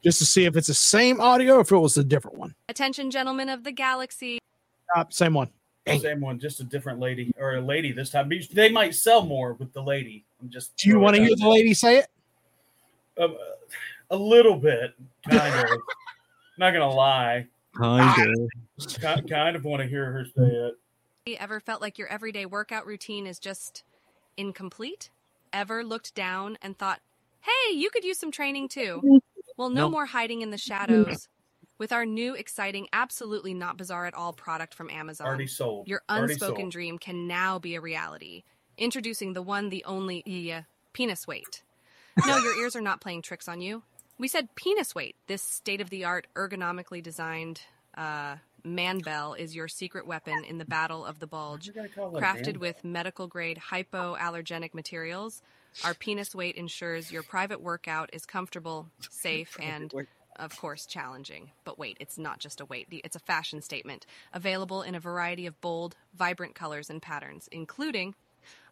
just 0.05 0.19
to 0.19 0.27
see 0.27 0.45
if 0.45 0.55
it's 0.57 0.67
the 0.67 0.75
same 0.75 1.19
audio 1.21 1.57
or 1.57 1.61
if 1.61 1.73
it 1.73 1.79
was 1.79 1.97
a 1.97 2.05
different 2.05 2.37
one. 2.37 2.55
Attention, 2.69 3.11
gentlemen 3.11 3.49
of 3.49 3.65
the 3.65 3.73
galaxy. 3.73 4.39
Uh, 4.95 5.05
same 5.09 5.33
one. 5.33 5.49
Dang. 5.87 6.01
Same 6.01 6.21
one, 6.21 6.39
just 6.39 6.61
a 6.61 6.65
different 6.65 7.01
lady 7.01 7.33
or 7.39 7.55
a 7.57 7.61
lady 7.61 7.91
this 7.93 8.11
time. 8.11 8.31
They 8.53 8.69
might 8.71 8.95
sell 8.95 9.25
more 9.25 9.55
with 9.55 9.73
the 9.73 9.83
lady. 9.83 10.25
I'm 10.41 10.51
just. 10.51 10.77
Do 10.77 10.89
you 10.91 10.99
want 11.01 11.17
to 11.17 11.23
hear 11.25 11.35
the 11.35 11.49
lady 11.49 11.73
say 11.75 11.99
it? 11.99 12.07
there. 13.17 13.27
Um, 13.27 13.37
a 14.11 14.17
little 14.17 14.57
bit, 14.57 14.95
kind 15.29 15.69
of. 15.71 15.79
Not 16.59 16.73
gonna 16.73 16.91
lie, 16.91 17.47
Kind 17.75 18.37
of. 18.79 18.87
Ki- 18.89 19.29
kind 19.29 19.57
of 19.57 19.65
want 19.65 19.81
to 19.83 19.89
hear 19.89 20.11
her 20.13 20.25
say 20.27 20.45
it. 20.45 20.75
Ever 21.39 21.61
felt 21.61 21.81
like 21.81 21.97
your 21.97 22.09
everyday 22.09 22.45
workout 22.45 22.87
routine 22.87 23.27
is 23.27 23.39
just 23.39 23.83
incomplete? 24.37 25.11
Ever 25.53 25.83
looked 25.85 26.15
down 26.15 26.59
and 26.61 26.77
thought, 26.77 27.01
hey, 27.41 27.75
you 27.75 27.89
could 27.91 28.05
use 28.05 28.19
some 28.19 28.31
training 28.33 28.69
too? 28.69 29.21
Well, 29.57 29.71
no, 29.71 29.83
No. 29.87 29.91
more 29.91 30.07
hiding 30.07 30.43
in 30.43 30.51
the 30.51 30.59
shadows. 30.59 31.29
With 31.81 31.93
our 31.93 32.05
new, 32.05 32.35
exciting, 32.35 32.89
absolutely 32.93 33.55
not 33.55 33.79
bizarre 33.79 34.05
at 34.05 34.13
all 34.13 34.35
product 34.35 34.75
from 34.75 34.91
Amazon. 34.91 35.27
Already 35.27 35.47
sold. 35.47 35.89
Your 35.89 36.03
unspoken 36.11 36.65
sold. 36.65 36.73
dream 36.73 36.99
can 36.99 37.27
now 37.27 37.59
be 37.59 37.75
a 37.75 37.81
reality. 37.81 38.43
Introducing 38.77 39.33
the 39.33 39.41
one, 39.41 39.71
the 39.71 39.83
only, 39.87 40.23
yeah, 40.27 40.65
penis 40.93 41.27
weight. 41.27 41.63
No, 42.27 42.37
your 42.37 42.61
ears 42.61 42.77
are 42.77 42.83
not 42.83 43.01
playing 43.01 43.23
tricks 43.23 43.49
on 43.49 43.63
you. 43.63 43.83
We 44.19 44.29
said 44.29 44.55
penis 44.55 44.95
weight. 44.95 45.17
This 45.27 45.41
state 45.41 45.81
of 45.81 45.89
the 45.89 46.05
art, 46.05 46.27
ergonomically 46.35 47.03
designed 47.03 47.63
uh, 47.97 48.37
man 48.63 48.99
bell 48.99 49.33
is 49.33 49.57
your 49.57 49.69
secret 49.69 50.07
weapon 50.07 50.45
in 50.45 50.59
the 50.59 50.67
battle 50.67 51.07
of 51.07 51.19
the 51.19 51.27
bulge. 51.27 51.67
You 51.67 51.73
gotta 51.73 51.89
call 51.89 52.15
it 52.15 52.21
Crafted 52.21 52.59
with 52.59 52.85
medical 52.85 53.27
grade 53.27 53.59
hypoallergenic 53.71 54.75
materials, 54.75 55.41
our 55.85 55.95
penis 55.95 56.35
weight 56.35 56.57
ensures 56.57 57.11
your 57.11 57.23
private 57.23 57.61
workout 57.61 58.11
is 58.13 58.27
comfortable, 58.27 58.89
safe, 59.09 59.57
and 59.63 59.93
of 60.37 60.59
course, 60.59 60.87
challenging. 60.87 61.51
But 61.65 61.79
wait, 61.79 61.97
it's 62.01 62.19
not 62.19 62.39
just 62.39 62.61
a 62.61 62.65
weight, 62.65 62.89
it's 62.91 63.17
a 63.17 63.21
fashion 63.21 63.61
statement. 63.63 64.07
Available 64.33 64.83
in 64.83 64.95
a 64.95 65.01
variety 65.01 65.47
of 65.47 65.61
bold, 65.61 65.97
vibrant 66.15 66.55
colors 66.55 66.91
and 66.91 67.03
patterns, 67.03 67.49
including 67.53 68.15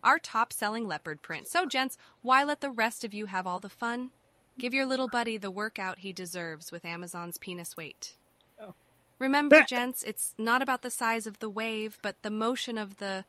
our 0.02 0.18
top 0.18 0.52
selling 0.52 0.86
leopard 0.86 1.22
print. 1.22 1.48
So, 1.48 1.66
gents, 1.66 1.98
why 2.22 2.44
let 2.44 2.60
the 2.60 2.70
rest 2.70 3.04
of 3.04 3.14
you 3.14 3.26
have 3.26 3.46
all 3.46 3.58
the 3.58 3.68
fun? 3.68 4.10
Give 4.58 4.74
your 4.74 4.86
little 4.86 5.08
buddy 5.08 5.36
the 5.36 5.50
workout 5.50 6.00
he 6.00 6.12
deserves 6.12 6.72
with 6.72 6.84
Amazon's 6.84 7.38
penis 7.38 7.76
weight. 7.76 8.14
Oh. 8.60 8.74
Remember, 9.18 9.62
gents, 9.68 10.02
it's 10.02 10.34
not 10.38 10.62
about 10.62 10.82
the 10.82 10.90
size 10.90 11.26
of 11.26 11.38
the 11.38 11.50
wave, 11.50 11.98
but 12.02 12.16
the 12.22 12.30
motion 12.30 12.76
of 12.78 12.98
the, 12.98 13.24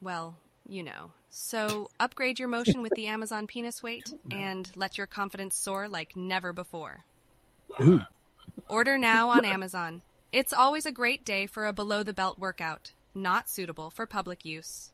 well, 0.00 0.36
you 0.66 0.82
know. 0.82 1.12
So 1.28 1.90
upgrade 2.00 2.38
your 2.38 2.48
motion 2.48 2.80
with 2.80 2.94
the 2.94 3.06
Amazon 3.08 3.46
penis 3.46 3.82
weight 3.82 4.14
and 4.30 4.70
let 4.76 4.96
your 4.96 5.06
confidence 5.06 5.56
soar 5.56 5.88
like 5.88 6.16
never 6.16 6.52
before. 6.52 7.04
Order 8.68 8.98
now 8.98 9.30
on 9.30 9.44
Amazon. 9.44 10.02
It's 10.32 10.52
always 10.52 10.86
a 10.86 10.92
great 10.92 11.24
day 11.24 11.46
for 11.46 11.66
a 11.66 11.72
below 11.72 12.02
the 12.02 12.12
belt 12.12 12.38
workout, 12.38 12.92
not 13.14 13.48
suitable 13.48 13.90
for 13.90 14.06
public 14.06 14.44
use. 14.44 14.90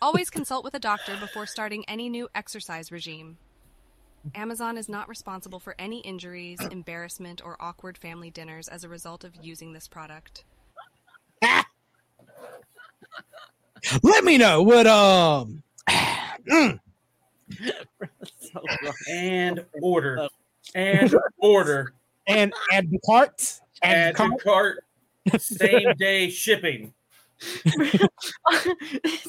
Always 0.00 0.30
consult 0.30 0.64
with 0.64 0.74
a 0.74 0.78
doctor 0.78 1.16
before 1.18 1.46
starting 1.46 1.84
any 1.86 2.08
new 2.08 2.28
exercise 2.34 2.90
regime. 2.90 3.38
Amazon 4.34 4.78
is 4.78 4.88
not 4.88 5.08
responsible 5.08 5.60
for 5.60 5.74
any 5.78 6.00
injuries, 6.00 6.58
embarrassment, 6.60 7.42
or 7.44 7.56
awkward 7.60 7.98
family 7.98 8.30
dinners 8.30 8.68
as 8.68 8.84
a 8.84 8.88
result 8.88 9.22
of 9.22 9.32
using 9.42 9.72
this 9.72 9.86
product. 9.86 10.44
Let 14.02 14.24
me 14.24 14.38
know 14.38 14.62
what 14.62 14.86
um 14.86 15.62
mm, 16.48 16.78
and 19.10 19.64
order 19.82 20.28
and 20.74 21.14
order 21.38 21.92
and 22.26 22.52
add 22.72 22.90
the 22.90 22.98
cart 23.04 23.60
add 23.82 24.16
and 24.16 24.16
to 24.16 24.44
cart 24.44 24.84
same 25.38 25.94
day 25.96 26.28
shipping 26.30 26.92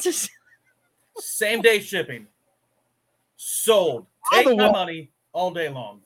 just 0.02 0.30
same 1.18 1.62
day 1.62 1.80
shipping 1.80 2.28
sold 3.38 4.06
take 4.32 4.46
the 4.48 4.56
my 4.56 4.66
way- 4.68 4.72
money 4.72 5.12
all 5.34 5.52
day 5.52 5.70
long 5.70 6.02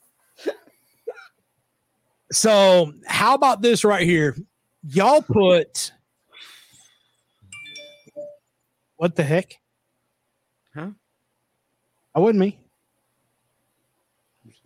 So, 2.32 2.92
how 3.08 3.34
about 3.34 3.60
this 3.60 3.82
right 3.84 4.06
here? 4.06 4.36
Y'all 4.84 5.20
put 5.20 5.90
what 8.96 9.16
the 9.16 9.24
heck? 9.24 9.54
Huh? 10.74 10.90
I 12.14 12.20
wouldn't 12.20 12.38
me. 12.38 12.58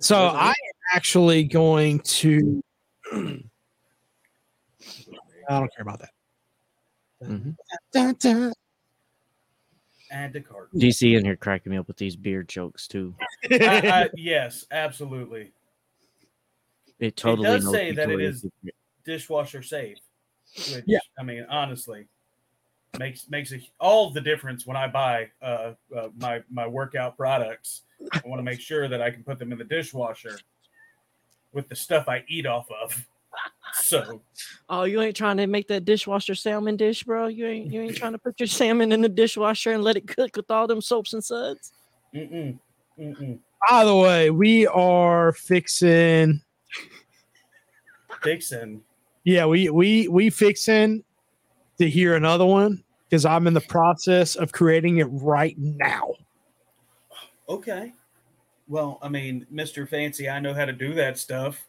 So, 0.01 0.17
I 0.17 0.49
am 0.49 0.74
actually 0.93 1.45
going 1.45 2.01
to. 2.01 2.63
I 3.13 3.39
don't 5.49 5.75
care 5.75 5.83
about 5.83 6.01
that. 6.01 6.11
Mhm. 7.23 7.57
Dun, 7.93 8.15
dun. 8.19 8.53
add 10.11 10.33
to 10.35 10.41
cart 10.41 10.71
DC 10.75 11.17
in 11.17 11.25
here 11.25 11.37
cracking 11.37 11.73
me 11.73 11.79
up 11.79 11.87
with 11.89 11.97
these 11.97 12.17
beard 12.17 12.49
jokes 12.49 12.87
too. 12.87 13.15
I, 13.51 14.05
I, 14.05 14.09
yes 14.17 14.67
absolutely 14.71 15.53
It 16.99 17.17
totally 17.17 17.47
does 17.49 17.71
say 17.71 17.93
that 17.93 18.03
it 18.03 18.07
Victoria's 18.09 18.37
is- 18.37 18.43
Secret. 18.43 18.75
dishwasher 19.05 19.63
safe 19.63 19.99
which 20.73 20.85
Yeah. 20.87 20.99
i 21.19 21.23
mean 21.23 21.47
honestly 21.51 22.07
makes 22.99 23.29
makes 23.31 23.53
a, 23.53 23.59
all 23.81 24.11
the 24.11 24.21
difference 24.21 24.67
when 24.67 24.77
i 24.77 24.87
buy 24.87 25.31
uh, 25.43 25.73
uh 25.97 26.09
my 26.19 26.43
my 26.51 26.67
workout 26.67 27.17
products 27.17 27.83
i 28.13 28.21
want 28.25 28.39
to 28.39 28.43
make 28.45 28.61
sure 28.61 28.89
that 28.89 29.01
i 29.03 29.11
can 29.11 29.25
put 29.25 29.39
them 29.39 29.53
in 29.53 29.59
the 29.59 29.65
dishwasher 29.65 30.39
with 31.55 31.69
the 31.69 31.77
stuff 31.77 32.09
i 32.09 32.23
eat 32.29 32.47
off 32.47 32.67
of 32.83 33.07
so 33.75 34.21
Oh, 34.69 34.85
you 34.85 35.01
ain't 35.03 35.17
trying 35.17 35.37
to 35.39 35.47
make 35.47 35.69
that 35.69 35.85
dishwasher 35.85 36.35
salmon 36.35 36.77
dish, 36.77 37.05
bro. 37.05 37.27
You 37.27 37.47
ain't 37.47 37.73
you 37.73 37.83
ain't 37.83 37.97
trying 37.97 38.13
to 38.13 38.19
put 38.19 38.41
your 38.41 38.47
salmon 38.47 38.93
in 38.93 39.01
the 39.01 39.09
dishwasher 39.09 39.73
and 39.73 39.85
let 39.85 39.97
it 39.97 40.07
cook 40.07 40.37
with 40.37 40.51
all 40.51 40.67
them 40.67 40.81
soaps 40.81 41.13
and 41.13 41.23
suds. 41.23 41.73
mm-mm, 42.15 42.59
mm-mm. 42.99 43.39
By 43.69 43.85
the 43.85 43.97
way, 43.97 44.31
we 44.31 44.67
are 44.67 45.33
fixing. 45.33 46.41
Fixing. 48.23 48.83
Yeah, 49.25 49.47
we 49.47 49.71
we 49.71 50.09
we 50.09 50.31
fixing 50.31 51.05
to 51.79 51.89
hear 51.89 52.15
another 52.15 52.47
one 52.47 52.83
because 53.05 53.25
I'm 53.25 53.47
in 53.47 53.55
the 53.55 53.61
process 53.63 54.37
of 54.37 54.53
creating 54.53 54.99
it 54.99 55.05
right 55.05 55.57
now. 55.59 56.13
Okay. 57.49 57.93
Well, 58.67 58.99
I 59.03 59.09
mean, 59.09 59.47
Mr. 59.53 59.89
Fancy, 59.89 60.29
I 60.29 60.41
know 60.41 60.55
how 60.55 60.65
to 60.65 60.73
do 60.73 60.95
that 60.95 61.19
stuff. 61.19 61.65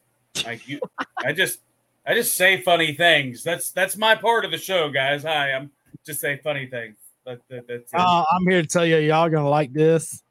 Like 0.45 0.67
you 0.67 0.79
I 1.23 1.31
just 1.31 1.59
I 2.05 2.13
just 2.13 2.35
say 2.35 2.61
funny 2.61 2.93
things. 2.93 3.43
That's 3.43 3.71
that's 3.71 3.97
my 3.97 4.15
part 4.15 4.45
of 4.45 4.51
the 4.51 4.57
show, 4.57 4.89
guys. 4.89 5.23
Hi, 5.23 5.51
I'm 5.53 5.71
just 6.05 6.21
say 6.21 6.39
funny 6.43 6.67
things. 6.67 6.97
That, 7.25 7.39
that, 7.49 7.67
that's 7.67 7.91
it. 7.91 7.99
Uh, 7.99 8.23
I'm 8.31 8.47
here 8.47 8.61
to 8.61 8.67
tell 8.67 8.85
you, 8.85 8.97
y'all 8.97 9.29
gonna 9.29 9.49
like 9.49 9.73
this. 9.73 10.21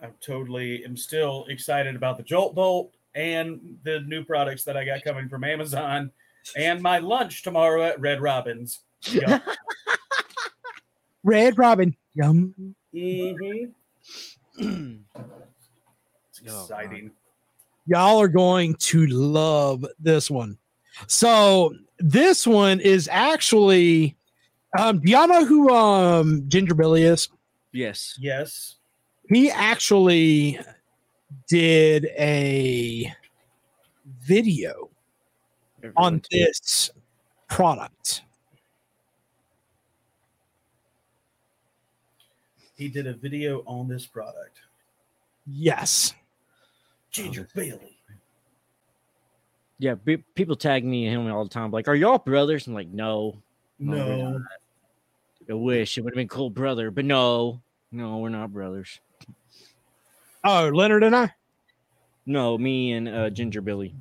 I'm 0.00 0.14
totally 0.20 0.84
am 0.84 0.96
still 0.96 1.44
excited 1.48 1.94
about 1.94 2.16
the 2.16 2.22
Jolt 2.24 2.54
Bolt 2.54 2.92
and 3.14 3.78
the 3.84 4.00
new 4.00 4.24
products 4.24 4.64
that 4.64 4.76
I 4.76 4.84
got 4.84 5.04
coming 5.04 5.28
from 5.28 5.44
Amazon 5.44 6.10
and 6.56 6.82
my 6.82 6.98
lunch 6.98 7.42
tomorrow 7.42 7.82
at 7.82 8.00
Red 8.00 8.20
Robin's. 8.20 8.80
Red 11.24 11.56
Robin, 11.58 11.94
yum. 12.14 12.74
Mhm. 12.94 13.70
Oh, 14.60 14.94
It's 16.30 16.40
exciting. 16.42 17.10
Y'all 17.86 18.18
are 18.20 18.28
going 18.28 18.74
to 18.76 19.06
love 19.06 19.84
this 19.98 20.30
one. 20.30 20.56
So 21.06 21.74
this 21.98 22.46
one 22.46 22.80
is 22.80 23.08
actually. 23.10 24.16
Um, 24.78 25.00
do 25.00 25.10
y'all 25.10 25.28
know 25.28 25.44
who 25.44 25.70
um 25.70 26.44
Ginger 26.48 26.74
Billy 26.74 27.02
is? 27.02 27.28
Yes. 27.72 28.16
Yes. 28.20 28.76
he 29.28 29.50
actually 29.50 30.58
did 31.48 32.06
a 32.18 33.12
video 34.20 34.90
on 35.82 36.14
Everyone- 36.14 36.22
this 36.30 36.90
product. 37.48 38.22
He 42.82 42.88
did 42.88 43.06
a 43.06 43.12
video 43.12 43.62
on 43.64 43.86
this 43.86 44.06
product. 44.06 44.58
Yes. 45.46 46.14
Ginger 47.12 47.46
Billy. 47.54 47.96
Yeah, 49.78 49.94
pe- 49.94 50.24
people 50.34 50.56
tag 50.56 50.84
me 50.84 51.06
and 51.06 51.14
him 51.28 51.32
all 51.32 51.44
the 51.44 51.50
time. 51.50 51.70
Like, 51.70 51.86
are 51.86 51.94
y'all 51.94 52.18
brothers? 52.18 52.66
I'm 52.66 52.74
like, 52.74 52.88
no. 52.88 53.36
No, 53.78 54.30
No. 54.30 54.44
I 55.48 55.52
wish 55.52 55.96
it 55.96 56.00
would 56.00 56.12
have 56.12 56.16
been 56.16 56.26
cool, 56.26 56.50
brother, 56.50 56.90
but 56.90 57.04
no, 57.04 57.60
no, 57.92 58.18
we're 58.18 58.30
not 58.30 58.52
brothers. 58.52 58.98
Oh, 60.42 60.68
Leonard 60.68 61.04
and 61.04 61.14
I. 61.14 61.32
No, 62.26 62.58
me 62.58 62.94
and 62.94 63.08
uh, 63.08 63.30
Ginger 63.30 63.60
Billy. 63.60 63.94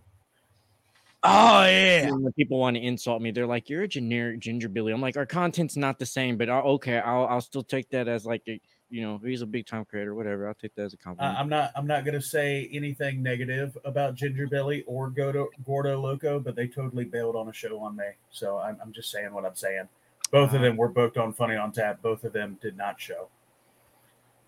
Oh 1.24 1.63
yeah. 1.65 2.07
And 2.07 2.24
When 2.24 2.34
people 2.34 2.57
want 2.57 2.76
to 2.78 2.82
insult 2.82 3.22
me, 3.22 3.30
they're 3.32 3.45
like, 3.45 3.69
"You're 3.69 3.84
a 3.84 3.88
generic 3.88 4.39
Ginger 4.39 4.69
Billy." 4.69 4.91
I'm 4.91 5.01
like, 5.01 5.17
"Our 5.17 5.26
content's 5.26 5.78
not 5.78 5.99
the 5.99 6.05
same, 6.05 6.36
but 6.36 6.49
I'll, 6.49 6.63
okay, 6.74 6.97
I'll 6.97 7.26
I'll 7.28 7.41
still 7.41 7.61
take 7.63 7.89
that 7.91 8.07
as 8.07 8.26
like 8.26 8.41
a, 8.47 8.59
you 8.89 9.03
know, 9.03 9.19
he's 9.24 9.43
a 9.43 9.45
big 9.45 9.67
time 9.67 9.86
creator, 9.86 10.15
whatever. 10.15 10.47
I'll 10.47 10.55
take 10.55 10.74
that 10.76 10.84
as 10.84 10.93
a 10.93 10.97
compliment." 10.97 11.38
I'm 11.38 11.47
not. 11.47 11.72
I'm 11.76 11.86
not 11.86 12.05
going 12.05 12.15
to 12.15 12.26
say 12.26 12.69
anything 12.74 13.22
negative 13.22 13.78
about 13.86 14.15
Ginger 14.15 14.47
Billy 14.47 14.84
or 14.88 15.11
Gordo, 15.11 15.49
Gordo 15.63 16.01
Loco, 16.01 16.39
but 16.39 16.55
they 16.55 16.67
totally 16.67 17.05
bailed 17.05 17.36
on 17.36 17.47
a 17.49 17.53
show 17.53 17.78
on 17.80 17.95
me. 17.95 18.05
So 18.32 18.57
I'm, 18.57 18.78
I'm 18.82 18.91
just 18.91 19.11
saying 19.11 19.32
what 19.32 19.45
I'm 19.45 19.55
saying. 19.55 19.89
Both 20.32 20.53
of 20.53 20.61
them 20.61 20.76
were 20.76 20.89
booked 20.89 21.17
on 21.17 21.34
Funny 21.34 21.55
on 21.55 21.72
Tap. 21.72 22.01
Both 22.01 22.24
of 22.24 22.34
them 22.34 22.57
did 22.61 22.78
not 22.78 22.99
show. 22.99 23.28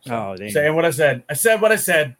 So, 0.01 0.15
Oh, 0.15 0.35
damn. 0.35 0.49
saying 0.49 0.75
what 0.75 0.85
I 0.85 0.91
said. 0.91 1.23
I 1.29 1.33
said 1.33 1.61
what 1.61 1.71
I 1.71 1.75
said. 1.75 2.15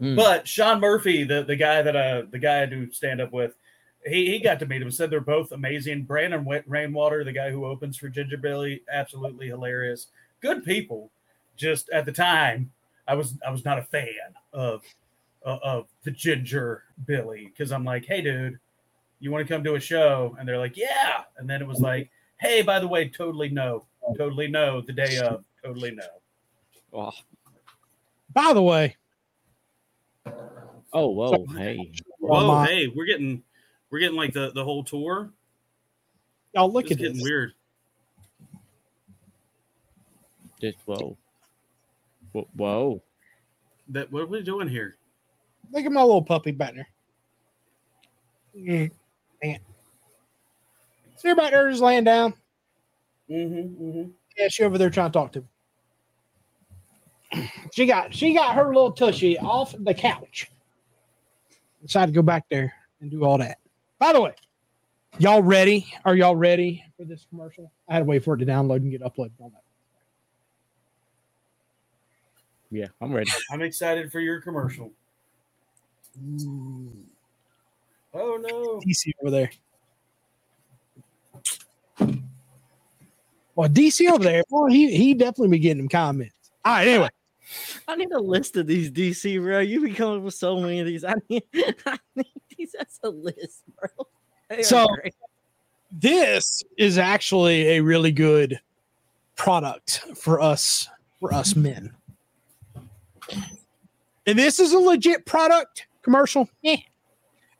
Mm. 0.00 0.16
But 0.16 0.46
Sean 0.48 0.80
Murphy, 0.80 1.24
the, 1.24 1.44
the 1.44 1.56
guy 1.56 1.82
that 1.82 1.96
uh 1.96 2.22
the 2.30 2.38
guy 2.38 2.62
I 2.62 2.66
do 2.66 2.90
stand 2.90 3.20
up 3.20 3.32
with, 3.32 3.54
he, 4.04 4.26
he 4.26 4.38
got 4.38 4.58
to 4.60 4.66
meet 4.66 4.82
him. 4.82 4.90
Said 4.90 5.10
they're 5.10 5.20
both 5.20 5.52
amazing. 5.52 6.04
Brandon 6.04 6.46
Rainwater, 6.66 7.24
the 7.24 7.32
guy 7.32 7.50
who 7.50 7.64
opens 7.64 7.96
for 7.96 8.08
Ginger 8.08 8.36
Billy, 8.36 8.82
absolutely 8.92 9.48
hilarious. 9.48 10.08
Good 10.40 10.64
people. 10.64 11.10
Just 11.56 11.88
at 11.90 12.04
the 12.04 12.12
time, 12.12 12.72
I 13.06 13.14
was 13.14 13.34
I 13.46 13.50
was 13.50 13.64
not 13.64 13.78
a 13.78 13.82
fan 13.82 14.34
of 14.52 14.82
of, 15.42 15.60
of 15.62 15.86
the 16.02 16.10
Ginger 16.10 16.84
Billy 17.06 17.46
because 17.46 17.70
I'm 17.70 17.84
like, 17.84 18.04
hey 18.04 18.20
dude, 18.20 18.58
you 19.20 19.30
want 19.30 19.46
to 19.46 19.52
come 19.52 19.64
to 19.64 19.74
a 19.74 19.80
show? 19.80 20.36
And 20.38 20.48
they're 20.48 20.58
like, 20.58 20.76
yeah. 20.76 21.22
And 21.38 21.48
then 21.48 21.62
it 21.62 21.68
was 21.68 21.80
like, 21.80 22.10
hey, 22.38 22.62
by 22.62 22.78
the 22.78 22.88
way, 22.88 23.08
totally 23.08 23.48
no, 23.48 23.86
totally 24.16 24.48
no. 24.48 24.80
The 24.80 24.92
day 24.92 25.18
of, 25.18 25.44
totally 25.64 25.92
no. 25.92 26.04
oh, 26.92 27.12
By 28.32 28.52
the 28.52 28.62
way, 28.62 28.96
oh, 30.26 31.08
whoa, 31.08 31.46
hey, 31.56 31.90
Whoa, 32.18 32.46
my- 32.48 32.66
hey, 32.66 32.88
we're 32.88 33.04
getting 33.06 33.42
we're 33.90 33.98
getting 34.00 34.16
like 34.16 34.32
the 34.32 34.50
the 34.52 34.64
whole 34.64 34.82
tour. 34.84 35.30
y'all 36.54 36.70
look 36.72 36.84
It's 36.84 36.92
at 36.92 36.98
getting 36.98 37.14
this. 37.14 37.22
weird. 37.22 37.52
this, 40.60 40.74
whoa, 40.86 41.16
whoa, 42.32 42.48
whoa. 42.56 43.02
That 43.88 44.10
what 44.10 44.22
are 44.22 44.26
we 44.26 44.42
doing 44.42 44.68
here? 44.68 44.96
Look 45.70 45.84
at 45.84 45.92
my 45.92 46.02
little 46.02 46.22
puppy 46.22 46.52
back 46.52 46.74
there. 46.74 46.88
Mm, 48.56 48.90
man. 49.42 49.58
See 51.16 51.28
her 51.28 51.34
back 51.34 51.50
there 51.52 51.68
just 51.70 51.82
laying 51.82 52.04
down. 52.04 52.34
Mm-hmm, 53.30 53.82
mm-hmm. 53.84 54.10
Yeah, 54.36 54.48
she 54.48 54.62
over 54.64 54.78
there 54.78 54.90
trying 54.90 55.10
to 55.10 55.18
talk 55.18 55.32
to 55.32 55.40
me. 55.40 55.46
She 57.72 57.86
got 57.86 58.14
she 58.14 58.34
got 58.34 58.54
her 58.54 58.66
little 58.66 58.92
tushy 58.92 59.38
off 59.38 59.74
the 59.78 59.94
couch. 59.94 60.50
Decided 61.82 62.12
to 62.12 62.16
go 62.16 62.22
back 62.22 62.46
there 62.50 62.72
and 63.00 63.10
do 63.10 63.24
all 63.24 63.38
that. 63.38 63.58
By 63.98 64.12
the 64.12 64.20
way, 64.20 64.34
y'all 65.18 65.42
ready? 65.42 65.86
Are 66.04 66.16
y'all 66.16 66.36
ready 66.36 66.84
for 66.96 67.04
this 67.04 67.26
commercial? 67.28 67.70
I 67.88 67.94
had 67.94 67.98
to 68.00 68.04
wait 68.06 68.24
for 68.24 68.34
it 68.34 68.38
to 68.38 68.46
download 68.46 68.76
and 68.76 68.90
get 68.90 69.02
uploaded 69.02 69.32
on 69.40 69.52
that. 69.52 69.62
Yeah, 72.70 72.86
I'm 73.00 73.12
ready. 73.12 73.30
I'm 73.50 73.62
excited 73.62 74.10
for 74.10 74.20
your 74.20 74.40
commercial. 74.40 74.92
Oh 78.14 78.38
no! 78.40 78.80
DC 78.86 79.10
over 79.22 79.30
there. 79.30 79.50
Well, 83.54 83.68
DC 83.68 84.10
over 84.10 84.24
there, 84.24 84.42
well, 84.50 84.66
he 84.66 84.96
he 84.96 85.14
definitely 85.14 85.48
be 85.48 85.58
getting 85.60 85.78
them 85.78 85.88
comments. 85.88 86.34
All 86.64 86.72
right, 86.74 86.88
anyway. 86.88 87.10
I 87.86 87.96
need 87.96 88.10
a 88.12 88.20
list 88.20 88.56
of 88.56 88.66
these 88.66 88.90
DC, 88.90 89.40
bro. 89.42 89.60
You 89.60 89.80
be 89.82 89.92
coming 89.92 90.18
up 90.18 90.22
with 90.24 90.34
so 90.34 90.58
many 90.60 90.80
of 90.80 90.86
these. 90.86 91.04
I 91.04 91.14
need, 91.28 91.42
I 91.86 91.98
need 92.14 92.26
these 92.56 92.74
as 92.74 93.00
a 93.02 93.10
list, 93.10 93.62
bro. 93.78 94.06
They 94.48 94.62
So- 94.62 94.86
this 96.00 96.62
is 96.76 96.98
actually 96.98 97.76
a 97.76 97.80
really 97.80 98.10
good 98.10 98.60
product 99.36 100.02
for 100.16 100.40
us 100.40 100.88
for 101.20 101.32
us 101.32 101.54
men 101.54 101.94
and 104.26 104.38
this 104.38 104.58
is 104.58 104.72
a 104.72 104.78
legit 104.78 105.24
product 105.24 105.86
commercial 106.02 106.48
Eh. 106.64 106.76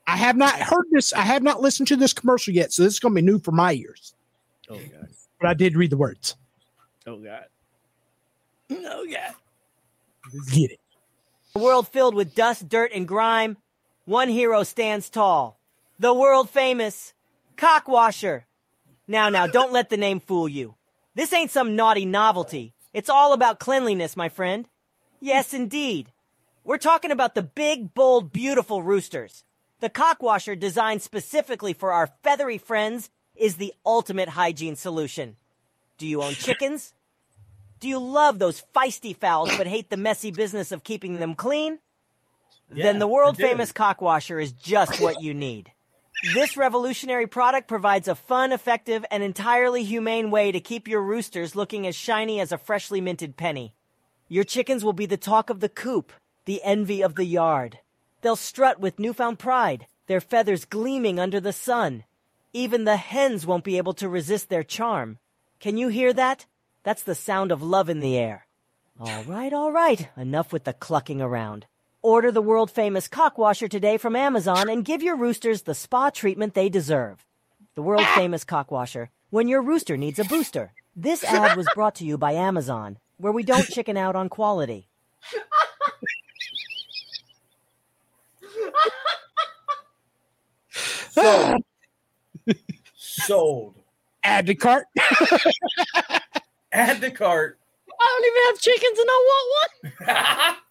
i 0.07 0.17
have 0.17 0.37
not 0.37 0.55
heard 0.59 0.85
this 0.91 1.13
i 1.13 1.21
have 1.21 1.43
not 1.43 1.61
listened 1.61 1.87
to 1.89 1.97
this 1.97 2.13
commercial 2.13 2.53
yet 2.53 2.73
so 2.73 2.83
this 2.83 2.95
is 2.95 3.01
going 3.01 3.15
to 3.15 3.23
be 3.23 3.27
new 3.27 3.39
for 3.39 3.53
my 3.53 3.73
ears 3.73 4.15
oh 4.69 4.77
god, 4.77 5.09
but 5.41 5.49
i 5.49 5.55
did 5.55 5.77
read 5.77 5.91
the 5.91 5.97
words 5.97 6.37
oh 7.07 7.19
god, 7.19 7.47
oh 8.71 9.07
god. 9.11 9.35
Let's 10.35 10.51
get 10.51 10.73
it 10.73 10.81
A 11.55 11.61
world 11.61 11.87
filled 11.87 12.17
with 12.17 12.35
dust, 12.35 12.69
dirt, 12.69 12.91
and 12.93 13.07
grime, 13.07 13.57
one 14.05 14.29
hero 14.29 14.65
stands 14.65 15.09
tall. 15.09 15.61
The 16.01 16.13
world 16.13 16.51
famous 16.51 17.15
Cockwasher. 17.57 18.43
Now, 19.07 19.29
now, 19.29 19.47
don't 19.47 19.73
let 19.73 19.91
the 19.91 19.97
name 19.97 20.19
fool 20.19 20.49
you. 20.49 20.75
This 21.15 21.33
ain't 21.33 21.53
some 21.53 21.77
naughty 21.77 22.05
novelty. 22.05 22.75
It's 22.93 23.09
all 23.09 23.33
about 23.33 23.61
cleanliness, 23.61 24.17
my 24.17 24.29
friend. 24.29 24.67
Yes, 25.21 25.55
indeed. 25.55 26.11
We're 26.65 26.79
talking 26.79 27.13
about 27.13 27.35
the 27.35 27.43
big, 27.43 27.95
bold, 27.95 28.33
beautiful 28.33 28.83
roosters. 28.83 29.45
The 29.81 29.91
Cockwasher, 29.91 30.59
designed 30.59 31.03
specifically 31.03 31.75
for 31.75 31.93
our 31.93 32.09
feathery 32.25 32.59
friends, 32.59 33.11
is 33.37 33.57
the 33.57 33.75
ultimate 33.85 34.31
hygiene 34.31 34.75
solution. 34.75 35.37
Do 35.99 36.07
you 36.07 36.23
own 36.23 36.33
chickens? 36.33 36.94
Do 37.81 37.89
you 37.89 37.99
love 37.99 38.39
those 38.39 38.63
feisty 38.75 39.17
fowls 39.17 39.57
but 39.57 39.67
hate 39.67 39.91
the 39.91 39.97
messy 39.97 40.31
business 40.31 40.73
of 40.73 40.85
keeping 40.85 41.17
them 41.17 41.35
clean? 41.35 41.79
then 42.71 42.99
the 42.99 43.07
world 43.07 43.37
famous 43.37 43.73
cock 43.73 44.01
washer 44.01 44.41
is 44.41 44.53
just 44.53 45.01
what 45.01 45.23
you 45.23 45.35
need. 45.35 45.71
This 46.33 46.57
revolutionary 46.57 47.27
product 47.27 47.69
provides 47.69 48.09
a 48.09 48.15
fun, 48.15 48.53
effective, 48.53 49.05
and 49.11 49.23
entirely 49.23 49.85
humane 49.85 50.31
way 50.31 50.51
to 50.53 50.61
keep 50.61 50.89
your 50.89 51.03
roosters 51.03 51.55
looking 51.55 51.87
as 51.87 51.95
shiny 51.95 52.41
as 52.41 52.51
a 52.51 52.59
freshly 52.59 53.01
minted 53.01 53.37
penny. 53.37 53.75
Your 54.29 54.45
chickens 54.45 54.85
will 54.85 54.95
be 54.95 55.07
the 55.07 55.19
talk 55.19 55.51
of 55.51 55.61
the 55.61 55.69
coop, 55.69 56.13
the 56.47 56.63
envy 56.63 57.03
of 57.03 57.17
the 57.17 57.27
yard. 57.27 57.81
They'll 58.23 58.37
strut 58.37 58.81
with 58.81 58.99
newfound 58.99 59.39
pride, 59.39 59.87
their 60.07 60.21
feathers 60.21 60.65
gleaming 60.65 61.21
under 61.21 61.41
the 61.41 61.53
sun. 61.53 62.05
Even 62.53 62.85
the 62.85 62.97
hens 62.97 63.45
won't 63.45 63.65
be 63.65 63.77
able 63.77 63.95
to 63.95 64.09
resist 64.09 64.49
their 64.49 64.63
charm. 64.63 65.19
Can 65.61 65.77
you 65.77 65.89
hear 65.89 66.13
that? 66.15 66.47
That's 66.85 67.03
the 67.03 67.15
sound 67.15 67.51
of 67.51 67.63
love 67.63 67.89
in 67.89 68.01
the 68.01 68.19
air. 68.19 68.47
All 69.01 69.25
right, 69.25 69.53
all 69.55 69.73
right. 69.73 70.07
Enough 70.19 70.53
with 70.53 70.65
the 70.65 70.75
clucking 70.75 71.23
around. 71.23 71.65
Order 72.03 72.31
the 72.31 72.43
world 72.43 72.71
famous 72.71 73.09
cockwasher 73.09 73.71
today 73.71 73.97
from 73.97 74.15
Amazon 74.15 74.69
and 74.69 74.85
give 74.85 75.03
your 75.03 75.17
roosters 75.17 75.63
the 75.63 75.75
spa 75.75 76.11
treatment 76.11 76.53
they 76.53 76.69
deserve. 76.69 77.25
The 77.75 77.81
world 77.81 78.07
famous 78.15 78.45
cockwasher, 78.45 79.09
when 79.31 79.49
your 79.49 79.63
rooster 79.63 79.97
needs 79.97 80.19
a 80.19 80.25
booster. 80.25 80.75
This 80.95 81.25
ad 81.25 81.57
was 81.57 81.67
brought 81.75 81.95
to 81.97 82.05
you 82.05 82.19
by 82.19 82.33
Amazon, 82.33 82.99
where 83.17 83.33
we 83.33 83.43
don't 83.43 83.67
chicken 83.67 83.97
out 83.97 84.15
on 84.15 84.29
quality. 84.29 84.87
Sold. 91.11 91.65
Sold. 92.95 93.75
Add 94.23 94.47
to 94.47 94.55
cart. 94.55 94.85
Add 96.75 97.01
to 97.03 97.11
cart. 97.11 97.59
I 97.89 98.19
don't 98.21 98.27
even 98.27 98.43
have 98.47 98.61
chickens 98.61 98.99
and 98.99 99.09
I 99.11 99.19
want 99.31 99.49
one. 99.85 100.61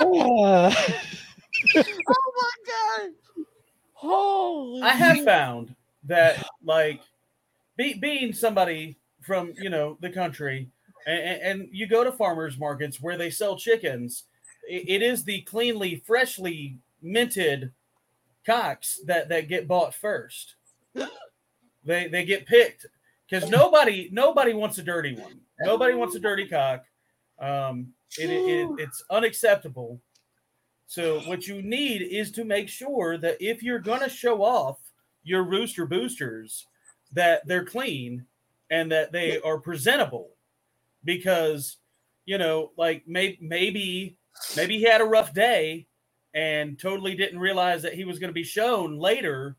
oh 1.76 2.32
my 2.36 2.50
god! 2.66 3.10
Holy! 3.94 4.82
I 4.82 4.90
have 4.90 5.24
found 5.24 5.74
that, 6.04 6.44
like, 6.64 7.00
be, 7.76 7.94
being 7.94 8.32
somebody 8.32 8.96
from 9.20 9.52
you 9.56 9.70
know 9.70 9.96
the 10.00 10.10
country, 10.10 10.68
and, 11.06 11.42
and 11.42 11.68
you 11.72 11.86
go 11.86 12.04
to 12.04 12.12
farmers 12.12 12.58
markets 12.58 13.00
where 13.00 13.16
they 13.16 13.30
sell 13.30 13.56
chickens, 13.56 14.24
it, 14.68 14.88
it 14.88 15.02
is 15.02 15.24
the 15.24 15.42
cleanly, 15.42 16.02
freshly 16.06 16.78
minted 17.00 17.72
cocks 18.46 19.00
that 19.06 19.28
that 19.28 19.48
get 19.48 19.68
bought 19.68 19.94
first. 19.94 20.54
They 21.84 22.08
they 22.08 22.24
get 22.24 22.46
picked 22.46 22.86
because 23.28 23.48
nobody 23.50 24.08
nobody 24.12 24.52
wants 24.52 24.78
a 24.78 24.82
dirty 24.82 25.14
one. 25.14 25.40
Nobody 25.60 25.94
wants 25.94 26.14
a 26.14 26.20
dirty 26.20 26.46
cock. 26.46 26.84
Um, 27.38 27.92
it, 28.18 28.30
it, 28.30 28.68
it's 28.78 29.02
unacceptable. 29.10 30.00
So 30.86 31.20
what 31.20 31.46
you 31.46 31.62
need 31.62 32.02
is 32.02 32.30
to 32.32 32.44
make 32.44 32.68
sure 32.68 33.16
that 33.18 33.38
if 33.40 33.62
you're 33.62 33.78
going 33.78 34.00
to 34.00 34.08
show 34.10 34.42
off 34.42 34.78
your 35.22 35.42
rooster 35.42 35.86
boosters, 35.86 36.66
that 37.12 37.46
they're 37.46 37.64
clean 37.64 38.26
and 38.70 38.92
that 38.92 39.12
they 39.12 39.40
are 39.40 39.58
presentable, 39.58 40.30
because 41.04 41.78
you 42.26 42.38
know, 42.38 42.72
like 42.76 43.04
maybe 43.06 43.38
maybe 43.40 44.16
maybe 44.56 44.78
he 44.78 44.84
had 44.84 45.00
a 45.00 45.06
rough 45.06 45.32
day 45.32 45.86
and 46.34 46.78
totally 46.78 47.14
didn't 47.14 47.38
realize 47.38 47.82
that 47.82 47.94
he 47.94 48.04
was 48.04 48.18
going 48.18 48.30
to 48.30 48.34
be 48.34 48.44
shown 48.44 48.98
later. 48.98 49.56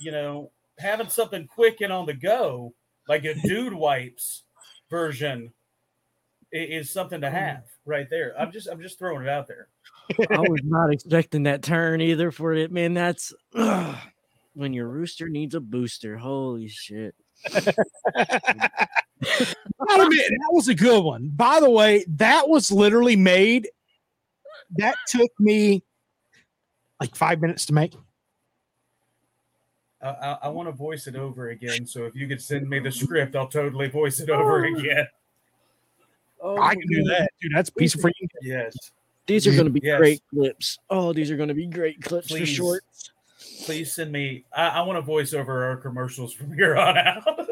You 0.00 0.10
know, 0.10 0.50
having 0.82 1.08
something 1.08 1.46
quick 1.46 1.80
and 1.80 1.92
on 1.92 2.06
the 2.06 2.14
go, 2.14 2.74
like 3.08 3.24
a 3.24 3.34
dude 3.34 3.74
wipes 3.74 4.44
version, 4.90 5.52
is 6.52 6.90
something 6.90 7.20
to 7.20 7.28
mm. 7.28 7.32
have 7.32 7.62
right 7.86 8.08
there. 8.10 8.34
I'm 8.38 8.52
just 8.52 8.68
I'm 8.68 8.80
just 8.80 8.98
throwing 8.98 9.22
it 9.22 9.28
out 9.28 9.48
there. 9.48 9.68
I 10.30 10.40
was 10.40 10.60
not 10.64 10.92
expecting 10.92 11.44
that 11.44 11.62
turn 11.62 12.00
either 12.00 12.30
for 12.30 12.52
it, 12.52 12.70
man. 12.70 12.94
That's 12.94 13.32
ugh, 13.54 13.96
when 14.54 14.72
your 14.72 14.88
rooster 14.88 15.28
needs 15.28 15.54
a 15.54 15.60
booster. 15.60 16.18
Holy 16.18 16.68
shit! 16.68 17.14
Gotta 17.52 17.74
admit, 19.22 20.26
that 20.28 20.50
was 20.50 20.68
a 20.68 20.74
good 20.74 21.02
one. 21.02 21.30
By 21.34 21.60
the 21.60 21.70
way, 21.70 22.04
that 22.08 22.48
was 22.48 22.70
literally 22.70 23.16
made. 23.16 23.68
That 24.76 24.96
took 25.06 25.30
me 25.38 25.82
like 27.00 27.16
five 27.16 27.40
minutes 27.40 27.66
to 27.66 27.74
make. 27.74 27.94
I, 30.02 30.08
I, 30.08 30.38
I 30.44 30.48
want 30.48 30.68
to 30.68 30.72
voice 30.72 31.06
it 31.06 31.16
over 31.16 31.50
again. 31.50 31.86
So 31.86 32.04
if 32.04 32.14
you 32.14 32.26
could 32.26 32.42
send 32.42 32.68
me 32.68 32.78
the 32.80 32.90
script, 32.90 33.36
I'll 33.36 33.46
totally 33.48 33.88
voice 33.88 34.20
it 34.20 34.30
over 34.30 34.64
again. 34.64 35.06
Oh, 36.40 36.60
I 36.60 36.74
can 36.74 36.86
do 36.88 37.04
that, 37.04 37.30
dude. 37.40 37.52
That's 37.54 37.68
a 37.68 37.72
piece 37.72 37.94
of 37.94 38.00
freaking. 38.00 38.28
Yes, 38.42 38.74
These 39.26 39.46
are 39.46 39.52
going 39.52 39.66
to 39.66 39.70
be 39.70 39.80
Yes. 39.82 39.98
great 39.98 40.22
clips. 40.34 40.78
Oh, 40.90 41.12
these 41.12 41.30
are 41.30 41.36
going 41.36 41.48
to 41.48 41.54
be 41.54 41.66
great 41.66 42.02
clips 42.02 42.28
for 42.28 42.36
Please. 42.38 42.48
shorts. 42.48 43.10
please 43.64 43.94
send 43.94 44.10
me. 44.10 44.44
I, 44.52 44.68
I 44.68 44.80
want 44.82 44.96
to 44.96 45.02
voice 45.02 45.34
over 45.34 45.64
our 45.64 45.76
commercials 45.76 46.32
from 46.32 46.52
here 46.52 46.76
on 46.76 46.98
out. 46.98 47.22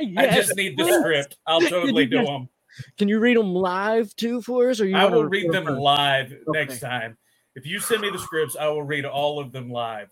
I 0.00 0.30
just 0.34 0.56
need 0.56 0.78
the 0.78 0.84
please. 0.84 0.94
script. 1.00 1.36
I'll 1.46 1.60
totally 1.60 2.06
do 2.06 2.24
them. 2.24 2.48
Can 2.96 3.08
you 3.08 3.18
read 3.18 3.36
them 3.36 3.52
live 3.54 4.14
too 4.16 4.40
for 4.40 4.70
us? 4.70 4.80
Or 4.80 4.86
you 4.86 4.96
I 4.96 5.04
will 5.04 5.24
read 5.24 5.52
them 5.52 5.64
live 5.66 6.32
Okay. 6.32 6.58
next 6.58 6.80
time. 6.80 7.18
If 7.54 7.66
you 7.66 7.80
send 7.80 8.00
me 8.02 8.08
the 8.10 8.18
scripts, 8.18 8.56
I 8.56 8.68
will 8.68 8.84
read 8.84 9.04
all 9.04 9.40
of 9.40 9.50
them 9.52 9.68
live. 9.70 10.08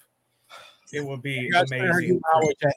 It 0.92 1.00
will 1.04 1.16
be 1.16 1.48
amazing. 1.48 1.78
get 1.78 2.20
my 2.34 2.40
way, 2.40 2.54
Jack. 2.62 2.74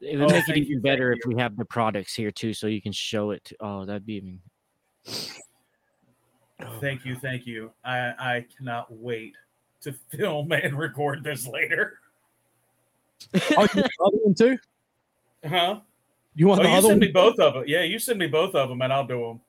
It 0.00 0.16
would 0.18 0.30
Oh, 0.30 0.32
make 0.32 0.48
it 0.48 0.56
even 0.56 0.68
you, 0.70 0.80
better 0.80 1.12
thank 1.12 1.22
if 1.24 1.34
we 1.34 1.40
have 1.40 1.56
the 1.56 1.64
products 1.64 2.14
here 2.14 2.30
too, 2.30 2.52
so 2.54 2.66
you 2.66 2.80
can 2.80 2.92
show 2.92 3.32
it. 3.32 3.44
To, 3.46 3.56
oh, 3.60 3.84
that'd 3.84 4.06
be 4.06 4.14
even. 4.14 4.40
Thank 6.80 7.04
you, 7.04 7.16
thank 7.16 7.46
you. 7.46 7.70
I 7.84 7.98
I 8.18 8.46
cannot 8.56 8.86
wait 8.92 9.34
to 9.82 9.92
film 10.16 10.52
and 10.52 10.78
record 10.78 11.24
this 11.24 11.46
later. 11.46 11.98
Oh, 13.34 13.38
you 13.50 13.56
want 13.56 13.72
the 13.72 13.90
other 14.04 14.16
one 14.22 14.34
too? 14.34 14.58
Huh? 15.46 15.80
You 16.34 16.46
want 16.46 16.60
Oh, 16.60 16.62
the 16.64 16.68
you 16.68 16.74
other 16.76 16.88
send 16.88 17.00
one? 17.00 17.06
me 17.08 17.12
both 17.12 17.38
of 17.40 17.54
them. 17.54 17.64
Yeah, 17.66 17.82
you 17.82 17.98
send 17.98 18.18
me 18.18 18.26
both 18.28 18.54
of 18.54 18.68
them, 18.68 18.80
and 18.82 18.92
I'll 18.92 19.06
do 19.06 19.20
them. 19.20 19.40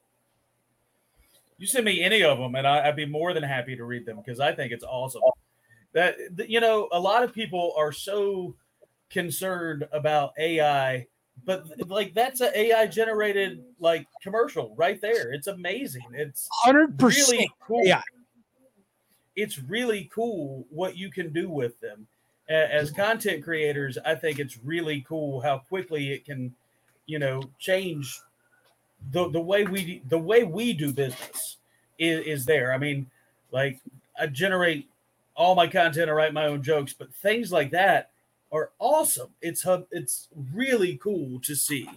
You 1.59 1.67
send 1.67 1.85
me 1.85 2.01
any 2.01 2.23
of 2.23 2.37
them, 2.39 2.55
and 2.55 2.65
I, 2.65 2.87
I'd 2.87 2.95
be 2.95 3.05
more 3.05 3.33
than 3.33 3.43
happy 3.43 3.75
to 3.75 3.83
read 3.83 4.05
them 4.05 4.17
because 4.17 4.39
I 4.39 4.53
think 4.53 4.71
it's 4.71 4.83
awesome. 4.83 5.21
That 5.93 6.17
you 6.47 6.59
know, 6.59 6.87
a 6.91 6.99
lot 6.99 7.23
of 7.23 7.33
people 7.33 7.73
are 7.77 7.91
so 7.91 8.55
concerned 9.09 9.87
about 9.91 10.33
AI, 10.37 11.07
but 11.45 11.65
like 11.89 12.13
that's 12.13 12.41
an 12.41 12.51
AI 12.55 12.85
generated 12.87 13.63
like 13.79 14.07
commercial 14.21 14.75
right 14.75 15.01
there. 15.01 15.31
It's 15.31 15.47
amazing. 15.47 16.03
It's 16.13 16.47
Hundred 16.63 16.97
percent. 16.97 17.31
really 17.31 17.51
cool. 17.59 17.87
AI. 17.87 18.03
It's 19.35 19.57
really 19.57 20.09
cool 20.13 20.65
what 20.69 20.97
you 20.97 21.09
can 21.09 21.31
do 21.31 21.49
with 21.49 21.79
them. 21.79 22.07
As 22.49 22.89
content 22.91 23.43
creators, 23.43 23.97
I 24.03 24.15
think 24.15 24.39
it's 24.39 24.57
really 24.63 25.05
cool 25.07 25.39
how 25.39 25.59
quickly 25.59 26.11
it 26.11 26.25
can, 26.25 26.53
you 27.05 27.19
know, 27.19 27.43
change 27.59 28.19
the 29.11 29.29
the 29.29 29.39
way 29.39 29.63
we 29.63 30.01
the 30.09 30.17
way 30.17 30.43
we 30.43 30.73
do 30.73 30.91
business 30.91 31.57
is, 31.97 32.25
is 32.25 32.45
there. 32.45 32.73
I 32.73 32.77
mean, 32.77 33.07
like 33.51 33.79
I 34.19 34.27
generate 34.27 34.87
all 35.39 35.55
my 35.55 35.67
content, 35.67 36.09
I 36.09 36.13
write 36.13 36.33
my 36.33 36.47
own 36.47 36.61
jokes, 36.61 36.91
but 36.91 37.13
things 37.13 37.49
like 37.49 37.71
that 37.71 38.11
are 38.51 38.71
awesome. 38.77 39.29
It's 39.41 39.63
hub 39.63 39.87
it's 39.89 40.27
really 40.53 40.97
cool 40.97 41.39
to 41.39 41.55
see. 41.55 41.89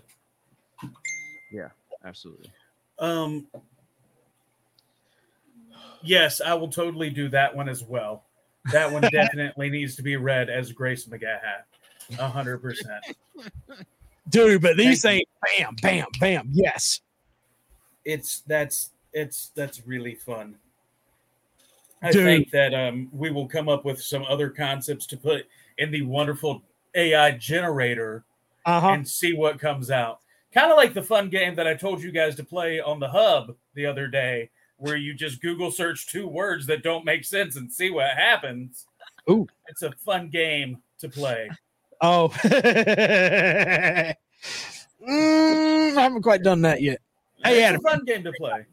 Yeah, 1.53 1.71
absolutely. 2.05 2.51
Um, 3.01 3.49
yes, 6.03 6.41
I 6.41 6.55
will 6.55 6.69
totally 6.69 7.11
do 7.11 7.29
that 7.31 7.55
one 7.55 7.69
as 7.69 7.83
well. 7.83 8.23
That 8.71 8.91
one 8.93 9.03
definitely 9.13 9.71
needs 9.71 9.97
to 9.97 10.03
be 10.03 10.15
read 10.17 10.49
as 10.49 10.73
Graeson 10.73 11.09
McGaha. 11.09 12.19
A 12.21 12.29
hundred 12.29 12.59
percent. 12.59 13.05
dude. 14.29 14.63
But 14.63 14.77
these 14.77 15.03
Thank 15.03 15.27
things, 15.59 15.59
bam, 15.59 15.77
bam, 15.83 16.07
bam. 16.21 16.49
Yes. 16.53 17.01
It's 18.05 18.43
that's 18.47 18.91
it's 19.13 19.51
that's 19.57 19.85
really 19.85 20.15
fun. 20.15 20.57
I 22.03 22.11
Dude. 22.11 22.25
think 22.25 22.51
that 22.51 22.75
um, 22.75 23.09
we 23.13 23.31
will 23.31 23.47
come 23.49 23.69
up 23.69 23.85
with 23.85 24.03
some 24.03 24.25
other 24.29 24.51
concepts 24.51 25.07
to 25.07 25.17
put 25.17 25.47
in 25.79 25.91
the 25.91 26.03
wonderful 26.03 26.63
AI 26.95 27.31
generator 27.33 28.25
Uh 28.67 28.81
huh. 28.81 28.89
and 28.91 29.09
see 29.09 29.35
what 29.35 29.59
comes 29.61 29.91
out. 29.91 30.19
Kind 30.53 30.71
of 30.71 30.77
like 30.77 30.95
the 30.95 31.03
fun 31.03 31.29
game 31.31 31.55
that 31.55 31.67
I 31.67 31.75
told 31.75 32.03
you 32.03 32.11
guys 32.13 32.35
to 32.37 32.45
play 32.45 32.81
on 32.81 32.99
the 33.01 33.09
hub 33.09 33.55
the 33.75 33.87
other 33.87 34.07
day, 34.09 34.51
where 34.77 34.97
you 34.97 35.15
just 35.15 35.41
Google 35.41 35.71
search 35.71 36.07
two 36.09 36.27
words 36.29 36.67
that 36.67 36.83
don't 36.83 37.05
make 37.05 37.25
sense 37.25 37.57
and 37.57 37.73
see 37.73 37.91
what 37.91 38.11
happens. 38.11 38.87
Ooh. 39.31 39.47
It's 39.69 39.83
a 39.83 39.93
fun 39.93 40.29
game 40.29 40.79
to 40.99 41.09
play. 41.09 41.49
Oh. 42.01 42.29
mm, 42.45 44.15
I 45.09 46.01
haven't 46.01 46.23
quite 46.23 46.43
done 46.43 46.63
that 46.63 46.83
yet. 46.83 46.99
Hey, 47.45 47.59
it's 47.59 47.69
Adam. 47.69 47.81
a 47.87 47.91
fun 47.91 48.05
game 48.05 48.25
to 48.25 48.33
play. 48.33 48.67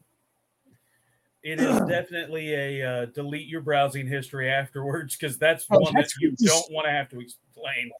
It 1.42 1.58
is 1.60 1.80
definitely 1.88 2.54
a 2.54 2.82
uh, 2.86 3.04
delete 3.06 3.46
your 3.48 3.62
browsing 3.62 4.06
history 4.06 4.50
afterwards 4.50 5.16
because 5.16 5.38
that's 5.38 5.66
Oh, 5.70 5.78
one 5.80 5.94
that's 5.94 6.12
that 6.14 6.20
you 6.20 6.30
just- 6.32 6.44
don't 6.44 6.72
want 6.74 6.86
to 6.86 6.90
have 6.92 7.08
to 7.10 7.20
explain. 7.20 7.90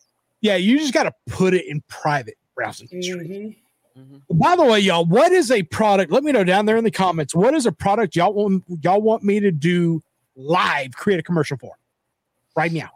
Yeah, 0.42 0.56
you 0.56 0.78
just 0.78 0.94
got 0.94 1.02
to 1.04 1.14
put 1.28 1.54
it 1.54 1.66
in 1.66 1.82
private 1.88 2.36
browsing 2.54 2.88
history. 2.90 3.62
Mhm. 3.98 4.22
By 4.30 4.56
the 4.56 4.64
way, 4.64 4.80
y'all, 4.80 5.04
what 5.04 5.32
is 5.32 5.50
a 5.50 5.62
product? 5.64 6.12
Let 6.12 6.22
me 6.22 6.32
know 6.32 6.44
down 6.44 6.64
there 6.66 6.76
in 6.76 6.84
the 6.84 6.90
comments. 6.90 7.34
What 7.34 7.54
is 7.54 7.66
a 7.66 7.72
product 7.72 8.14
y'all 8.16 8.32
want 8.32 8.64
y'all 8.82 9.02
want 9.02 9.22
me 9.22 9.40
to 9.40 9.50
do 9.50 10.02
live? 10.36 10.92
Create 10.92 11.18
a 11.18 11.22
commercial 11.22 11.56
for 11.58 11.74
right 12.56 12.72
now. 12.72 12.90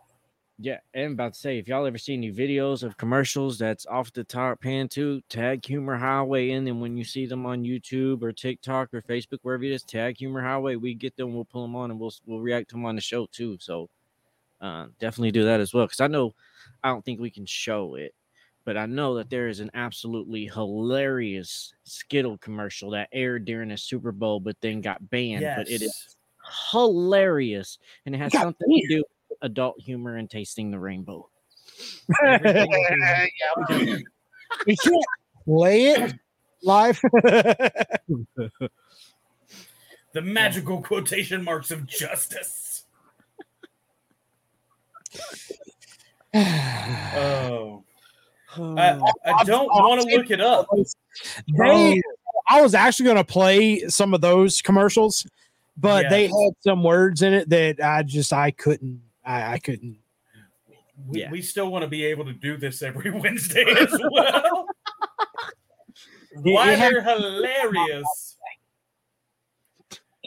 Yeah, 0.61 0.79
and 0.95 1.07
I'm 1.07 1.13
about 1.15 1.35
to 1.35 1.41
say, 1.41 1.59
if 1.59 1.67
y'all 1.67 1.85
ever 1.85 1.99
see 1.99 2.13
any 2.15 2.33
videos 2.33 2.85
of 2.85 2.97
commercials 2.97 3.59
that's 3.59 3.87
off 3.87 4.13
the 4.13 4.23
top 4.23 4.61
pan 4.61 4.89
too, 4.89 5.21
tag 5.29 5.67
Humor 5.67 5.97
Highway 5.97 6.51
in, 6.51 6.69
and 6.69 6.81
when 6.81 6.97
you 6.97 7.03
see 7.03 7.27
them 7.27 7.45
on 7.45 7.65
YouTube 7.65 8.23
or 8.23 8.31
TikTok 8.31 8.95
or 8.95 9.03
Facebook, 9.03 9.41
wherever 9.43 9.65
it 9.65 9.73
is, 9.73 9.83
tag 9.83 10.17
Humor 10.19 10.43
Highway. 10.43 10.77
We 10.77 10.95
get 10.95 11.17
them, 11.17 11.35
we'll 11.35 11.45
pull 11.45 11.63
them 11.63 11.75
on, 11.75 11.91
and 11.91 11.99
we'll 11.99 12.15
we'll 12.25 12.39
react 12.39 12.69
to 12.69 12.77
them 12.77 12.87
on 12.87 12.95
the 12.95 13.01
show 13.01 13.27
too. 13.33 13.57
So 13.59 13.91
uh, 14.61 14.87
definitely 15.01 15.33
do 15.33 15.45
that 15.45 15.59
as 15.59 15.75
well, 15.75 15.87
because 15.87 16.01
I 16.01 16.07
know 16.07 16.35
I 16.85 16.89
don't 16.91 17.05
think 17.05 17.19
we 17.19 17.31
can 17.31 17.47
show 17.47 17.97
it, 17.97 18.15
but 18.65 18.77
I 18.77 18.87
know 18.87 19.17
that 19.17 19.31
there 19.31 19.49
is 19.49 19.59
an 19.59 19.73
absolutely 19.75 20.47
hilarious 20.47 21.75
Skittle 21.83 22.39
commercial 22.39 22.91
that 22.91 23.09
aired 23.13 23.45
during 23.45 23.73
a 23.73 23.77
Super 23.77 24.13
Bowl, 24.13 24.39
but 24.39 24.57
then 24.61 24.81
got 24.81 25.11
banned. 25.11 25.45
But 25.57 25.69
it 25.69 25.83
is 25.83 26.17
hilarious, 26.71 27.79
and 28.07 28.15
it 28.15 28.19
has 28.19 28.33
something 28.33 28.69
to 28.69 28.87
do 28.89 29.05
adult 29.43 29.81
humor 29.81 30.17
and 30.17 30.31
tasting 30.31 30.71
the 30.71 30.79
rainbow. 30.79 31.29
Everything 32.25 32.69
will 32.71 32.89
be- 32.89 33.33
yeah, 33.41 33.53
we, 33.57 33.87
can, 33.87 34.05
we 34.67 34.77
can't 34.77 35.05
play 35.45 35.87
it 35.87 36.15
live. 36.63 37.01
the 40.13 40.23
magical 40.23 40.83
quotation 40.83 41.43
marks 41.43 41.71
of 41.71 41.87
justice. 41.87 42.85
Oh, 47.17 47.85
I, 48.57 49.01
I 49.25 49.45
don't 49.45 49.67
want 49.67 50.03
to 50.03 50.17
look 50.17 50.33
it 50.33 50.41
up. 50.41 50.67
they, 51.57 52.03
I 52.49 52.61
was 52.61 52.75
actually 52.75 53.05
going 53.05 53.19
to 53.19 53.25
play 53.25 53.87
some 53.89 54.15
of 54.15 54.21
those 54.21 54.61
commercials, 54.61 55.25
but 55.77 56.11
they 56.11 56.25
had 56.25 56.53
some 56.61 56.83
words 56.83 57.23
in 57.23 57.35
it 57.35 57.49
that 57.51 57.81
I 57.81 58.03
just 58.03 58.33
I 58.33 58.51
couldn't 58.51 59.01
I, 59.25 59.55
I 59.55 59.59
couldn't. 59.59 59.99
We, 61.09 61.21
Yeah. 61.21 61.31
we 61.31 61.43
still 61.43 61.71
want 61.71 61.83
to 61.83 61.89
be 61.89 62.05
able 62.05 62.25
to 62.27 62.33
do 62.33 62.57
this 62.57 62.83
every 62.83 63.11
Wednesday 63.21 63.65
as 63.65 63.93
well. 64.11 64.67
Why 66.43 66.75
they're 66.77 67.03
hilarious. 67.03 68.37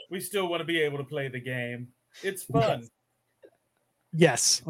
We 0.09 0.19
still 0.21 0.47
want 0.47 0.61
to 0.61 0.65
be 0.65 0.79
able 0.81 0.97
to 0.99 1.03
play 1.03 1.27
the 1.27 1.39
game. 1.39 1.89
It's 2.23 2.43
fun. 2.43 2.87
Yes. 4.13 4.61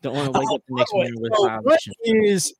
Don't 0.00 0.14
want 0.16 0.32
to 0.32 0.38
wake 0.40 0.48
up 0.50 0.62
the 0.66 0.74
next 0.76 0.90
Oh, 0.92 0.96
morning 0.96 1.20
with 1.20 1.32
so 1.36 1.46
five 1.46 1.60
what 1.62 1.80
is 2.04 2.54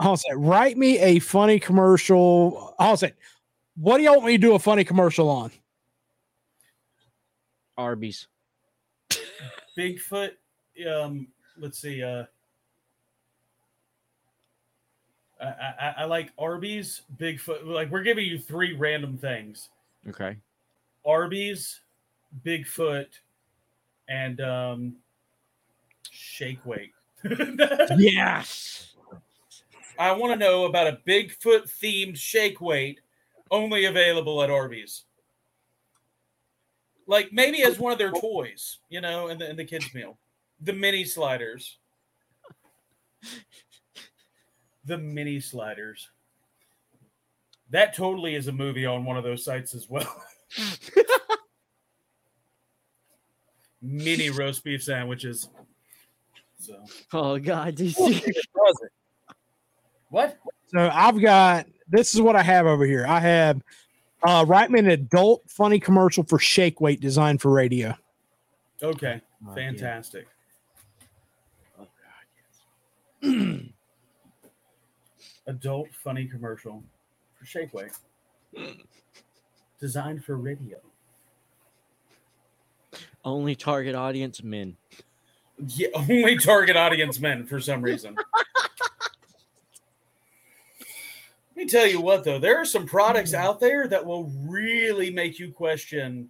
I'll 0.00 0.16
say 0.16 0.28
write 0.34 0.76
me 0.76 0.98
a 0.98 1.20
funny 1.20 1.60
commercial. 1.60 2.74
I'll 2.78 2.96
say, 2.96 3.12
what 3.76 3.98
do 3.98 4.02
y'all 4.02 4.14
want 4.14 4.26
me 4.26 4.32
to 4.32 4.38
do 4.38 4.54
a 4.54 4.58
funny 4.58 4.82
commercial 4.82 5.28
on? 5.30 5.52
Arby's. 7.78 8.26
Bigfoot. 9.76 10.32
Um, 10.90 11.28
let's 11.58 11.78
see. 11.78 12.02
Uh, 12.02 12.24
I, 15.40 15.46
I, 15.46 15.94
I 15.98 16.04
like 16.04 16.32
Arby's, 16.38 17.02
Bigfoot. 17.18 17.66
Like 17.66 17.90
we're 17.90 18.02
giving 18.02 18.26
you 18.26 18.38
three 18.38 18.74
random 18.74 19.18
things: 19.18 19.68
Okay. 20.08 20.36
Arby's, 21.04 21.80
Bigfoot, 22.44 23.08
and 24.08 24.40
um, 24.40 24.96
Shake 26.10 26.64
Weight. 26.64 26.92
Yes. 27.96 28.94
I 29.98 30.12
want 30.12 30.32
to 30.32 30.38
know 30.38 30.64
about 30.66 30.88
a 30.88 30.98
Bigfoot 31.06 31.70
themed 31.82 32.16
shake 32.16 32.60
weight 32.60 33.00
only 33.50 33.86
available 33.86 34.42
at 34.42 34.50
Arby's. 34.50 35.05
Like 37.06 37.32
maybe 37.32 37.62
as 37.62 37.78
one 37.78 37.92
of 37.92 37.98
their 37.98 38.10
toys, 38.10 38.78
you 38.88 39.00
know, 39.00 39.28
in 39.28 39.38
the 39.38 39.48
in 39.48 39.56
the 39.56 39.64
kids' 39.64 39.94
meal. 39.94 40.18
The 40.60 40.72
mini 40.72 41.04
sliders. 41.04 41.78
The 44.84 44.98
mini 44.98 45.40
sliders. 45.40 46.08
That 47.70 47.94
totally 47.94 48.34
is 48.34 48.48
a 48.48 48.52
movie 48.52 48.86
on 48.86 49.04
one 49.04 49.16
of 49.16 49.24
those 49.24 49.44
sites 49.44 49.74
as 49.74 49.88
well. 49.88 50.22
mini 53.82 54.30
roast 54.30 54.64
beef 54.64 54.82
sandwiches. 54.82 55.48
So 56.58 56.84
Oh 57.12 57.38
God, 57.38 57.74
do 57.74 57.92
what? 60.08 60.38
So 60.68 60.90
I've 60.92 61.20
got 61.20 61.66
this 61.88 62.14
is 62.14 62.20
what 62.20 62.36
I 62.36 62.42
have 62.42 62.66
over 62.66 62.84
here. 62.84 63.06
I 63.06 63.20
have 63.20 63.60
uh 64.26 64.44
write 64.44 64.70
me 64.70 64.80
an 64.80 64.88
adult 64.88 65.42
funny 65.48 65.78
commercial 65.78 66.24
for 66.24 66.38
shake 66.38 66.80
weight 66.80 67.00
designed 67.00 67.40
for 67.40 67.50
radio. 67.50 67.94
Okay. 68.82 69.20
Oh, 69.46 69.48
yeah. 69.48 69.54
Fantastic. 69.54 70.26
Adult 75.46 75.88
funny 75.92 76.26
commercial 76.26 76.82
for 77.38 77.44
Shake 77.44 77.72
Weight. 77.72 77.92
Designed 79.80 80.24
for 80.24 80.36
radio. 80.36 80.78
Only 83.24 83.54
target 83.54 83.94
audience 83.94 84.42
men. 84.42 84.76
Yeah, 85.68 85.88
only 85.94 86.38
target 86.38 86.76
audience 86.76 87.20
men 87.20 87.46
for 87.46 87.60
some 87.60 87.82
reason. 87.82 88.16
Let 91.56 91.62
me 91.64 91.68
tell 91.70 91.86
you 91.86 92.02
what, 92.02 92.22
though, 92.22 92.38
there 92.38 92.60
are 92.60 92.66
some 92.66 92.84
products 92.86 93.32
out 93.32 93.60
there 93.60 93.88
that 93.88 94.04
will 94.04 94.30
really 94.46 95.10
make 95.10 95.38
you 95.38 95.50
question 95.50 96.28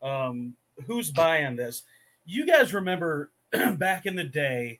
um, 0.00 0.54
who's 0.86 1.10
buying 1.10 1.56
this. 1.56 1.82
You 2.24 2.46
guys 2.46 2.72
remember 2.72 3.32
back 3.74 4.06
in 4.06 4.14
the 4.14 4.22
day 4.24 4.78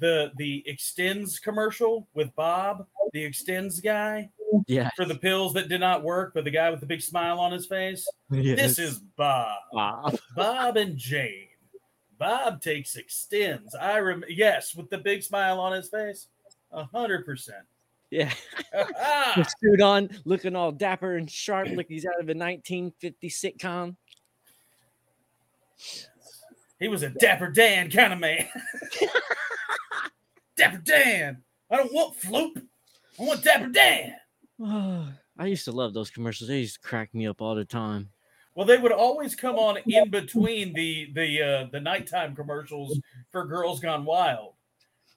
the 0.00 0.32
the 0.36 0.64
Extenze 0.68 1.40
commercial 1.40 2.08
with 2.12 2.34
Bob, 2.34 2.86
the 3.12 3.24
Extenze 3.24 3.80
guy 3.80 4.30
Yeah. 4.66 4.90
for 4.96 5.04
the 5.04 5.14
pills 5.14 5.52
that 5.54 5.68
did 5.68 5.80
not 5.80 6.02
work, 6.02 6.32
but 6.34 6.42
the 6.42 6.50
guy 6.50 6.68
with 6.70 6.80
the 6.80 6.86
big 6.86 7.00
smile 7.02 7.38
on 7.38 7.52
his 7.52 7.66
face. 7.66 8.08
This 8.30 8.80
is 8.80 8.98
Bob. 9.16 9.58
Bob. 9.72 10.18
Bob 10.34 10.76
and 10.76 10.96
Jane. 10.96 11.46
Bob 12.18 12.60
takes 12.60 12.96
Extenze. 12.96 13.74
I 13.80 14.00
rem 14.00 14.24
yes, 14.28 14.74
with 14.74 14.90
the 14.90 14.98
big 14.98 15.22
smile 15.22 15.60
on 15.60 15.72
his 15.72 15.88
face. 15.88 16.26
A 16.72 16.82
hundred 16.84 17.24
percent. 17.24 17.64
Yeah. 18.10 18.32
Ah, 18.74 19.34
With 19.36 19.48
suit 19.60 19.80
on, 19.80 20.10
looking 20.24 20.56
all 20.56 20.72
dapper 20.72 21.16
and 21.16 21.30
sharp, 21.30 21.68
like 21.74 21.86
he's 21.88 22.04
out 22.04 22.20
of 22.20 22.28
a 22.28 22.34
1950 22.34 23.30
sitcom. 23.30 23.96
he 26.80 26.88
was 26.88 27.02
a 27.02 27.10
Dapper 27.10 27.50
Dan 27.50 27.90
kind 27.90 28.12
of 28.12 28.18
man. 28.18 28.46
Dapper 30.56 30.78
Dan. 30.78 31.42
I 31.70 31.76
don't 31.76 31.92
want 31.92 32.18
Floop. 32.18 32.62
I 33.18 33.22
want 33.22 33.44
Dapper 33.44 33.68
Dan. 33.68 34.14
I 35.38 35.46
used 35.46 35.64
to 35.64 35.72
love 35.72 35.94
those 35.94 36.10
commercials. 36.10 36.48
They 36.48 36.58
used 36.58 36.82
to 36.82 36.88
crack 36.88 37.14
me 37.14 37.26
up 37.26 37.40
all 37.40 37.54
the 37.54 37.64
time. 37.64 38.10
Well, 38.54 38.66
they 38.66 38.76
would 38.76 38.92
always 38.92 39.34
come 39.34 39.56
on 39.56 39.78
in 39.86 40.10
between 40.10 40.74
the 40.74 41.10
the 41.14 41.42
uh, 41.42 41.66
the 41.72 41.80
nighttime 41.80 42.34
commercials 42.34 43.00
for 43.30 43.46
Girls 43.46 43.80
Gone 43.80 44.04
Wild, 44.04 44.54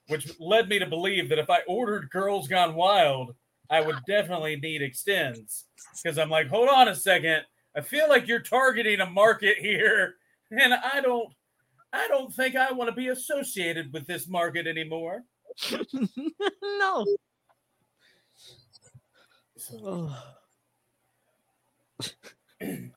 which 0.08 0.30
led 0.40 0.68
me 0.68 0.78
to 0.78 0.86
believe 0.86 1.28
that 1.28 1.38
if 1.38 1.48
I 1.50 1.60
ordered 1.66 2.10
Girls 2.10 2.48
Gone 2.48 2.74
Wild, 2.74 3.34
I 3.70 3.80
would 3.80 3.96
definitely 4.06 4.56
need 4.56 4.82
Extenze. 4.82 5.64
Because 6.02 6.18
I'm 6.18 6.30
like, 6.30 6.48
hold 6.48 6.68
on 6.68 6.88
a 6.88 6.94
second, 6.94 7.42
I 7.76 7.80
feel 7.80 8.08
like 8.08 8.28
you're 8.28 8.40
targeting 8.40 9.00
a 9.00 9.06
market 9.10 9.56
here, 9.58 10.14
and 10.50 10.74
I 10.74 11.00
don't, 11.00 11.32
I 11.92 12.08
don't 12.08 12.32
think 12.34 12.56
I 12.56 12.72
want 12.72 12.90
to 12.90 12.94
be 12.96 13.08
associated 13.08 13.92
with 13.92 14.06
this 14.06 14.28
market 14.28 14.66
anymore. 14.66 15.22
no. 16.62 17.06
Oh, 19.82 20.22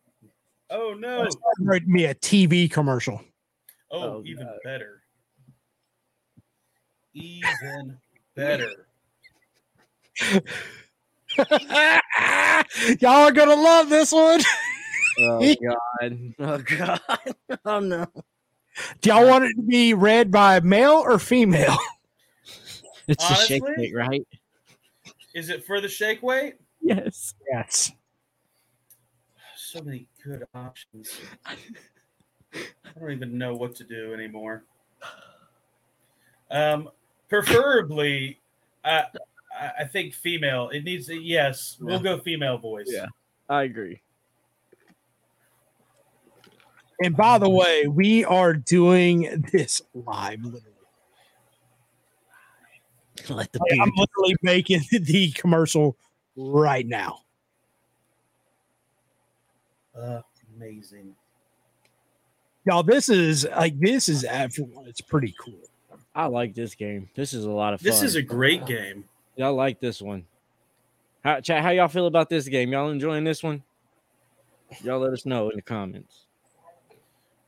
Oh 0.69 0.93
no! 0.93 1.25
Write 1.61 1.87
me 1.87 2.05
a 2.05 2.15
TV 2.15 2.69
commercial. 2.69 3.21
Oh, 3.89 4.17
Oh, 4.17 4.23
even 4.25 4.45
God. 4.45 4.57
better. 4.65 5.01
Even 7.18 7.97
better. 8.36 8.70
Y'all 12.99 13.28
are 13.28 13.32
gonna 13.32 13.55
love 13.55 13.89
this 13.89 14.11
one. 14.11 14.39
oh 15.20 15.55
God. 15.99 16.34
Oh 16.39 16.57
God. 16.59 17.01
Oh 17.65 17.80
no. 17.80 18.05
Do 19.01 19.09
y'all 19.09 19.28
want 19.28 19.45
it 19.45 19.55
to 19.55 19.63
be 19.63 19.95
read 19.95 20.30
by 20.32 20.59
male 20.59 21.01
or 21.03 21.18
female? 21.18 21.78
It's 23.07 23.28
a 23.30 23.36
shake 23.36 23.63
weight, 23.63 23.95
right? 23.95 24.28
Is 25.34 25.49
it 25.49 25.65
for 25.65 25.82
the 25.82 25.88
shake 25.88 26.22
weight? 26.22 26.55
Yes. 26.82 27.34
Yes. 27.51 27.91
So 29.70 29.82
many 29.82 30.07
good 30.24 30.45
options. 30.55 31.20
I 31.45 31.57
don't 32.97 33.11
even 33.11 33.38
know 33.38 33.53
what 33.53 33.76
to 33.76 33.84
do 33.84 34.13
anymore. 34.13 34.63
Um, 36.49 36.89
preferably, 37.30 38.39
I 38.84 39.05
I 39.59 39.71
I 39.80 39.84
think 39.86 40.13
female. 40.13 40.69
It 40.69 40.84
needs. 40.84 41.09
Yes, 41.09 41.78
we'll 41.80 41.99
go 41.99 42.19
female 42.19 42.57
voice. 42.57 42.88
Yeah. 42.89 43.07
I 43.49 43.63
agree. 43.63 44.01
And 46.99 47.15
by 47.15 47.38
the 47.38 47.49
way, 47.49 47.86
we 47.88 48.25
are 48.25 48.53
doing 48.53 49.45
this 49.51 49.82
live. 49.93 50.43
Literally. 50.43 50.63
Let 53.30 53.51
the 53.51 53.59
Like. 53.59 53.80
I'm 53.80 53.91
literally 53.95 54.36
making 54.41 54.82
the 54.91 55.32
commercial 55.32 55.97
right 56.36 56.86
now. 56.86 57.19
Amazing. 60.55 61.15
Y'all, 62.65 62.84
this 62.84 63.09
is 63.09 63.45
like 63.45 63.80
this 63.80 64.09
is 64.09 64.23
everyone. 64.23 64.88
It's 64.88 65.01
pretty 65.01 65.34
cool. 65.39 65.69
I 66.18 66.26
like 66.26 66.55
this 66.55 66.74
game. 66.74 67.07
This 67.13 67.32
is 67.32 67.45
a 67.45 67.51
lot 67.51 67.76
of 67.76 67.80
fun. 67.80 67.86
This 67.86 68.01
is 68.01 68.15
a 68.15 68.24
great 68.24 68.65
game. 68.65 69.05
Y'all 69.36 69.53
like 69.53 69.80
this 69.80 70.01
one. 70.01 70.26
How, 71.24 71.39
chat, 71.41 71.61
how 71.61 71.70
y'all 71.70 71.88
feel 71.88 72.07
about 72.07 72.28
this 72.28 72.47
game? 72.47 72.72
Y'all 72.72 72.89
enjoying 72.89 73.24
this 73.24 73.43
one? 73.43 73.61
Y'all 74.82 74.97
let 74.99 75.13
us 75.13 75.28
know 75.28 75.51
in 75.51 75.57
the 75.57 75.61
comments. 75.61 76.26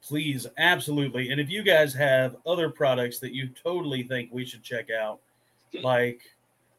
please, 0.04 0.46
absolutely. 0.60 1.32
And 1.32 1.42
if 1.42 1.50
you 1.50 1.64
guys 1.64 1.96
have 1.96 2.36
other 2.46 2.70
products 2.70 3.18
that 3.20 3.34
you 3.34 3.50
totally 3.50 4.04
think 4.04 4.30
we 4.32 4.46
should 4.46 4.62
check 4.62 4.90
out, 4.92 5.20
like 5.82 6.22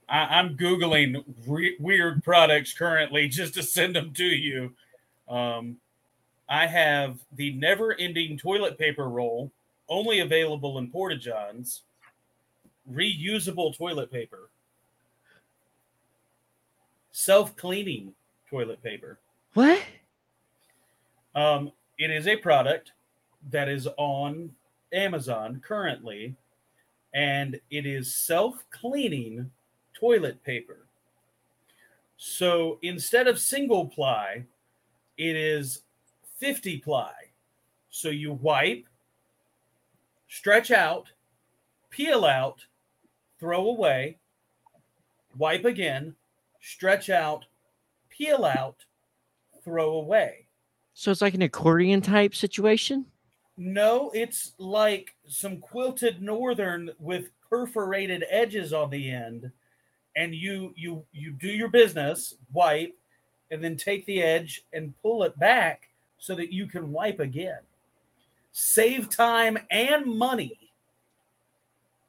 I, 0.08 0.38
I'm 0.38 0.56
googling 0.56 1.24
re- 1.44 1.76
weird 1.80 2.22
products 2.22 2.72
currently 2.72 3.26
just 3.40 3.54
to 3.54 3.64
send 3.64 3.96
them 3.96 4.12
to 4.14 4.24
you. 4.24 4.72
Um, 5.28 5.76
I 6.48 6.68
have 6.68 7.18
the 7.32 7.52
never-ending 7.54 8.38
toilet 8.38 8.78
paper 8.78 9.08
roll, 9.08 9.50
only 9.90 10.20
available 10.20 10.78
in 10.78 10.90
Porta 10.90 11.16
Johns. 11.16 11.82
Reusable 12.90 13.76
toilet 13.76 14.10
paper, 14.10 14.48
self-cleaning 17.12 18.14
toilet 18.48 18.82
paper. 18.82 19.18
What? 19.54 19.80
Um, 21.34 21.70
it 21.98 22.10
is 22.10 22.26
a 22.26 22.36
product 22.36 22.92
that 23.50 23.68
is 23.68 23.86
on 23.96 24.50
Amazon 24.92 25.62
currently, 25.64 26.34
and 27.14 27.60
it 27.70 27.86
is 27.86 28.14
self 28.14 28.64
cleaning 28.70 29.50
toilet 29.94 30.42
paper. 30.42 30.78
So 32.16 32.78
instead 32.82 33.28
of 33.28 33.38
single 33.38 33.86
ply, 33.86 34.44
it 35.16 35.36
is 35.36 35.82
50 36.38 36.78
ply. 36.78 37.12
So 37.90 38.08
you 38.08 38.32
wipe, 38.32 38.84
stretch 40.30 40.70
out, 40.70 41.08
peel 41.90 42.24
out, 42.24 42.64
throw 43.38 43.68
away, 43.68 44.16
wipe 45.36 45.64
again, 45.64 46.14
stretch 46.60 47.10
out, 47.10 47.44
peel 48.08 48.44
out, 48.44 48.76
throw 49.64 49.90
away. 49.94 50.46
So 50.94 51.10
it's 51.10 51.20
like 51.20 51.34
an 51.34 51.42
accordion 51.42 52.00
type 52.00 52.34
situation? 52.34 53.06
No, 53.56 54.10
it's 54.14 54.52
like 54.58 55.14
some 55.26 55.58
quilted 55.58 56.22
northern 56.22 56.90
with 56.98 57.30
perforated 57.50 58.24
edges 58.30 58.72
on 58.72 58.90
the 58.90 59.10
end, 59.10 59.50
and 60.16 60.34
you 60.34 60.72
you 60.76 61.04
you 61.12 61.32
do 61.32 61.48
your 61.48 61.68
business, 61.68 62.36
wipe, 62.52 62.96
and 63.50 63.62
then 63.62 63.76
take 63.76 64.06
the 64.06 64.22
edge 64.22 64.62
and 64.72 64.94
pull 65.02 65.24
it 65.24 65.38
back 65.38 65.88
so 66.18 66.34
that 66.36 66.52
you 66.52 66.66
can 66.66 66.92
wipe 66.92 67.18
again. 67.18 67.60
Save 68.52 69.08
time 69.10 69.58
and 69.70 70.06
money 70.06 70.70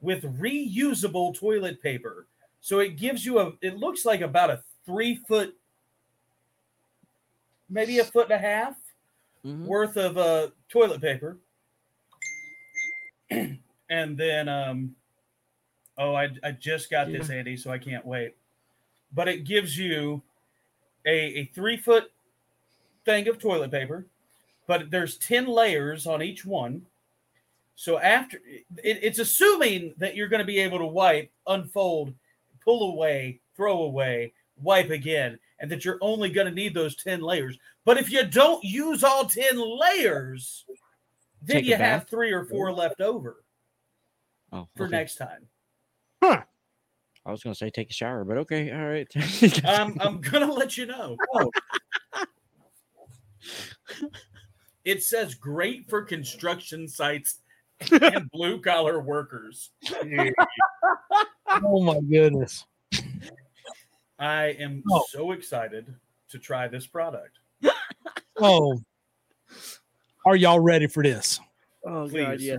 with 0.00 0.22
reusable 0.40 1.34
toilet 1.34 1.80
paper. 1.82 2.26
So 2.60 2.80
it 2.80 2.96
gives 2.96 3.24
you 3.24 3.38
a 3.38 3.52
it 3.60 3.76
looks 3.78 4.04
like 4.04 4.20
about 4.20 4.50
a 4.50 4.62
three 4.84 5.16
foot, 5.28 5.56
maybe 7.68 7.98
a 7.98 8.04
foot 8.04 8.24
and 8.30 8.34
a 8.34 8.38
half 8.38 8.76
Mhm. 9.44 9.66
worth 9.66 9.96
of 9.96 10.16
uh, 10.18 10.50
toilet 10.68 11.00
paper. 11.00 11.36
and 13.30 14.16
then, 14.16 14.48
um, 14.48 14.94
oh, 15.98 16.14
I, 16.14 16.30
I 16.44 16.52
just 16.52 16.90
got 16.90 17.10
this, 17.10 17.28
Andy, 17.30 17.56
so 17.56 17.70
I 17.70 17.78
can't 17.78 18.06
wait. 18.06 18.36
But 19.12 19.28
it 19.28 19.44
gives 19.44 19.76
you 19.76 20.22
a, 21.06 21.40
a 21.40 21.44
three 21.46 21.76
foot 21.76 22.12
thing 23.04 23.26
of 23.28 23.38
toilet 23.40 23.70
paper, 23.72 24.06
but 24.72 24.90
there's 24.90 25.18
10 25.18 25.48
layers 25.48 26.06
on 26.06 26.22
each 26.22 26.46
one. 26.46 26.80
So 27.74 27.98
after 27.98 28.38
it, 28.38 28.64
it's 29.02 29.18
assuming 29.18 29.92
that 29.98 30.16
you're 30.16 30.28
going 30.28 30.40
to 30.40 30.46
be 30.46 30.60
able 30.60 30.78
to 30.78 30.86
wipe, 30.86 31.30
unfold, 31.46 32.14
pull 32.64 32.94
away, 32.94 33.40
throw 33.54 33.82
away, 33.82 34.32
wipe 34.56 34.88
again, 34.88 35.38
and 35.58 35.70
that 35.70 35.84
you're 35.84 35.98
only 36.00 36.30
going 36.30 36.46
to 36.46 36.54
need 36.54 36.72
those 36.72 36.96
10 36.96 37.20
layers. 37.20 37.58
But 37.84 37.98
if 37.98 38.10
you 38.10 38.24
don't 38.24 38.64
use 38.64 39.04
all 39.04 39.26
10 39.26 39.58
layers, 39.78 40.64
then 41.42 41.56
Take 41.56 41.66
you 41.66 41.76
have 41.76 42.08
three 42.08 42.32
or 42.32 42.46
four 42.46 42.72
left 42.72 43.02
over 43.02 43.44
Oh, 44.52 44.68
for 44.74 44.86
okay. 44.86 44.96
next 44.96 45.16
time. 45.16 45.48
Huh. 46.22 46.44
I 47.26 47.30
was 47.30 47.42
gonna 47.42 47.54
say 47.54 47.68
take 47.68 47.90
a 47.90 47.92
shower, 47.92 48.24
but 48.24 48.38
okay, 48.38 48.70
all 48.70 48.86
right. 48.86 49.06
I'm, 49.66 50.00
I'm 50.00 50.22
going 50.22 50.46
to 50.46 50.52
let 50.54 50.78
you 50.78 50.86
know. 50.86 51.18
It 54.84 55.02
says 55.02 55.34
great 55.34 55.88
for 55.88 56.02
construction 56.02 56.88
sites 56.88 57.38
and 57.92 58.30
blue 58.30 58.60
collar 58.60 59.00
workers. 59.00 59.70
Oh 61.64 61.82
my 61.82 62.00
goodness. 62.00 62.64
I 64.18 64.44
am 64.58 64.82
Oh. 64.90 65.04
so 65.10 65.32
excited 65.32 65.94
to 66.30 66.38
try 66.38 66.66
this 66.68 66.86
product. 66.86 67.38
Oh, 68.38 68.80
are 70.24 70.34
y'all 70.34 70.58
ready 70.58 70.86
for 70.86 71.02
this? 71.02 71.38
oh 71.84 72.08
God, 72.08 72.40
yeah. 72.40 72.56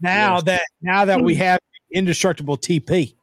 Now 0.00 0.40
that 0.42 0.62
now 0.82 1.04
that 1.06 1.20
we 1.20 1.34
have 1.36 1.58
indestructible 1.92 2.58
TP 2.58 3.14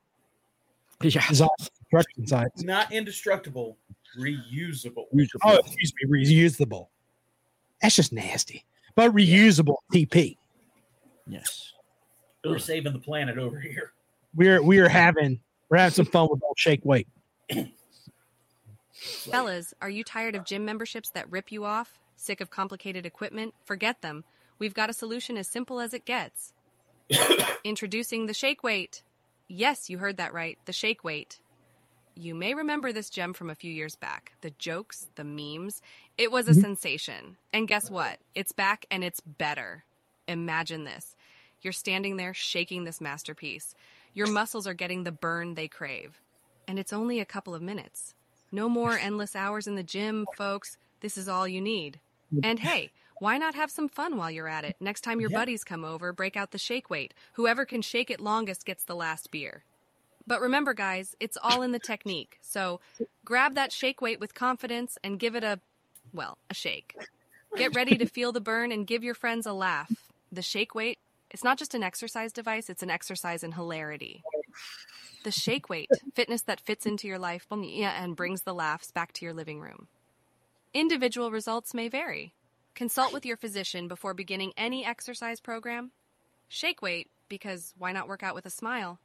yeah. 1.03 1.21
is 1.29 1.41
on 1.41 1.49
construction 1.77 2.25
sites. 2.25 2.63
Not 2.63 2.91
indestructible, 2.91 3.77
reusable. 4.19 5.05
Oh, 5.43 5.57
excuse 5.57 5.93
me, 6.01 6.25
reusable. 6.25 6.87
That's 7.81 7.95
just 7.95 8.13
nasty. 8.13 8.65
But 8.95 9.13
reusable 9.13 9.77
TP. 9.93 10.37
Yes. 11.27 11.73
We're 12.43 12.59
saving 12.59 12.93
the 12.93 12.99
planet 12.99 13.37
over 13.37 13.59
here. 13.59 13.91
We're 14.35 14.61
we 14.61 14.79
are 14.79 14.89
having 14.89 15.39
we're 15.69 15.77
having 15.77 15.93
some 15.93 16.05
fun 16.05 16.27
with 16.31 16.41
old 16.43 16.57
shake 16.57 16.83
weight. 16.83 17.07
Fellas, 18.93 19.73
are 19.81 19.89
you 19.89 20.03
tired 20.03 20.35
of 20.35 20.45
gym 20.45 20.65
memberships 20.65 21.09
that 21.11 21.31
rip 21.31 21.51
you 21.51 21.65
off? 21.65 21.99
Sick 22.15 22.39
of 22.41 22.49
complicated 22.49 23.05
equipment? 23.05 23.53
Forget 23.63 24.01
them. 24.01 24.23
We've 24.59 24.73
got 24.73 24.89
a 24.91 24.93
solution 24.93 25.37
as 25.37 25.47
simple 25.47 25.79
as 25.79 25.93
it 25.93 26.05
gets. 26.05 26.53
Introducing 27.63 28.27
the 28.27 28.33
Shake 28.33 28.63
Weight. 28.63 29.01
Yes, 29.47 29.89
you 29.89 29.97
heard 29.97 30.17
that 30.17 30.33
right. 30.33 30.59
The 30.65 30.73
Shake 30.73 31.03
Weight. 31.03 31.39
You 32.15 32.35
may 32.35 32.53
remember 32.53 32.91
this 32.91 33.09
gem 33.09 33.33
from 33.33 33.49
a 33.49 33.55
few 33.55 33.71
years 33.71 33.95
back. 33.95 34.33
The 34.41 34.51
jokes, 34.51 35.07
the 35.15 35.23
memes. 35.23 35.81
It 36.17 36.31
was 36.31 36.47
a 36.47 36.51
mm-hmm. 36.51 36.61
sensation. 36.61 37.37
And 37.53 37.67
guess 37.67 37.89
what? 37.89 38.19
It's 38.35 38.51
back 38.51 38.85
and 38.91 39.03
it's 39.03 39.21
better. 39.21 39.85
Imagine 40.27 40.83
this. 40.83 41.15
You're 41.61 41.73
standing 41.73 42.17
there 42.17 42.33
shaking 42.33 42.83
this 42.83 43.01
masterpiece. 43.01 43.75
Your 44.13 44.27
muscles 44.27 44.67
are 44.67 44.73
getting 44.73 45.03
the 45.03 45.11
burn 45.11 45.53
they 45.53 45.67
crave. 45.67 46.19
And 46.67 46.77
it's 46.77 46.93
only 46.93 47.19
a 47.19 47.25
couple 47.25 47.55
of 47.55 47.61
minutes. 47.61 48.13
No 48.51 48.67
more 48.67 48.97
endless 49.01 49.35
hours 49.35 49.67
in 49.67 49.75
the 49.75 49.83
gym, 49.83 50.25
folks. 50.35 50.77
This 50.99 51.17
is 51.17 51.29
all 51.29 51.47
you 51.47 51.61
need. 51.61 51.99
Mm-hmm. 52.33 52.45
And 52.45 52.59
hey, 52.59 52.91
why 53.19 53.37
not 53.37 53.55
have 53.55 53.69
some 53.69 53.87
fun 53.87 54.17
while 54.17 54.31
you're 54.31 54.47
at 54.47 54.65
it? 54.65 54.75
Next 54.79 55.01
time 55.01 55.21
your 55.21 55.29
buddies 55.29 55.63
come 55.63 55.85
over, 55.85 56.11
break 56.11 56.35
out 56.35 56.51
the 56.51 56.57
shake 56.57 56.89
weight. 56.89 57.13
Whoever 57.33 57.65
can 57.65 57.81
shake 57.81 58.09
it 58.09 58.19
longest 58.19 58.65
gets 58.65 58.83
the 58.83 58.95
last 58.95 59.29
beer. 59.31 59.63
But 60.27 60.41
remember, 60.41 60.73
guys, 60.73 61.15
it's 61.19 61.37
all 61.41 61.61
in 61.61 61.71
the 61.71 61.79
technique. 61.79 62.37
So 62.41 62.79
grab 63.25 63.55
that 63.55 63.71
shake 63.71 64.01
weight 64.01 64.19
with 64.19 64.33
confidence 64.33 64.97
and 65.03 65.19
give 65.19 65.35
it 65.35 65.43
a, 65.43 65.59
well, 66.13 66.37
a 66.49 66.53
shake. 66.53 66.95
Get 67.57 67.75
ready 67.75 67.97
to 67.97 68.05
feel 68.05 68.31
the 68.31 68.39
burn 68.39 68.71
and 68.71 68.87
give 68.87 69.03
your 69.03 69.15
friends 69.15 69.45
a 69.45 69.53
laugh. 69.53 69.91
The 70.31 70.41
shake 70.41 70.73
weight, 70.73 70.99
it's 71.29 71.43
not 71.43 71.57
just 71.57 71.75
an 71.75 71.83
exercise 71.83 72.31
device, 72.31 72.69
it's 72.69 72.83
an 72.83 72.89
exercise 72.89 73.43
in 73.43 73.51
hilarity. 73.51 74.23
The 75.23 75.31
shake 75.31 75.69
weight, 75.69 75.89
fitness 76.13 76.43
that 76.43 76.61
fits 76.61 76.85
into 76.85 77.07
your 77.07 77.19
life 77.19 77.45
and 77.51 78.15
brings 78.15 78.43
the 78.43 78.53
laughs 78.53 78.91
back 78.91 79.11
to 79.13 79.25
your 79.25 79.33
living 79.33 79.59
room. 79.59 79.87
Individual 80.73 81.31
results 81.31 81.73
may 81.73 81.89
vary. 81.89 82.33
Consult 82.73 83.11
with 83.11 83.25
your 83.25 83.35
physician 83.37 83.89
before 83.89 84.13
beginning 84.13 84.53
any 84.55 84.85
exercise 84.85 85.41
program. 85.41 85.91
Shake 86.47 86.81
weight, 86.81 87.09
because 87.27 87.73
why 87.77 87.91
not 87.91 88.07
work 88.07 88.23
out 88.23 88.35
with 88.35 88.45
a 88.45 88.49
smile? 88.49 88.99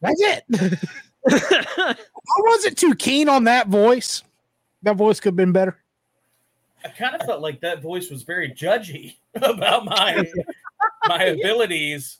That's 0.00 0.20
it. 0.20 0.44
I 1.28 1.96
wasn't 2.38 2.78
too 2.78 2.94
keen 2.94 3.28
on 3.28 3.44
that 3.44 3.68
voice. 3.68 4.22
That 4.82 4.96
voice 4.96 5.20
could 5.20 5.30
have 5.30 5.36
been 5.36 5.52
better. 5.52 5.78
I 6.84 6.88
kind 6.88 7.14
of 7.14 7.26
felt 7.26 7.42
like 7.42 7.60
that 7.60 7.82
voice 7.82 8.10
was 8.10 8.22
very 8.22 8.50
judgy 8.52 9.16
about 9.34 9.84
my 9.84 10.24
my 11.08 11.24
abilities. 11.24 12.18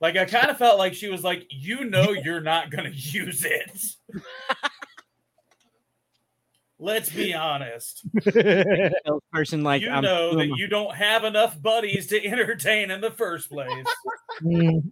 Like 0.00 0.16
I 0.16 0.24
kind 0.24 0.50
of 0.50 0.58
felt 0.58 0.78
like 0.78 0.94
she 0.94 1.08
was 1.08 1.22
like, 1.22 1.46
"You 1.50 1.84
know, 1.84 2.10
you're 2.10 2.40
not 2.40 2.70
going 2.70 2.90
to 2.90 2.96
use 2.96 3.44
it." 3.44 3.80
Let's 6.82 7.10
be 7.10 7.32
honest. 7.34 8.04
person 9.32 9.62
like 9.62 9.82
you 9.82 9.90
I'm 9.90 10.02
know 10.02 10.32
doing 10.32 10.48
that 10.48 10.50
my- 10.50 10.56
you 10.58 10.66
don't 10.66 10.96
have 10.96 11.22
enough 11.22 11.60
buddies 11.62 12.08
to 12.08 12.24
entertain 12.26 12.90
in 12.90 13.00
the 13.00 13.12
first 13.12 13.48
place, 13.48 13.86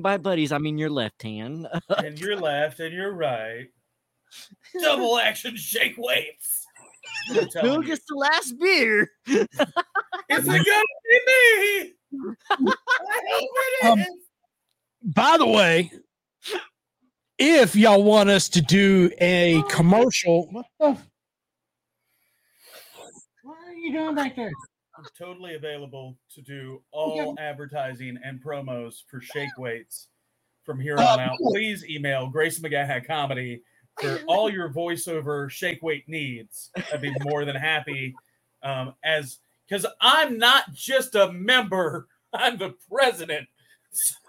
by 0.00 0.16
buddies, 0.18 0.50
I 0.50 0.58
mean 0.58 0.78
your 0.78 0.90
left 0.90 1.22
hand. 1.22 1.68
and 1.98 2.18
you're 2.18 2.34
left 2.36 2.80
and 2.80 2.92
you're 2.92 3.12
right. 3.12 3.68
Double 4.80 5.16
action 5.18 5.54
shake 5.56 5.94
weights. 5.96 6.66
Who 7.28 7.84
gets 7.84 8.04
the 8.08 8.16
last 8.16 8.58
beer? 8.58 9.08
It's 9.26 10.46
gonna 10.46 10.64
be 10.64 11.20
me. 11.26 11.92
I 12.50 12.56
hope 12.56 13.48
it 13.54 13.84
Um. 13.86 14.04
By 15.04 15.36
the 15.38 15.46
way, 15.46 15.92
if 17.38 17.76
y'all 17.76 18.02
want 18.02 18.28
us 18.28 18.48
to 18.50 18.60
do 18.60 19.10
a 19.20 19.62
commercial, 19.68 20.48
what 20.50 20.66
the? 20.80 20.96
You 23.82 23.92
doing 23.92 24.14
back 24.14 24.36
there? 24.36 24.52
I'm 24.96 25.04
totally 25.18 25.56
available 25.56 26.16
to 26.36 26.40
do 26.40 26.82
all 26.92 27.34
advertising 27.40 28.16
and 28.24 28.40
promos 28.40 29.02
for 29.08 29.20
Shake 29.20 29.58
Weights 29.58 30.06
from 30.64 30.78
here 30.78 30.96
on 30.96 31.18
out. 31.18 31.36
Please 31.38 31.84
email 31.84 32.30
Graeson 32.32 32.60
McGaha 32.60 33.04
Comedy 33.04 33.60
for 34.00 34.20
all 34.28 34.48
your 34.48 34.70
voiceover 34.70 35.50
shake 35.50 35.82
weight 35.82 36.08
needs. 36.08 36.70
I'd 36.92 37.00
be 37.00 37.12
more 37.24 37.44
than 37.44 37.56
happy. 37.56 38.14
Um, 38.62 38.94
as 39.02 39.40
because 39.68 39.84
I'm 40.00 40.38
not 40.38 40.72
just 40.72 41.16
a 41.16 41.32
member, 41.32 42.06
I'm 42.32 42.58
the 42.58 42.76
president 42.88 43.48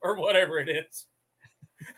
or 0.00 0.16
whatever 0.16 0.58
it 0.58 0.70
is. 0.70 1.04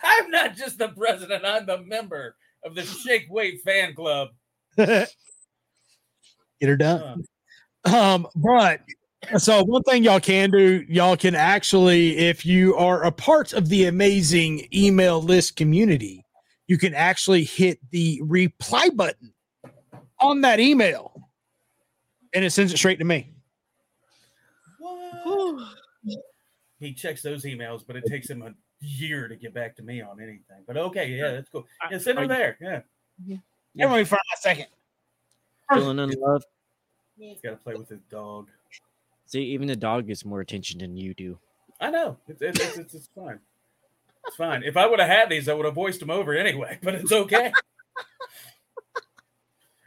I'm 0.02 0.28
not 0.32 0.56
just 0.56 0.78
the 0.78 0.88
president, 0.88 1.44
I'm 1.44 1.66
the 1.66 1.82
member 1.82 2.34
of 2.64 2.74
the 2.74 2.82
Shake 2.82 3.28
Weight 3.30 3.60
fan 3.62 3.94
club. 3.94 4.30
Get 6.60 6.68
her 6.68 6.76
done. 6.76 7.24
Um, 7.84 8.26
but 8.34 8.80
so 9.38 9.62
one 9.64 9.82
thing 9.82 10.02
y'all 10.02 10.20
can 10.20 10.50
do, 10.50 10.84
y'all 10.88 11.16
can 11.16 11.34
actually, 11.34 12.16
if 12.16 12.44
you 12.44 12.74
are 12.76 13.04
a 13.04 13.12
part 13.12 13.52
of 13.52 13.68
the 13.68 13.86
amazing 13.86 14.66
email 14.72 15.22
list 15.22 15.56
community, 15.56 16.24
you 16.66 16.78
can 16.78 16.94
actually 16.94 17.44
hit 17.44 17.78
the 17.90 18.20
reply 18.24 18.88
button 18.88 19.32
on 20.20 20.40
that 20.40 20.58
email 20.60 21.16
and 22.32 22.44
it 22.44 22.50
sends 22.50 22.72
it 22.72 22.76
straight 22.76 22.98
to 22.98 23.04
me. 23.04 23.32
What? 24.78 25.76
he 26.78 26.92
checks 26.92 27.22
those 27.22 27.44
emails, 27.44 27.82
but 27.86 27.96
it 27.96 28.04
takes 28.06 28.28
him 28.28 28.42
a 28.42 28.52
year 28.80 29.28
to 29.28 29.36
get 29.36 29.54
back 29.54 29.76
to 29.76 29.82
me 29.82 30.02
on 30.02 30.20
anything. 30.20 30.62
But 30.66 30.76
okay, 30.76 31.08
yeah, 31.08 31.30
that's 31.32 31.48
cool. 31.48 31.66
Yeah, 31.90 31.98
send 31.98 32.18
her 32.18 32.28
there. 32.28 32.58
Yeah. 32.60 32.80
yeah. 33.24 33.38
Everybody 33.78 34.04
for 34.04 34.16
a 34.16 34.40
second. 34.40 34.66
Feeling 35.72 35.98
in 35.98 36.10
love. 36.20 36.44
He's 37.18 37.40
got 37.40 37.50
to 37.50 37.56
play 37.56 37.74
with 37.74 37.88
his 37.88 38.00
dog. 38.10 38.48
See, 39.26 39.42
even 39.42 39.66
the 39.68 39.76
dog 39.76 40.06
gets 40.06 40.24
more 40.24 40.40
attention 40.40 40.78
than 40.78 40.96
you 40.96 41.14
do. 41.14 41.38
I 41.80 41.90
know. 41.90 42.16
It's, 42.28 42.40
it's, 42.40 42.60
it's, 42.60 42.78
it's, 42.78 42.94
it's 42.94 43.08
fine. 43.14 43.40
It's 44.26 44.36
fine. 44.36 44.62
If 44.62 44.76
I 44.76 44.86
would 44.86 45.00
have 45.00 45.08
had 45.08 45.30
these, 45.30 45.48
I 45.48 45.54
would 45.54 45.66
have 45.66 45.74
voiced 45.74 46.00
them 46.00 46.10
over 46.10 46.34
anyway, 46.34 46.78
but 46.82 46.94
it's 46.94 47.12
okay. 47.12 47.52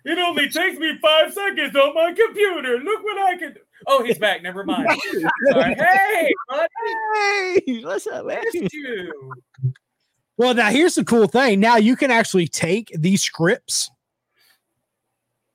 it 0.06 0.18
only 0.18 0.50
takes 0.50 0.78
me 0.78 0.98
five 1.02 1.34
seconds 1.34 1.76
on 1.76 1.94
my 1.94 2.14
computer. 2.14 2.80
Look 2.80 3.04
what 3.04 3.18
I 3.18 3.38
can 3.38 3.54
do. 3.54 3.60
Oh, 3.88 4.04
he's 4.04 4.18
back. 4.18 4.44
Never 4.44 4.64
mind. 4.66 4.90
Sorry. 5.52 5.76
Hey, 5.76 6.34
buddy. 6.48 6.68
Hey, 7.66 7.84
what's 7.84 8.08
up, 8.08 8.26
man? 8.26 8.44
You. 8.54 9.34
Well, 10.38 10.54
now 10.54 10.70
here's 10.70 10.96
the 10.96 11.04
cool 11.04 11.28
thing. 11.28 11.60
Now 11.60 11.78
you 11.78 11.96
can 11.96 12.12
actually 12.12 12.48
take 12.48 12.92
these 12.98 13.22
scripts 13.22 13.90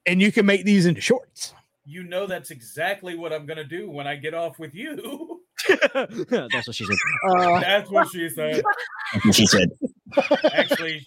and 0.06 0.20
you 0.20 0.32
can 0.32 0.46
make 0.46 0.64
these 0.64 0.86
into 0.86 1.00
shorts. 1.00 1.54
You 1.86 2.04
know 2.04 2.26
that's 2.26 2.50
exactly 2.50 3.14
what 3.14 3.32
I'm 3.32 3.46
gonna 3.46 3.64
do 3.64 3.90
when 3.90 4.06
I 4.06 4.16
get 4.16 4.34
off 4.34 4.58
with 4.58 4.74
you. 4.74 5.42
That's 5.68 6.66
what 6.66 6.74
she 6.74 6.84
said. 6.84 6.96
Uh, 7.28 7.60
That's 7.60 7.90
what 7.90 8.08
she 8.08 8.28
said. 8.28 8.62
She 9.32 9.46
said, 9.46 9.68
Actually, 10.52 11.04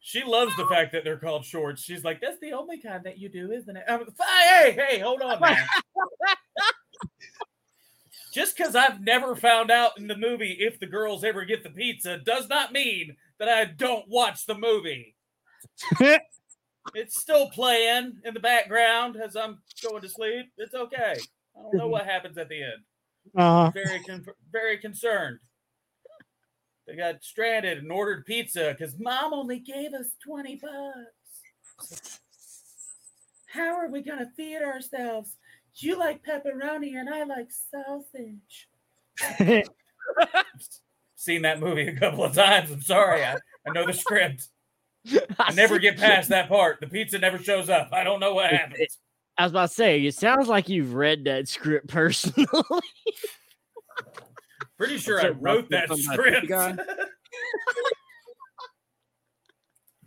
she 0.00 0.22
loves 0.22 0.54
the 0.56 0.66
fact 0.66 0.92
that 0.92 1.02
they're 1.02 1.18
called 1.18 1.44
shorts. 1.44 1.82
She's 1.82 2.04
like, 2.04 2.20
"That's 2.20 2.38
the 2.38 2.52
only 2.52 2.78
kind 2.78 3.02
that 3.04 3.18
you 3.18 3.28
do, 3.28 3.50
isn't 3.50 3.76
it?" 3.76 3.82
I'm, 3.88 4.06
hey, 4.44 4.70
hey, 4.70 4.98
hold 5.00 5.20
on, 5.22 5.40
man. 5.40 5.56
Just 8.32 8.56
because 8.56 8.76
I've 8.76 9.00
never 9.00 9.34
found 9.34 9.72
out 9.72 9.98
in 9.98 10.06
the 10.06 10.16
movie 10.16 10.58
if 10.60 10.78
the 10.78 10.86
girls 10.86 11.24
ever 11.24 11.44
get 11.44 11.64
the 11.64 11.70
pizza 11.70 12.18
does 12.18 12.48
not 12.48 12.72
mean 12.72 13.16
that 13.38 13.48
I 13.48 13.64
don't 13.64 14.06
watch 14.08 14.46
the 14.46 14.54
movie. 14.54 15.16
It's 16.94 17.20
still 17.20 17.48
playing 17.50 18.16
in 18.24 18.34
the 18.34 18.40
background 18.40 19.16
as 19.16 19.36
I'm 19.36 19.58
going 19.88 20.02
to 20.02 20.08
sleep. 20.08 20.46
It's 20.56 20.74
okay. 20.74 21.16
I 21.56 21.62
don't 21.62 21.74
know 21.74 21.88
what 21.88 22.04
happens 22.06 22.38
at 22.38 22.48
the 22.48 22.62
end. 22.62 22.82
Uh, 23.36 23.70
Very, 23.70 24.00
con- 24.00 24.24
very 24.52 24.78
concerned. 24.78 25.38
They 26.86 26.94
got 26.94 27.24
stranded 27.24 27.78
and 27.78 27.90
ordered 27.90 28.24
pizza 28.26 28.74
because 28.76 28.94
mom 29.00 29.34
only 29.34 29.58
gave 29.58 29.92
us 29.92 30.06
20 30.24 30.60
bucks. 30.62 32.20
How 33.48 33.74
are 33.74 33.88
we 33.88 34.02
going 34.02 34.20
to 34.20 34.30
feed 34.36 34.62
ourselves? 34.62 35.36
You 35.76 35.98
like 35.98 36.24
pepperoni 36.24 36.96
and 36.96 37.08
I 37.12 37.24
like 37.24 37.48
sausage. 37.50 38.68
Seen 41.16 41.42
that 41.42 41.58
movie 41.60 41.88
a 41.88 41.98
couple 41.98 42.24
of 42.24 42.34
times. 42.34 42.70
I'm 42.70 42.80
sorry. 42.80 43.24
I, 43.24 43.34
I 43.66 43.72
know 43.72 43.86
the 43.86 43.92
script. 43.92 44.48
I 45.38 45.52
never 45.54 45.78
get 45.78 45.96
past 45.98 46.28
that 46.30 46.48
part. 46.48 46.80
The 46.80 46.86
pizza 46.86 47.18
never 47.18 47.38
shows 47.38 47.68
up. 47.68 47.88
I 47.92 48.04
don't 48.04 48.20
know 48.20 48.34
what 48.34 48.50
happens. 48.50 48.98
I 49.38 49.42
was 49.44 49.52
about 49.52 49.68
to 49.68 49.74
say, 49.74 50.00
it 50.04 50.14
sounds 50.14 50.48
like 50.48 50.68
you've 50.68 50.94
read 50.94 51.24
that 51.24 51.46
script 51.48 51.88
personally. 51.88 52.46
Pretty 54.78 54.98
sure 54.98 55.20
I 55.20 55.28
wrote 55.30 55.68
that 55.70 55.94
script. 55.96 56.50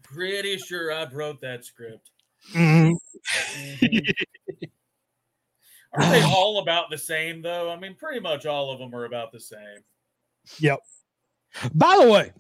Pretty 0.04 0.58
sure 0.58 0.91
I 0.91 1.06
wrote 1.12 1.41
that 1.41 1.64
script. 1.66 2.10
mhm. 2.54 2.95
Are 5.93 6.12
they 6.12 6.22
all 6.22 6.60
about 6.60 6.91
the 6.91 6.97
same 6.97 7.41
though? 7.41 7.72
I 7.72 7.80
mean, 7.80 7.95
pretty 7.95 8.20
much 8.20 8.45
all 8.45 8.72
of 8.72 8.78
them 8.80 8.93
are 8.93 9.06
about 9.06 9.32
the 9.32 9.39
same. 9.39 9.80
Yep. 10.60 10.80
By 11.74 11.97
the 12.00 12.10
way, 12.12 12.32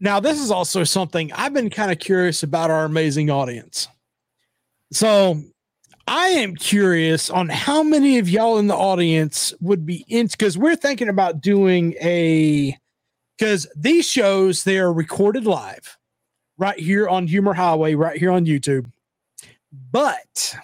now 0.00 0.20
this 0.20 0.40
is 0.40 0.50
also 0.50 0.84
something 0.84 1.32
I've 1.32 1.54
been 1.54 1.70
kind 1.70 1.90
of 1.90 1.98
curious 1.98 2.42
about 2.42 2.70
our 2.70 2.84
amazing 2.84 3.30
audience. 3.30 3.88
So 4.92 5.42
I 6.06 6.28
am 6.28 6.54
curious 6.54 7.30
on 7.30 7.48
how 7.48 7.82
many 7.82 8.18
of 8.18 8.28
y'all 8.28 8.58
in 8.58 8.68
the 8.68 8.76
audience 8.76 9.52
would 9.60 9.84
be 9.84 10.04
in 10.08 10.26
because 10.28 10.56
we're 10.56 10.76
thinking 10.76 11.08
about 11.08 11.40
doing 11.40 11.94
a 12.00 12.76
because 13.36 13.66
these 13.76 14.08
shows 14.08 14.64
they 14.64 14.78
are 14.78 14.92
recorded 14.92 15.44
live 15.46 15.98
right 16.58 16.78
here 16.78 17.08
on 17.08 17.26
Humor 17.26 17.54
Highway, 17.54 17.94
right 17.94 18.16
here 18.16 18.30
on 18.30 18.46
YouTube. 18.46 18.90
But 19.90 20.54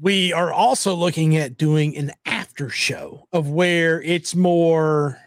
we 0.00 0.32
are 0.32 0.52
also 0.52 0.94
looking 0.94 1.36
at 1.36 1.56
doing 1.56 1.96
an 1.96 2.12
after 2.26 2.68
show 2.68 3.26
of 3.32 3.48
where 3.48 4.02
it's 4.02 4.34
more 4.34 5.18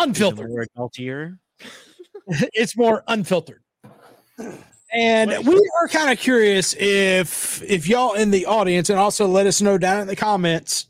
unfiltered. 0.00 0.50
More 0.50 0.66
adultier. 0.76 1.38
it's 2.26 2.76
more 2.76 3.02
unfiltered. 3.08 3.62
And 4.92 5.46
we 5.46 5.70
are 5.80 5.88
kind 5.88 6.10
of 6.10 6.18
curious 6.18 6.74
if 6.74 7.62
if 7.62 7.86
y'all 7.86 8.14
in 8.14 8.30
the 8.30 8.46
audience 8.46 8.90
and 8.90 8.98
also 8.98 9.26
let 9.26 9.46
us 9.46 9.60
know 9.60 9.78
down 9.78 10.00
in 10.00 10.06
the 10.08 10.16
comments 10.16 10.86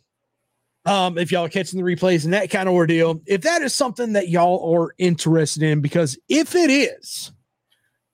um 0.87 1.19
if 1.19 1.31
y'all 1.31 1.45
are 1.45 1.51
catching 1.51 1.79
the 1.79 1.85
replays 1.85 2.25
and 2.25 2.33
that 2.33 2.49
kind 2.49 2.67
of 2.67 2.75
ordeal 2.75 3.21
if 3.27 3.43
that 3.43 3.61
is 3.61 3.75
something 3.75 4.15
that 4.15 4.31
y'all 4.31 4.75
are 4.75 4.95
interested 4.97 5.63
in 5.63 5.83
because 5.83 6.19
if 6.31 6.55
it 6.55 6.71
is 6.71 7.33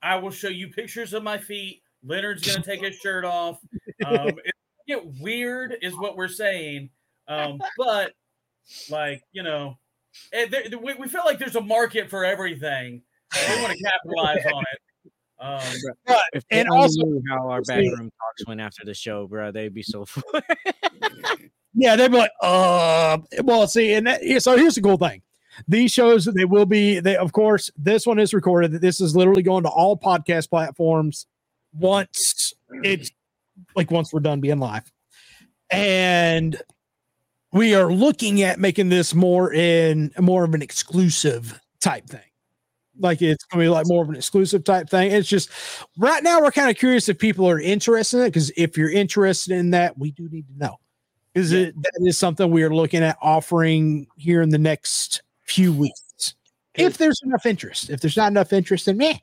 I 0.07 0.17
will 0.17 0.31
show 0.31 0.49
you 0.49 0.69
pictures 0.69 1.15
of 1.15 1.23
my 1.25 1.37
feet. 1.37 1.83
Leonard's 2.05 2.47
gonna 2.47 2.65
take 2.65 2.81
his 2.81 2.97
shirt 2.97 3.25
off. 3.25 3.59
Um, 4.05 4.29
it 4.45 4.55
get 4.87 5.05
weird, 5.21 5.75
is 5.83 5.99
what 5.99 6.17
we're 6.17 6.29
saying. 6.29 6.91
Um, 7.27 7.61
but 7.77 8.13
like 8.89 9.23
you 9.33 9.43
know, 9.43 9.75
there, 9.75 9.77
we, 10.33 10.95
we 10.95 11.09
feel 11.09 11.23
like 11.25 11.39
there's 11.39 11.57
a 11.57 11.61
market 11.61 12.09
for 12.11 12.25
everything. 12.25 13.03
We 13.35 13.63
want 13.63 13.73
to 13.77 13.83
capitalize 13.85 14.45
on 14.53 14.63
it. 14.73 14.81
Um, 15.39 16.21
If 16.33 16.45
And 16.51 16.69
only 16.69 16.83
also- 16.83 17.03
knew 17.03 17.23
how 17.29 17.49
our 17.51 17.63
see- 17.65 17.89
backroom 17.89 18.11
talks 18.11 18.47
went 18.47 18.61
after 18.61 18.85
the 18.85 18.95
show, 18.95 19.27
bro, 19.27 19.51
they'd 19.53 19.75
be 19.75 19.83
so. 19.83 20.07
Yeah, 21.79 21.95
they'd 21.95 22.11
be 22.11 22.17
like, 22.17 22.31
uh, 22.41 23.19
well, 23.45 23.67
see, 23.69 23.93
and 23.93 24.07
that, 24.07 24.23
so 24.41 24.57
here's 24.57 24.77
the 24.77 24.81
cool 24.81 24.97
thing. 24.97 25.21
These 25.69 25.93
shows, 25.93 26.25
they 26.25 26.47
will 26.47 26.65
be, 26.65 27.01
they, 27.01 27.17
of 27.17 27.33
course, 27.33 27.71
this 27.77 28.07
one 28.07 28.19
is 28.19 28.33
recorded. 28.33 28.73
This 28.81 28.99
is 28.99 29.15
literally 29.15 29.43
going 29.43 29.63
to 29.65 29.69
all 29.69 29.95
podcast 29.95 30.49
platforms 30.49 31.27
once 31.75 32.55
it's 32.83 33.11
like 33.75 33.91
once 33.91 34.11
we're 34.11 34.21
done 34.21 34.41
being 34.41 34.59
live. 34.59 34.91
And 35.71 36.61
we 37.57 37.75
are 37.75 37.93
looking 37.93 38.43
at 38.43 38.59
making 38.59 38.89
this 38.89 39.15
more 39.15 39.53
in 39.53 40.13
more 40.19 40.45
of 40.45 40.55
an 40.55 40.63
exclusive 40.63 41.59
type 41.81 42.07
thing. 42.07 42.21
Like 42.99 43.21
it's 43.23 43.45
gonna 43.45 43.65
be 43.65 43.69
like 43.69 43.87
more 43.89 44.03
of 44.03 44.09
an 44.09 44.17
exclusive 44.17 44.65
type 44.65 44.89
thing. 44.89 45.11
It's 45.11 45.29
just 45.29 45.51
right 45.99 46.23
now 46.23 46.41
we're 46.41 46.53
kind 46.53 46.71
of 46.71 46.77
curious 46.77 47.09
if 47.09 47.19
people 47.19 47.49
are 47.49 47.61
interested 47.61 48.19
in 48.19 48.25
it 48.25 48.29
because 48.29 48.51
if 48.57 48.77
you're 48.77 48.91
interested 48.91 49.53
in 49.53 49.71
that, 49.71 49.99
we 49.99 50.13
do 50.13 50.29
need 50.31 50.47
to 50.49 50.59
know 50.59 50.79
is 51.37 51.53
it 51.53 51.81
that 51.83 51.93
is 52.01 52.19
something 52.19 52.51
we 52.51 52.63
are 52.63 52.75
looking 52.75 53.03
at 53.03 53.17
offering 53.21 54.07
here 54.17 54.41
in 54.41 54.49
the 54.49 54.59
next 54.59 55.23
few 55.45 55.73
weeks 55.73 56.35
if 56.75 56.97
there's 56.97 57.21
enough 57.25 57.47
interest 57.47 57.91
if 57.91 58.01
there's 58.01 58.17
not 58.17 58.33
enough 58.33 58.53
interest 58.53 58.87
then 58.87 58.97
meh. 58.97 59.19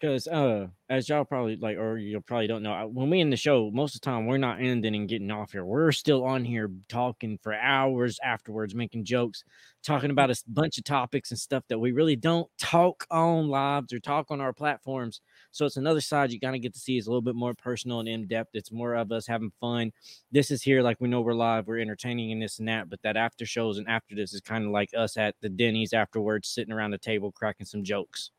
Because 0.00 0.28
uh, 0.28 0.68
as 0.88 1.08
y'all 1.08 1.24
probably 1.24 1.56
like, 1.56 1.76
or 1.76 1.98
you 1.98 2.20
probably 2.20 2.46
don't 2.46 2.62
know, 2.62 2.88
when 2.92 3.10
we 3.10 3.18
in 3.18 3.30
the 3.30 3.36
show, 3.36 3.68
most 3.72 3.96
of 3.96 4.00
the 4.00 4.04
time 4.04 4.26
we're 4.26 4.38
not 4.38 4.60
ending 4.60 4.94
and 4.94 5.08
getting 5.08 5.30
off 5.32 5.50
here. 5.50 5.64
We're 5.64 5.90
still 5.90 6.24
on 6.24 6.44
here 6.44 6.70
talking 6.88 7.36
for 7.42 7.52
hours 7.52 8.20
afterwards, 8.22 8.76
making 8.76 9.06
jokes, 9.06 9.42
talking 9.82 10.10
about 10.10 10.30
a 10.30 10.40
bunch 10.46 10.78
of 10.78 10.84
topics 10.84 11.32
and 11.32 11.40
stuff 11.40 11.64
that 11.68 11.80
we 11.80 11.90
really 11.90 12.14
don't 12.14 12.48
talk 12.60 13.06
on 13.10 13.48
lives 13.48 13.92
or 13.92 13.98
talk 13.98 14.30
on 14.30 14.40
our 14.40 14.52
platforms. 14.52 15.20
So 15.50 15.66
it's 15.66 15.76
another 15.76 16.00
side 16.00 16.30
you 16.30 16.38
gotta 16.38 16.60
get 16.60 16.74
to 16.74 16.78
see. 16.80 16.96
It's 16.96 17.08
a 17.08 17.10
little 17.10 17.20
bit 17.20 17.34
more 17.34 17.54
personal 17.54 17.98
and 17.98 18.08
in 18.08 18.28
depth. 18.28 18.50
It's 18.54 18.70
more 18.70 18.94
of 18.94 19.10
us 19.10 19.26
having 19.26 19.50
fun. 19.60 19.90
This 20.30 20.52
is 20.52 20.62
here, 20.62 20.80
like 20.80 21.00
we 21.00 21.08
know 21.08 21.22
we're 21.22 21.34
live, 21.34 21.66
we're 21.66 21.80
entertaining 21.80 22.30
and 22.30 22.40
this 22.40 22.60
and 22.60 22.68
that. 22.68 22.88
But 22.88 23.02
that 23.02 23.16
after 23.16 23.44
shows 23.44 23.78
and 23.78 23.88
after 23.88 24.14
this 24.14 24.32
is 24.32 24.40
kind 24.42 24.64
of 24.64 24.70
like 24.70 24.90
us 24.96 25.16
at 25.16 25.34
the 25.40 25.48
Denny's 25.48 25.92
afterwards, 25.92 26.48
sitting 26.48 26.72
around 26.72 26.92
the 26.92 26.98
table 26.98 27.32
cracking 27.32 27.66
some 27.66 27.82
jokes. 27.82 28.30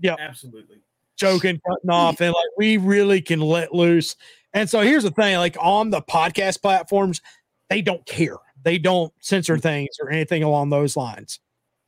Yeah, 0.00 0.16
absolutely. 0.18 0.82
Joking, 1.18 1.60
cutting 1.66 1.90
off, 1.90 2.20
and 2.20 2.32
like 2.32 2.50
we 2.56 2.76
really 2.76 3.20
can 3.20 3.40
let 3.40 3.74
loose. 3.74 4.16
And 4.54 4.68
so 4.68 4.80
here's 4.80 5.04
the 5.04 5.10
thing: 5.10 5.36
like 5.36 5.56
on 5.60 5.90
the 5.90 6.02
podcast 6.02 6.62
platforms, 6.62 7.20
they 7.68 7.82
don't 7.82 8.04
care. 8.06 8.36
They 8.62 8.78
don't 8.78 9.12
censor 9.20 9.56
mm. 9.56 9.62
things 9.62 9.90
or 10.00 10.10
anything 10.10 10.42
along 10.42 10.70
those 10.70 10.96
lines. 10.96 11.40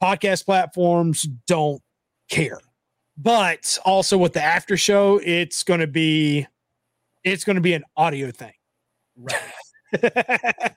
Podcast 0.02 0.44
platforms 0.44 1.26
don't 1.46 1.82
care. 2.30 2.60
But 3.16 3.78
also 3.84 4.16
with 4.16 4.32
the 4.32 4.42
after 4.42 4.76
show, 4.76 5.20
it's 5.22 5.62
going 5.62 5.80
to 5.80 5.86
be 5.86 6.46
it's 7.22 7.44
going 7.44 7.56
to 7.56 7.62
be 7.62 7.74
an 7.74 7.84
audio 7.96 8.30
thing. 8.30 8.52
Right. 9.16 9.34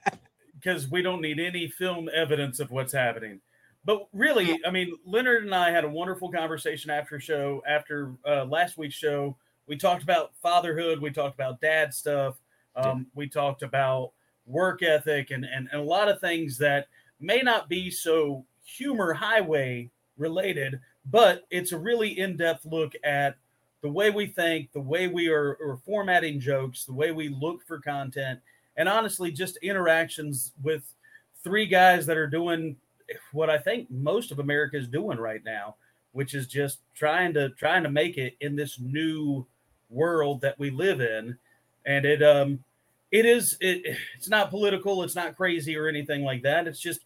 because 0.64 0.90
we 0.90 1.02
don't 1.02 1.20
need 1.20 1.38
any 1.40 1.68
film 1.68 2.08
evidence 2.12 2.60
of 2.60 2.70
what's 2.70 2.92
happening. 2.92 3.40
But 3.84 4.08
really, 4.12 4.58
I 4.66 4.70
mean, 4.70 4.96
Leonard 5.04 5.44
and 5.44 5.54
I 5.54 5.70
had 5.70 5.84
a 5.84 5.88
wonderful 5.88 6.30
conversation 6.30 6.90
after 6.90 7.20
show, 7.20 7.62
after 7.68 8.14
uh, 8.26 8.44
last 8.46 8.78
week's 8.78 8.94
show. 8.94 9.36
We 9.66 9.76
talked 9.76 10.02
about 10.02 10.32
fatherhood, 10.42 11.00
we 11.00 11.10
talked 11.10 11.34
about 11.34 11.60
dad 11.60 11.92
stuff, 11.92 12.36
um, 12.76 13.06
we 13.14 13.28
talked 13.28 13.62
about 13.62 14.12
work 14.46 14.82
ethic, 14.82 15.30
and, 15.30 15.44
and 15.44 15.68
and 15.72 15.80
a 15.80 15.84
lot 15.84 16.08
of 16.08 16.20
things 16.20 16.58
that 16.58 16.88
may 17.20 17.40
not 17.40 17.68
be 17.68 17.90
so 17.90 18.44
humor 18.64 19.12
highway 19.12 19.90
related, 20.18 20.80
but 21.10 21.44
it's 21.50 21.72
a 21.72 21.78
really 21.78 22.18
in 22.18 22.36
depth 22.36 22.64
look 22.66 22.92
at 23.04 23.36
the 23.82 23.88
way 23.90 24.10
we 24.10 24.26
think, 24.26 24.72
the 24.72 24.80
way 24.80 25.08
we 25.08 25.28
are, 25.28 25.58
are 25.60 25.78
formatting 25.84 26.40
jokes, 26.40 26.84
the 26.84 26.92
way 26.92 27.10
we 27.12 27.28
look 27.28 27.62
for 27.66 27.78
content, 27.78 28.40
and 28.76 28.88
honestly, 28.88 29.30
just 29.30 29.56
interactions 29.58 30.52
with 30.62 30.82
three 31.42 31.66
guys 31.66 32.06
that 32.06 32.16
are 32.16 32.26
doing 32.26 32.76
what 33.32 33.50
I 33.50 33.58
think 33.58 33.90
most 33.90 34.30
of 34.30 34.38
America 34.38 34.76
is 34.76 34.88
doing 34.88 35.18
right 35.18 35.44
now, 35.44 35.76
which 36.12 36.34
is 36.34 36.46
just 36.46 36.80
trying 36.94 37.34
to 37.34 37.50
trying 37.50 37.82
to 37.82 37.90
make 37.90 38.18
it 38.18 38.36
in 38.40 38.56
this 38.56 38.78
new 38.80 39.46
world 39.90 40.40
that 40.40 40.58
we 40.58 40.70
live 40.70 41.00
in, 41.00 41.36
and 41.86 42.04
it 42.04 42.22
um 42.22 42.62
it 43.10 43.26
is 43.26 43.56
it 43.60 43.96
it's 44.16 44.28
not 44.28 44.50
political, 44.50 45.02
it's 45.02 45.14
not 45.14 45.36
crazy 45.36 45.76
or 45.76 45.88
anything 45.88 46.22
like 46.24 46.42
that. 46.42 46.66
It's 46.66 46.80
just 46.80 47.00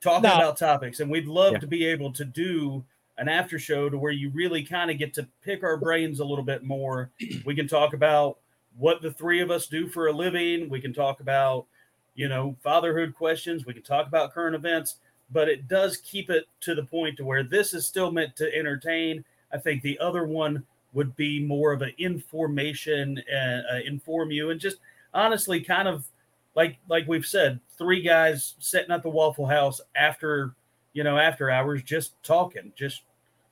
talking 0.00 0.28
No. 0.28 0.36
about 0.36 0.56
topics, 0.56 1.00
and 1.00 1.10
we'd 1.10 1.26
love 1.26 1.52
Yeah. 1.54 1.58
to 1.58 1.66
be 1.66 1.84
able 1.86 2.12
to 2.12 2.24
do 2.24 2.84
an 3.18 3.28
after 3.28 3.58
show 3.58 3.88
to 3.90 3.98
where 3.98 4.12
you 4.12 4.30
really 4.30 4.62
kind 4.64 4.90
of 4.90 4.98
get 4.98 5.12
to 5.14 5.28
pick 5.42 5.62
our 5.62 5.76
brains 5.76 6.20
a 6.20 6.24
little 6.24 6.44
bit 6.44 6.62
more. 6.64 7.10
We 7.44 7.54
can 7.54 7.68
talk 7.68 7.92
about 7.92 8.38
what 8.76 9.02
the 9.02 9.12
three 9.12 9.40
of 9.40 9.50
us 9.50 9.66
do 9.66 9.86
for 9.86 10.06
a 10.08 10.12
living. 10.12 10.68
We 10.70 10.80
can 10.80 10.94
talk 10.94 11.20
about, 11.20 11.66
you 12.14 12.28
know, 12.28 12.56
fatherhood 12.62 13.14
questions. 13.14 13.66
We 13.66 13.74
can 13.74 13.82
talk 13.82 14.06
about 14.06 14.32
current 14.32 14.54
events, 14.54 14.96
but 15.30 15.48
it 15.48 15.68
does 15.68 15.96
keep 15.98 16.30
it 16.30 16.46
to 16.60 16.74
the 16.74 16.84
point 16.84 17.16
to 17.16 17.24
where 17.24 17.42
this 17.42 17.74
is 17.74 17.86
still 17.86 18.10
meant 18.10 18.36
to 18.36 18.54
entertain. 18.54 19.24
I 19.52 19.58
think 19.58 19.82
the 19.82 19.98
other 19.98 20.26
one 20.26 20.64
would 20.92 21.16
be 21.16 21.42
more 21.42 21.72
of 21.72 21.82
an 21.82 21.92
information, 21.98 23.22
uh, 23.32 23.74
uh, 23.74 23.80
inform 23.84 24.30
you, 24.30 24.50
and 24.50 24.60
just 24.60 24.76
honestly, 25.14 25.60
kind 25.60 25.88
of 25.88 26.06
like 26.54 26.78
like 26.88 27.06
we've 27.08 27.26
said, 27.26 27.60
three 27.78 28.02
guys 28.02 28.54
sitting 28.58 28.90
at 28.90 29.02
the 29.02 29.08
Waffle 29.08 29.46
House 29.46 29.80
after 29.96 30.54
you 30.92 31.04
know 31.04 31.18
after 31.18 31.50
hours, 31.50 31.82
just 31.82 32.22
talking, 32.22 32.72
just 32.76 33.02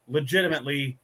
legitimately 0.09 0.99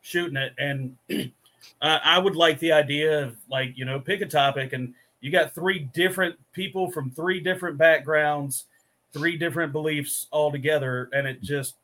shooting 0.00 0.36
it, 0.36 0.52
and 0.58 0.96
uh, 1.80 1.98
I 2.02 2.18
would 2.18 2.36
like 2.36 2.58
the 2.58 2.72
idea 2.72 3.24
of 3.24 3.36
like 3.48 3.76
you 3.76 3.84
know 3.84 4.00
pick 4.00 4.20
a 4.20 4.26
topic 4.26 4.72
and 4.72 4.94
you 5.20 5.30
got 5.30 5.54
three 5.54 5.80
different 5.80 6.36
people 6.52 6.90
from 6.90 7.10
three 7.10 7.40
different 7.40 7.78
backgrounds, 7.78 8.66
three 9.12 9.36
different 9.36 9.72
beliefs 9.72 10.26
all 10.30 10.50
together, 10.52 11.08
and 11.12 11.26
it 11.26 11.42
just 11.42 11.74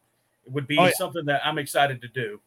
it 0.47 0.53
would 0.53 0.67
be 0.67 0.79
Oh, 0.79 0.85
yeah. 0.87 0.93
something 0.97 1.25
that 1.27 1.41
I'm 1.45 1.59
excited 1.59 2.01
to 2.03 2.09
do. 2.09 2.41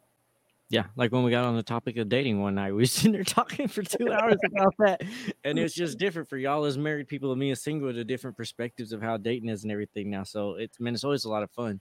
Yeah, 0.70 0.84
like 0.98 1.14
when 1.14 1.24
we 1.24 1.32
got 1.32 1.46
on 1.46 1.56
the 1.56 1.64
topic 1.64 1.96
of 1.96 2.10
dating 2.10 2.42
one 2.42 2.56
night, 2.56 2.72
we 2.72 2.80
were 2.80 2.86
sitting 2.88 3.14
there 3.14 3.24
talking 3.24 3.68
for 3.70 3.84
two 3.84 4.12
hours 4.12 4.38
about 4.46 4.74
that, 4.80 5.02
and 5.46 5.58
it's 5.58 5.74
just 5.74 5.98
different 5.98 6.28
for 6.30 6.38
y'all 6.38 6.66
as 6.66 6.78
married 6.78 7.08
people 7.08 7.32
and 7.32 7.40
me 7.40 7.52
as 7.52 7.62
single, 7.62 7.92
the 7.94 8.04
different 8.04 8.36
perspectives 8.36 8.92
of 8.92 9.02
how 9.02 9.16
dating 9.18 9.50
is 9.50 9.64
and 9.64 9.72
everything 9.72 10.10
now. 10.10 10.24
So 10.24 10.56
it's 10.56 10.80
man, 10.80 10.94
it's 10.94 11.04
always 11.06 11.24
a 11.26 11.30
lot 11.30 11.44
of 11.44 11.52
fun. 11.52 11.80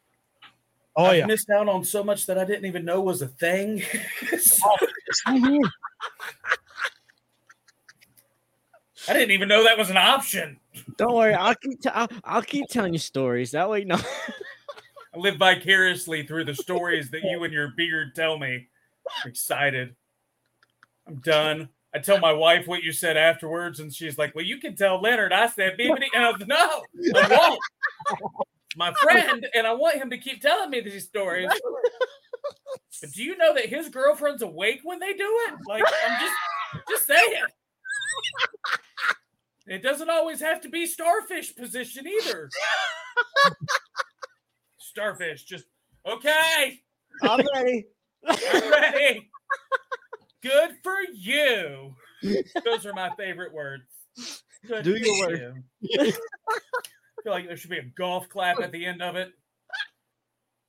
Oh 0.99 1.07
I've 1.07 1.17
yeah, 1.19 1.27
missed 1.27 1.51
out 1.51 1.69
on 1.69 1.85
so 1.85 2.03
much 2.03 2.27
that 2.27 2.39
I 2.39 2.45
didn't 2.45 2.65
even 2.65 2.85
know 2.85 3.01
was 3.01 3.23
a 3.23 3.29
thing. 3.29 3.83
Oh, 4.65 4.77
I 9.09 9.13
didn't 9.13 9.31
even 9.31 9.49
know 9.49 9.65
that 9.65 9.79
was 9.79 9.91
an 9.91 9.97
option. 9.97 10.59
Don't 10.97 11.15
worry, 11.15 11.35
I'll 11.35 11.55
keep 11.55 11.81
t- 11.81 11.91
I'll, 11.91 12.09
I'll 12.25 12.43
keep 12.43 12.67
telling 12.69 12.93
you 12.93 12.99
stories. 12.99 13.53
That 13.53 13.69
way, 13.69 13.85
no. 13.85 13.97
I 13.97 15.19
live 15.19 15.37
vicariously 15.37 16.27
through 16.27 16.45
the 16.45 16.55
stories 16.55 17.11
that 17.11 17.23
you 17.23 17.43
and 17.45 17.53
your 17.53 17.73
beard 17.77 18.15
tell 18.15 18.39
me. 18.39 18.69
I'm 19.25 19.31
excited. 19.31 19.95
I'm 21.07 21.17
done. 21.17 21.69
I 21.95 21.99
tell 21.99 22.19
my 22.19 22.33
wife 22.33 22.67
what 22.67 22.83
you 22.83 22.93
said 22.93 23.17
afterwards, 23.17 23.81
and 23.81 23.95
she's 23.95 24.19
like, 24.19 24.35
"Well, 24.35 24.45
you 24.45 24.59
can 24.59 24.77
tell 24.77 25.01
Leonard 25.01 25.33
I 25.33 25.47
said 25.47 25.79
bibbity," 25.79 26.09
and 26.15 26.25
I 26.25 26.31
was 26.33 26.47
no, 26.47 26.83
I 27.15 27.29
won't. 27.29 27.61
My 28.77 28.93
friend, 29.03 29.47
and 29.55 29.67
I 29.67 29.73
want 29.73 29.97
him 29.97 30.11
to 30.11 30.19
keep 30.19 30.43
telling 30.43 30.69
me 30.69 30.81
these 30.81 31.07
stories. 31.07 31.49
But 33.01 33.13
do 33.13 33.23
you 33.23 33.37
know 33.37 33.55
that 33.55 33.67
his 33.67 33.89
girlfriend's 33.89 34.43
awake 34.43 34.81
when 34.83 34.99
they 34.99 35.13
do 35.15 35.39
it? 35.49 35.55
Like, 35.67 35.83
I'm 36.07 36.21
just, 36.21 36.35
just 36.89 37.07
saying. 37.07 37.43
It 39.67 39.83
doesn't 39.83 40.09
always 40.11 40.41
have 40.41 40.61
to 40.63 40.69
be 40.69 40.87
starfish 40.87 41.55
position 41.57 42.07
either. 42.07 42.49
Starfish, 44.79 45.45
just 45.45 45.65
okay. 46.07 46.81
I'm 47.23 47.45
ready. 47.55 47.87
I'm 48.27 48.71
ready. 48.71 49.31
Good 50.43 50.71
for 50.83 50.97
you. 51.13 51.95
Those 52.65 52.87
are 52.87 52.93
my 52.93 53.11
favorite 53.17 53.53
words. 53.53 53.85
Good 54.67 54.85
Do 54.85 54.97
your 54.97 55.29
work. 55.29 55.39
you. 55.39 55.65
I 56.01 56.13
feel 57.23 57.33
like 57.33 57.47
there 57.47 57.57
should 57.57 57.71
be 57.71 57.79
a 57.79 57.85
golf 57.97 58.29
clap 58.29 58.61
at 58.61 58.73
the 58.73 58.87
end 58.87 59.03
of 59.03 59.17
it. 59.17 59.33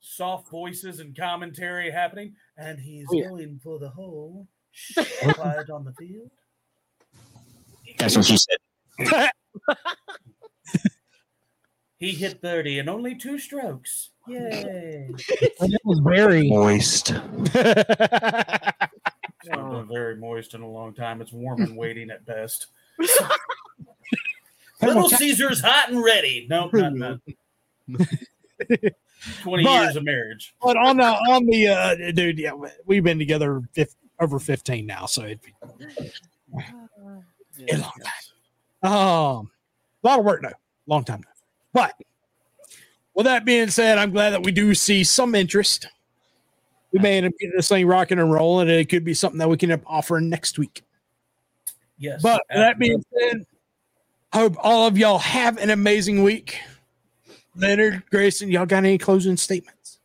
Soft 0.00 0.50
voices 0.50 1.00
and 1.00 1.16
commentary 1.16 1.90
happening. 1.90 2.34
And 2.56 2.78
he's 2.78 3.06
Oh, 3.10 3.16
yeah. 3.16 3.28
going 3.28 3.60
for 3.62 3.78
the 3.78 3.88
hole. 3.90 4.48
Shh, 4.72 4.98
Quiet 5.34 5.70
on 5.74 5.84
the 5.84 5.92
field. 5.94 6.30
That's 7.98 8.16
what 8.16 8.24
she 8.26 8.36
said. 8.36 8.56
He 11.98 12.12
hit 12.12 12.40
30 12.40 12.78
in 12.78 12.88
only 12.88 13.16
two 13.16 13.38
strokes. 13.40 14.10
Yay. 14.28 15.08
And 15.60 15.74
it 15.74 15.80
was 15.84 15.98
very. 15.98 16.48
Moist. 16.48 17.10
It's 17.10 17.54
not 19.48 19.70
been 19.72 19.88
very 19.88 20.14
moist 20.16 20.54
in 20.54 20.60
a 20.62 20.68
long 20.68 20.94
time. 20.94 21.20
It's 21.20 21.32
warm 21.32 21.60
and 21.62 21.76
waiting 21.76 22.10
at 22.10 22.24
best. 22.24 22.68
Little 24.82 25.08
Caesar's 25.08 25.60
hot 25.60 25.90
and 25.90 26.04
ready. 26.04 26.46
No, 26.48 26.70
not, 26.72 26.94
not. 26.94 27.18
20 29.42 29.64
But- 29.64 29.82
years 29.82 29.96
of 29.96 30.04
marriage. 30.04 30.54
But 30.62 30.76
on 30.76 30.98
the 30.98 31.04
on 31.04 31.46
the 31.46 31.66
uh, 31.68 31.96
dude, 32.12 32.38
yeah, 32.38 32.52
we've 32.86 33.02
been 33.02 33.18
together 33.18 33.60
fif- 33.72 33.96
over 34.20 34.38
fifteen 34.38 34.86
now, 34.86 35.06
so 35.06 35.22
it'd 35.24 35.40
be 35.42 35.52
a 37.72 37.76
long 37.76 37.90
time. 38.04 38.12
Um, 38.82 39.50
a 40.02 40.06
lot 40.06 40.18
of 40.18 40.24
work 40.24 40.42
though, 40.42 40.52
long 40.86 41.04
time 41.04 41.22
though. 41.22 41.28
But 41.72 41.94
with 43.14 43.26
that 43.26 43.44
being 43.44 43.68
said, 43.68 43.98
I'm 43.98 44.12
glad 44.12 44.30
that 44.30 44.42
we 44.42 44.52
do 44.52 44.74
see 44.74 45.04
some 45.04 45.34
interest. 45.34 45.88
We 46.92 47.00
may 47.00 47.18
end 47.18 47.26
up 47.26 47.32
getting 47.38 47.56
this 47.56 47.68
thing 47.68 47.86
rocking 47.86 48.18
and 48.18 48.32
rolling, 48.32 48.68
and 48.68 48.78
it 48.78 48.88
could 48.88 49.04
be 49.04 49.14
something 49.14 49.38
that 49.38 49.48
we 49.48 49.56
can 49.56 49.82
offer 49.86 50.20
next 50.20 50.58
week. 50.58 50.82
Yes. 51.98 52.22
But 52.22 52.42
with 52.48 52.58
that 52.58 52.78
being 52.78 53.04
said, 53.18 53.44
hope 54.32 54.54
all 54.58 54.86
of 54.86 54.96
y'all 54.96 55.18
have 55.18 55.58
an 55.58 55.70
amazing 55.70 56.22
week. 56.22 56.60
Leonard, 57.56 58.04
Graeson, 58.12 58.50
y'all 58.52 58.66
got 58.66 58.78
any 58.78 58.98
closing 58.98 59.36
statements? 59.36 59.98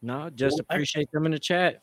No, 0.00 0.30
just 0.30 0.58
appreciate 0.60 1.10
them 1.12 1.26
in 1.26 1.32
the 1.32 1.38
chat. 1.38 1.82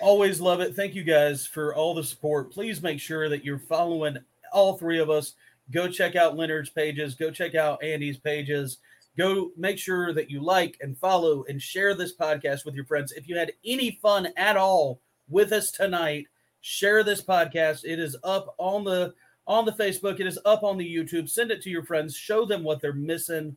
Always 0.00 0.40
love 0.40 0.60
it. 0.60 0.76
Thank 0.76 0.94
you 0.94 1.02
guys 1.02 1.46
for 1.46 1.74
all 1.74 1.94
the 1.94 2.04
support. 2.04 2.52
Please 2.52 2.82
make 2.82 3.00
sure 3.00 3.28
that 3.30 3.44
you're 3.44 3.58
following 3.58 4.18
all 4.52 4.76
three 4.76 4.98
of 4.98 5.10
us. 5.10 5.34
Go 5.70 5.88
check 5.88 6.16
out 6.16 6.36
Leonard's 6.36 6.70
pages. 6.70 7.14
Go 7.14 7.30
check 7.30 7.54
out 7.54 7.82
Andy's 7.82 8.18
pages. 8.18 8.78
go 9.16 9.50
make 9.56 9.78
sure 9.78 10.14
that 10.14 10.30
you 10.30 10.40
like 10.40 10.78
and 10.80 10.96
follow 10.96 11.44
and 11.48 11.60
share 11.60 11.94
this 11.94 12.16
podcast 12.16 12.64
with 12.64 12.74
your 12.74 12.84
friends. 12.84 13.12
If 13.12 13.28
you 13.28 13.36
had 13.36 13.52
any 13.64 13.98
fun 14.00 14.28
at 14.36 14.56
all 14.56 15.00
with 15.28 15.52
us 15.52 15.70
tonight, 15.70 16.26
share 16.60 17.02
this 17.02 17.22
podcast. 17.22 17.84
It 17.84 17.98
is 17.98 18.16
up 18.24 18.54
on 18.58 18.84
the 18.84 19.14
on 19.46 19.64
the 19.64 19.72
Facebook. 19.72 20.20
It 20.20 20.26
is 20.26 20.38
up 20.44 20.62
on 20.62 20.78
the 20.78 20.94
YouTube. 20.96 21.28
Send 21.28 21.50
it 21.50 21.62
to 21.62 21.70
your 21.70 21.82
friends. 21.82 22.14
Show 22.14 22.44
them 22.44 22.62
what 22.62 22.80
they're 22.80 22.92
missing. 22.92 23.56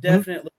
Definitely 0.00 0.50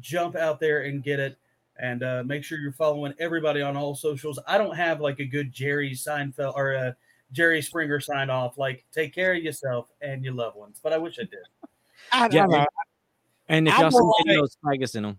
jump 0.00 0.36
out 0.36 0.60
there 0.60 0.82
and 0.82 1.02
get 1.02 1.20
it. 1.20 1.36
And 1.78 2.02
uh, 2.02 2.22
make 2.24 2.42
sure 2.42 2.58
you're 2.58 2.72
following 2.72 3.12
everybody 3.18 3.60
on 3.60 3.76
all 3.76 3.94
socials. 3.94 4.38
I 4.46 4.56
don't 4.56 4.76
have 4.76 5.00
like 5.00 5.20
a 5.20 5.26
good 5.26 5.52
Jerry 5.52 5.90
Seinfeld 5.92 6.54
or 6.56 6.72
a 6.72 6.96
Jerry 7.32 7.60
Springer 7.62 8.00
signed 8.00 8.30
off. 8.30 8.56
Like, 8.58 8.84
take 8.92 9.14
care 9.14 9.34
of 9.34 9.42
yourself 9.42 9.88
and 10.00 10.24
your 10.24 10.34
loved 10.34 10.56
ones. 10.56 10.78
But 10.82 10.92
I 10.92 10.98
wish 10.98 11.18
I 11.18 11.22
did. 11.22 11.38
I, 12.12 12.28
Yeah, 12.30 12.46
know. 12.46 12.66
And 13.48 13.68
if 13.68 13.74
I'm 13.74 13.80
y'all 13.82 13.90
see 13.90 13.96
alright. 13.98 14.26
videos, 14.26 14.56
tag 14.64 14.82
us 14.82 14.94
in 14.94 15.02
them. 15.04 15.18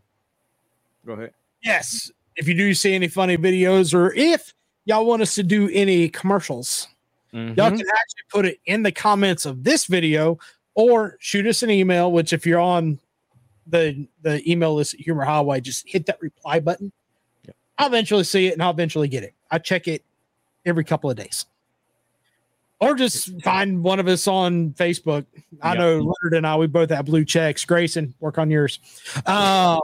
Go 1.06 1.14
ahead. 1.14 1.34
Yes. 1.64 2.12
If 2.36 2.48
you 2.48 2.54
do 2.54 2.74
see 2.74 2.94
any 2.94 3.08
funny 3.08 3.38
videos 3.38 3.94
or 3.94 4.14
if 4.14 4.54
y'all 4.86 5.06
want 5.06 5.22
us 5.22 5.36
to 5.36 5.44
do 5.44 5.70
any 5.74 6.10
commercials, 6.10 6.88
y'all 7.32 7.42
Mhm. 7.42 7.56
can 7.56 7.88
actually 7.88 8.24
put 8.30 8.46
it 8.46 8.60
in 8.66 8.84
the 8.84 8.92
comments 8.92 9.46
of 9.46 9.64
this 9.64 9.86
video 9.86 10.38
or 10.76 11.18
shoot 11.20 11.46
us 11.48 11.64
an 11.64 11.70
email, 11.70 12.12
which 12.12 12.34
if 12.34 12.46
you're 12.46 12.60
on 12.60 13.00
the 13.66 14.08
the 14.22 14.50
email 14.50 14.76
list 14.76 14.94
at 14.94 15.00
Humor 15.02 15.26
Highway, 15.26 15.60
just 15.62 15.88
hit 15.88 16.06
that 16.06 16.22
reply 16.22 16.60
button. 16.60 16.92
Yep. 17.46 17.56
I'll 17.78 17.88
eventually 17.88 18.24
see 18.24 18.48
it 18.48 18.54
and 18.54 18.62
I'll 18.64 18.72
eventually 18.72 19.08
get 19.08 19.24
it. 19.24 19.34
I 19.52 19.58
check 19.60 19.88
it 19.88 20.04
every 20.66 20.84
couple 20.84 21.10
of 21.10 21.18
days. 21.18 21.46
Or 22.80 22.94
just 22.94 23.42
find 23.42 23.84
one 23.84 24.00
of 24.00 24.08
us 24.08 24.28
on 24.28 24.72
Facebook. 24.74 25.26
I 25.64 25.70
Yep. 25.70 25.78
know 25.80 25.94
Leonard 25.98 26.34
and 26.38 26.46
I, 26.46 26.56
we 26.58 26.68
both 26.68 26.92
have 26.92 27.06
blue 27.06 27.26
checks. 27.26 27.66
Graeson, 27.66 28.14
work 28.20 28.38
on 28.38 28.52
yours. 28.52 28.80
Um, 29.26 29.82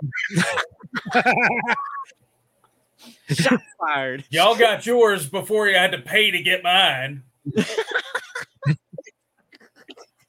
Shot 3.30 3.60
fired. 3.80 4.26
Y'all 4.30 4.56
got 4.56 4.86
yours 4.86 5.28
before 5.28 5.68
you 5.68 5.76
had 5.76 5.92
to 5.94 6.00
pay 6.00 6.30
to 6.32 6.42
get 6.42 6.62
mine. 6.64 7.24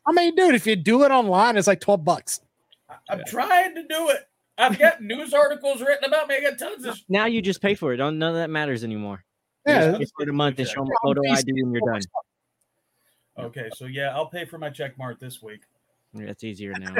I 0.06 0.12
mean, 0.12 0.34
dude, 0.34 0.54
if 0.54 0.66
you 0.66 0.76
do 0.76 1.04
it 1.04 1.10
online, 1.10 1.56
it's 1.56 1.66
like 1.66 1.80
12 1.80 2.04
bucks. 2.04 2.40
I'm 3.10 3.22
trying 3.26 3.74
to 3.74 3.82
do 3.82 4.08
it. 4.10 4.26
I've 4.56 4.78
got 4.78 5.02
news 5.02 5.34
articles 5.34 5.80
written 5.82 6.04
about 6.04 6.28
me. 6.28 6.36
I 6.36 6.40
got 6.40 6.58
tons 6.58 6.84
of. 6.86 6.98
Now 7.08 7.26
you 7.26 7.42
just 7.42 7.60
pay 7.60 7.74
for 7.74 7.92
it. 7.92 7.96
Don't 7.98 8.18
none 8.18 8.30
of 8.30 8.36
that 8.36 8.50
matters 8.50 8.84
anymore. 8.84 9.24
Yeah, 9.66 9.92
You 9.92 9.98
just 9.98 10.12
pay 10.16 10.24
for 10.24 10.26
the 10.26 10.32
month 10.32 10.58
and 10.58 10.68
show 10.68 10.80
them 10.82 10.88
a 10.88 11.06
photo 11.06 11.20
ID 11.30 11.44
and 11.48 11.72
you're 11.72 11.82
done. 11.92 12.00
Okay, 13.38 13.68
so 13.74 13.86
yeah, 13.86 14.14
I'll 14.14 14.26
pay 14.26 14.44
for 14.44 14.58
my 14.58 14.70
check 14.70 14.96
mark 14.98 15.18
this 15.18 15.42
week. 15.42 15.62
Yeah, 16.12 16.26
That's 16.26 16.44
easier 16.44 16.72
now. 16.78 16.94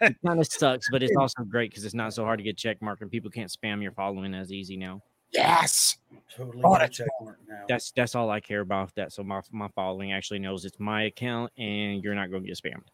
it 0.00 0.16
kind 0.24 0.38
of 0.38 0.46
sucks, 0.46 0.86
but 0.90 1.02
it's 1.02 1.16
also 1.16 1.42
great 1.42 1.70
because 1.70 1.84
it's 1.84 1.94
not 1.94 2.14
so 2.14 2.24
hard 2.24 2.38
to 2.38 2.44
get 2.44 2.56
check 2.56 2.80
mark 2.80 3.00
and 3.00 3.10
people 3.10 3.30
can't 3.30 3.50
spam 3.50 3.82
your 3.82 3.92
following 3.92 4.34
as 4.34 4.52
easy 4.52 4.76
now. 4.76 5.02
Yes. 5.32 5.96
Totally 6.36 6.62
Oh, 6.62 6.74
a 6.74 6.78
that's 6.78 6.96
check 6.96 7.08
mark 7.22 7.38
now. 7.48 7.64
That's 7.68 7.90
that's 7.92 8.14
all 8.14 8.30
I 8.30 8.38
care 8.38 8.60
about. 8.60 8.94
That 8.94 9.12
so 9.12 9.24
my 9.24 9.40
my 9.50 9.68
following 9.74 10.12
actually 10.12 10.38
knows 10.38 10.64
it's 10.64 10.78
my 10.78 11.04
account 11.04 11.50
and 11.58 12.04
you're 12.04 12.14
not 12.14 12.30
going 12.30 12.42
to 12.42 12.46
get 12.48 12.58
spammed. 12.62 12.84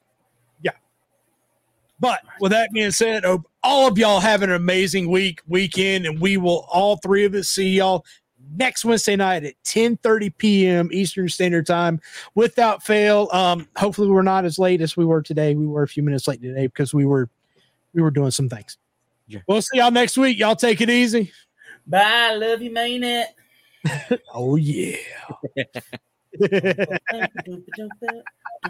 Yeah. 0.62 0.70
But 2.00 2.20
with 2.40 2.52
that 2.52 2.70
being 2.72 2.92
said, 2.92 3.24
all 3.24 3.88
of 3.88 3.98
y'all 3.98 4.20
have 4.20 4.42
an 4.42 4.52
amazing 4.52 5.10
week, 5.10 5.40
weekend, 5.48 6.06
and 6.06 6.20
we 6.20 6.36
will 6.36 6.66
all 6.72 6.96
three 6.98 7.24
of 7.24 7.34
us 7.34 7.48
see 7.48 7.70
y'all 7.70 8.04
next 8.56 8.84
Wednesday 8.84 9.16
night 9.16 9.44
at 9.44 9.54
10 9.64 9.96
30 9.98 10.30
p.m. 10.30 10.88
Eastern 10.92 11.28
Standard 11.28 11.66
Time 11.66 12.00
without 12.34 12.82
fail. 12.82 13.28
Um, 13.32 13.68
hopefully 13.76 14.08
we're 14.08 14.22
not 14.22 14.44
as 14.44 14.58
late 14.58 14.80
as 14.80 14.96
we 14.96 15.04
were 15.04 15.22
today. 15.22 15.54
We 15.54 15.66
were 15.66 15.82
a 15.82 15.88
few 15.88 16.02
minutes 16.02 16.28
late 16.28 16.42
today 16.42 16.66
because 16.66 16.94
we 16.94 17.04
were 17.04 17.28
we 17.94 18.02
were 18.02 18.10
doing 18.10 18.30
some 18.30 18.48
things. 18.48 18.78
Yeah. 19.26 19.40
We'll 19.46 19.62
see 19.62 19.78
y'all 19.78 19.90
next 19.90 20.16
week. 20.16 20.38
Y'all 20.38 20.56
take 20.56 20.80
it 20.80 20.90
easy. 20.90 21.32
Bye, 21.86 22.34
love 22.34 22.62
you, 22.62 22.72
mean 22.72 23.04
it. 23.04 23.28
Oh 24.34 24.56
yeah. 24.56 24.96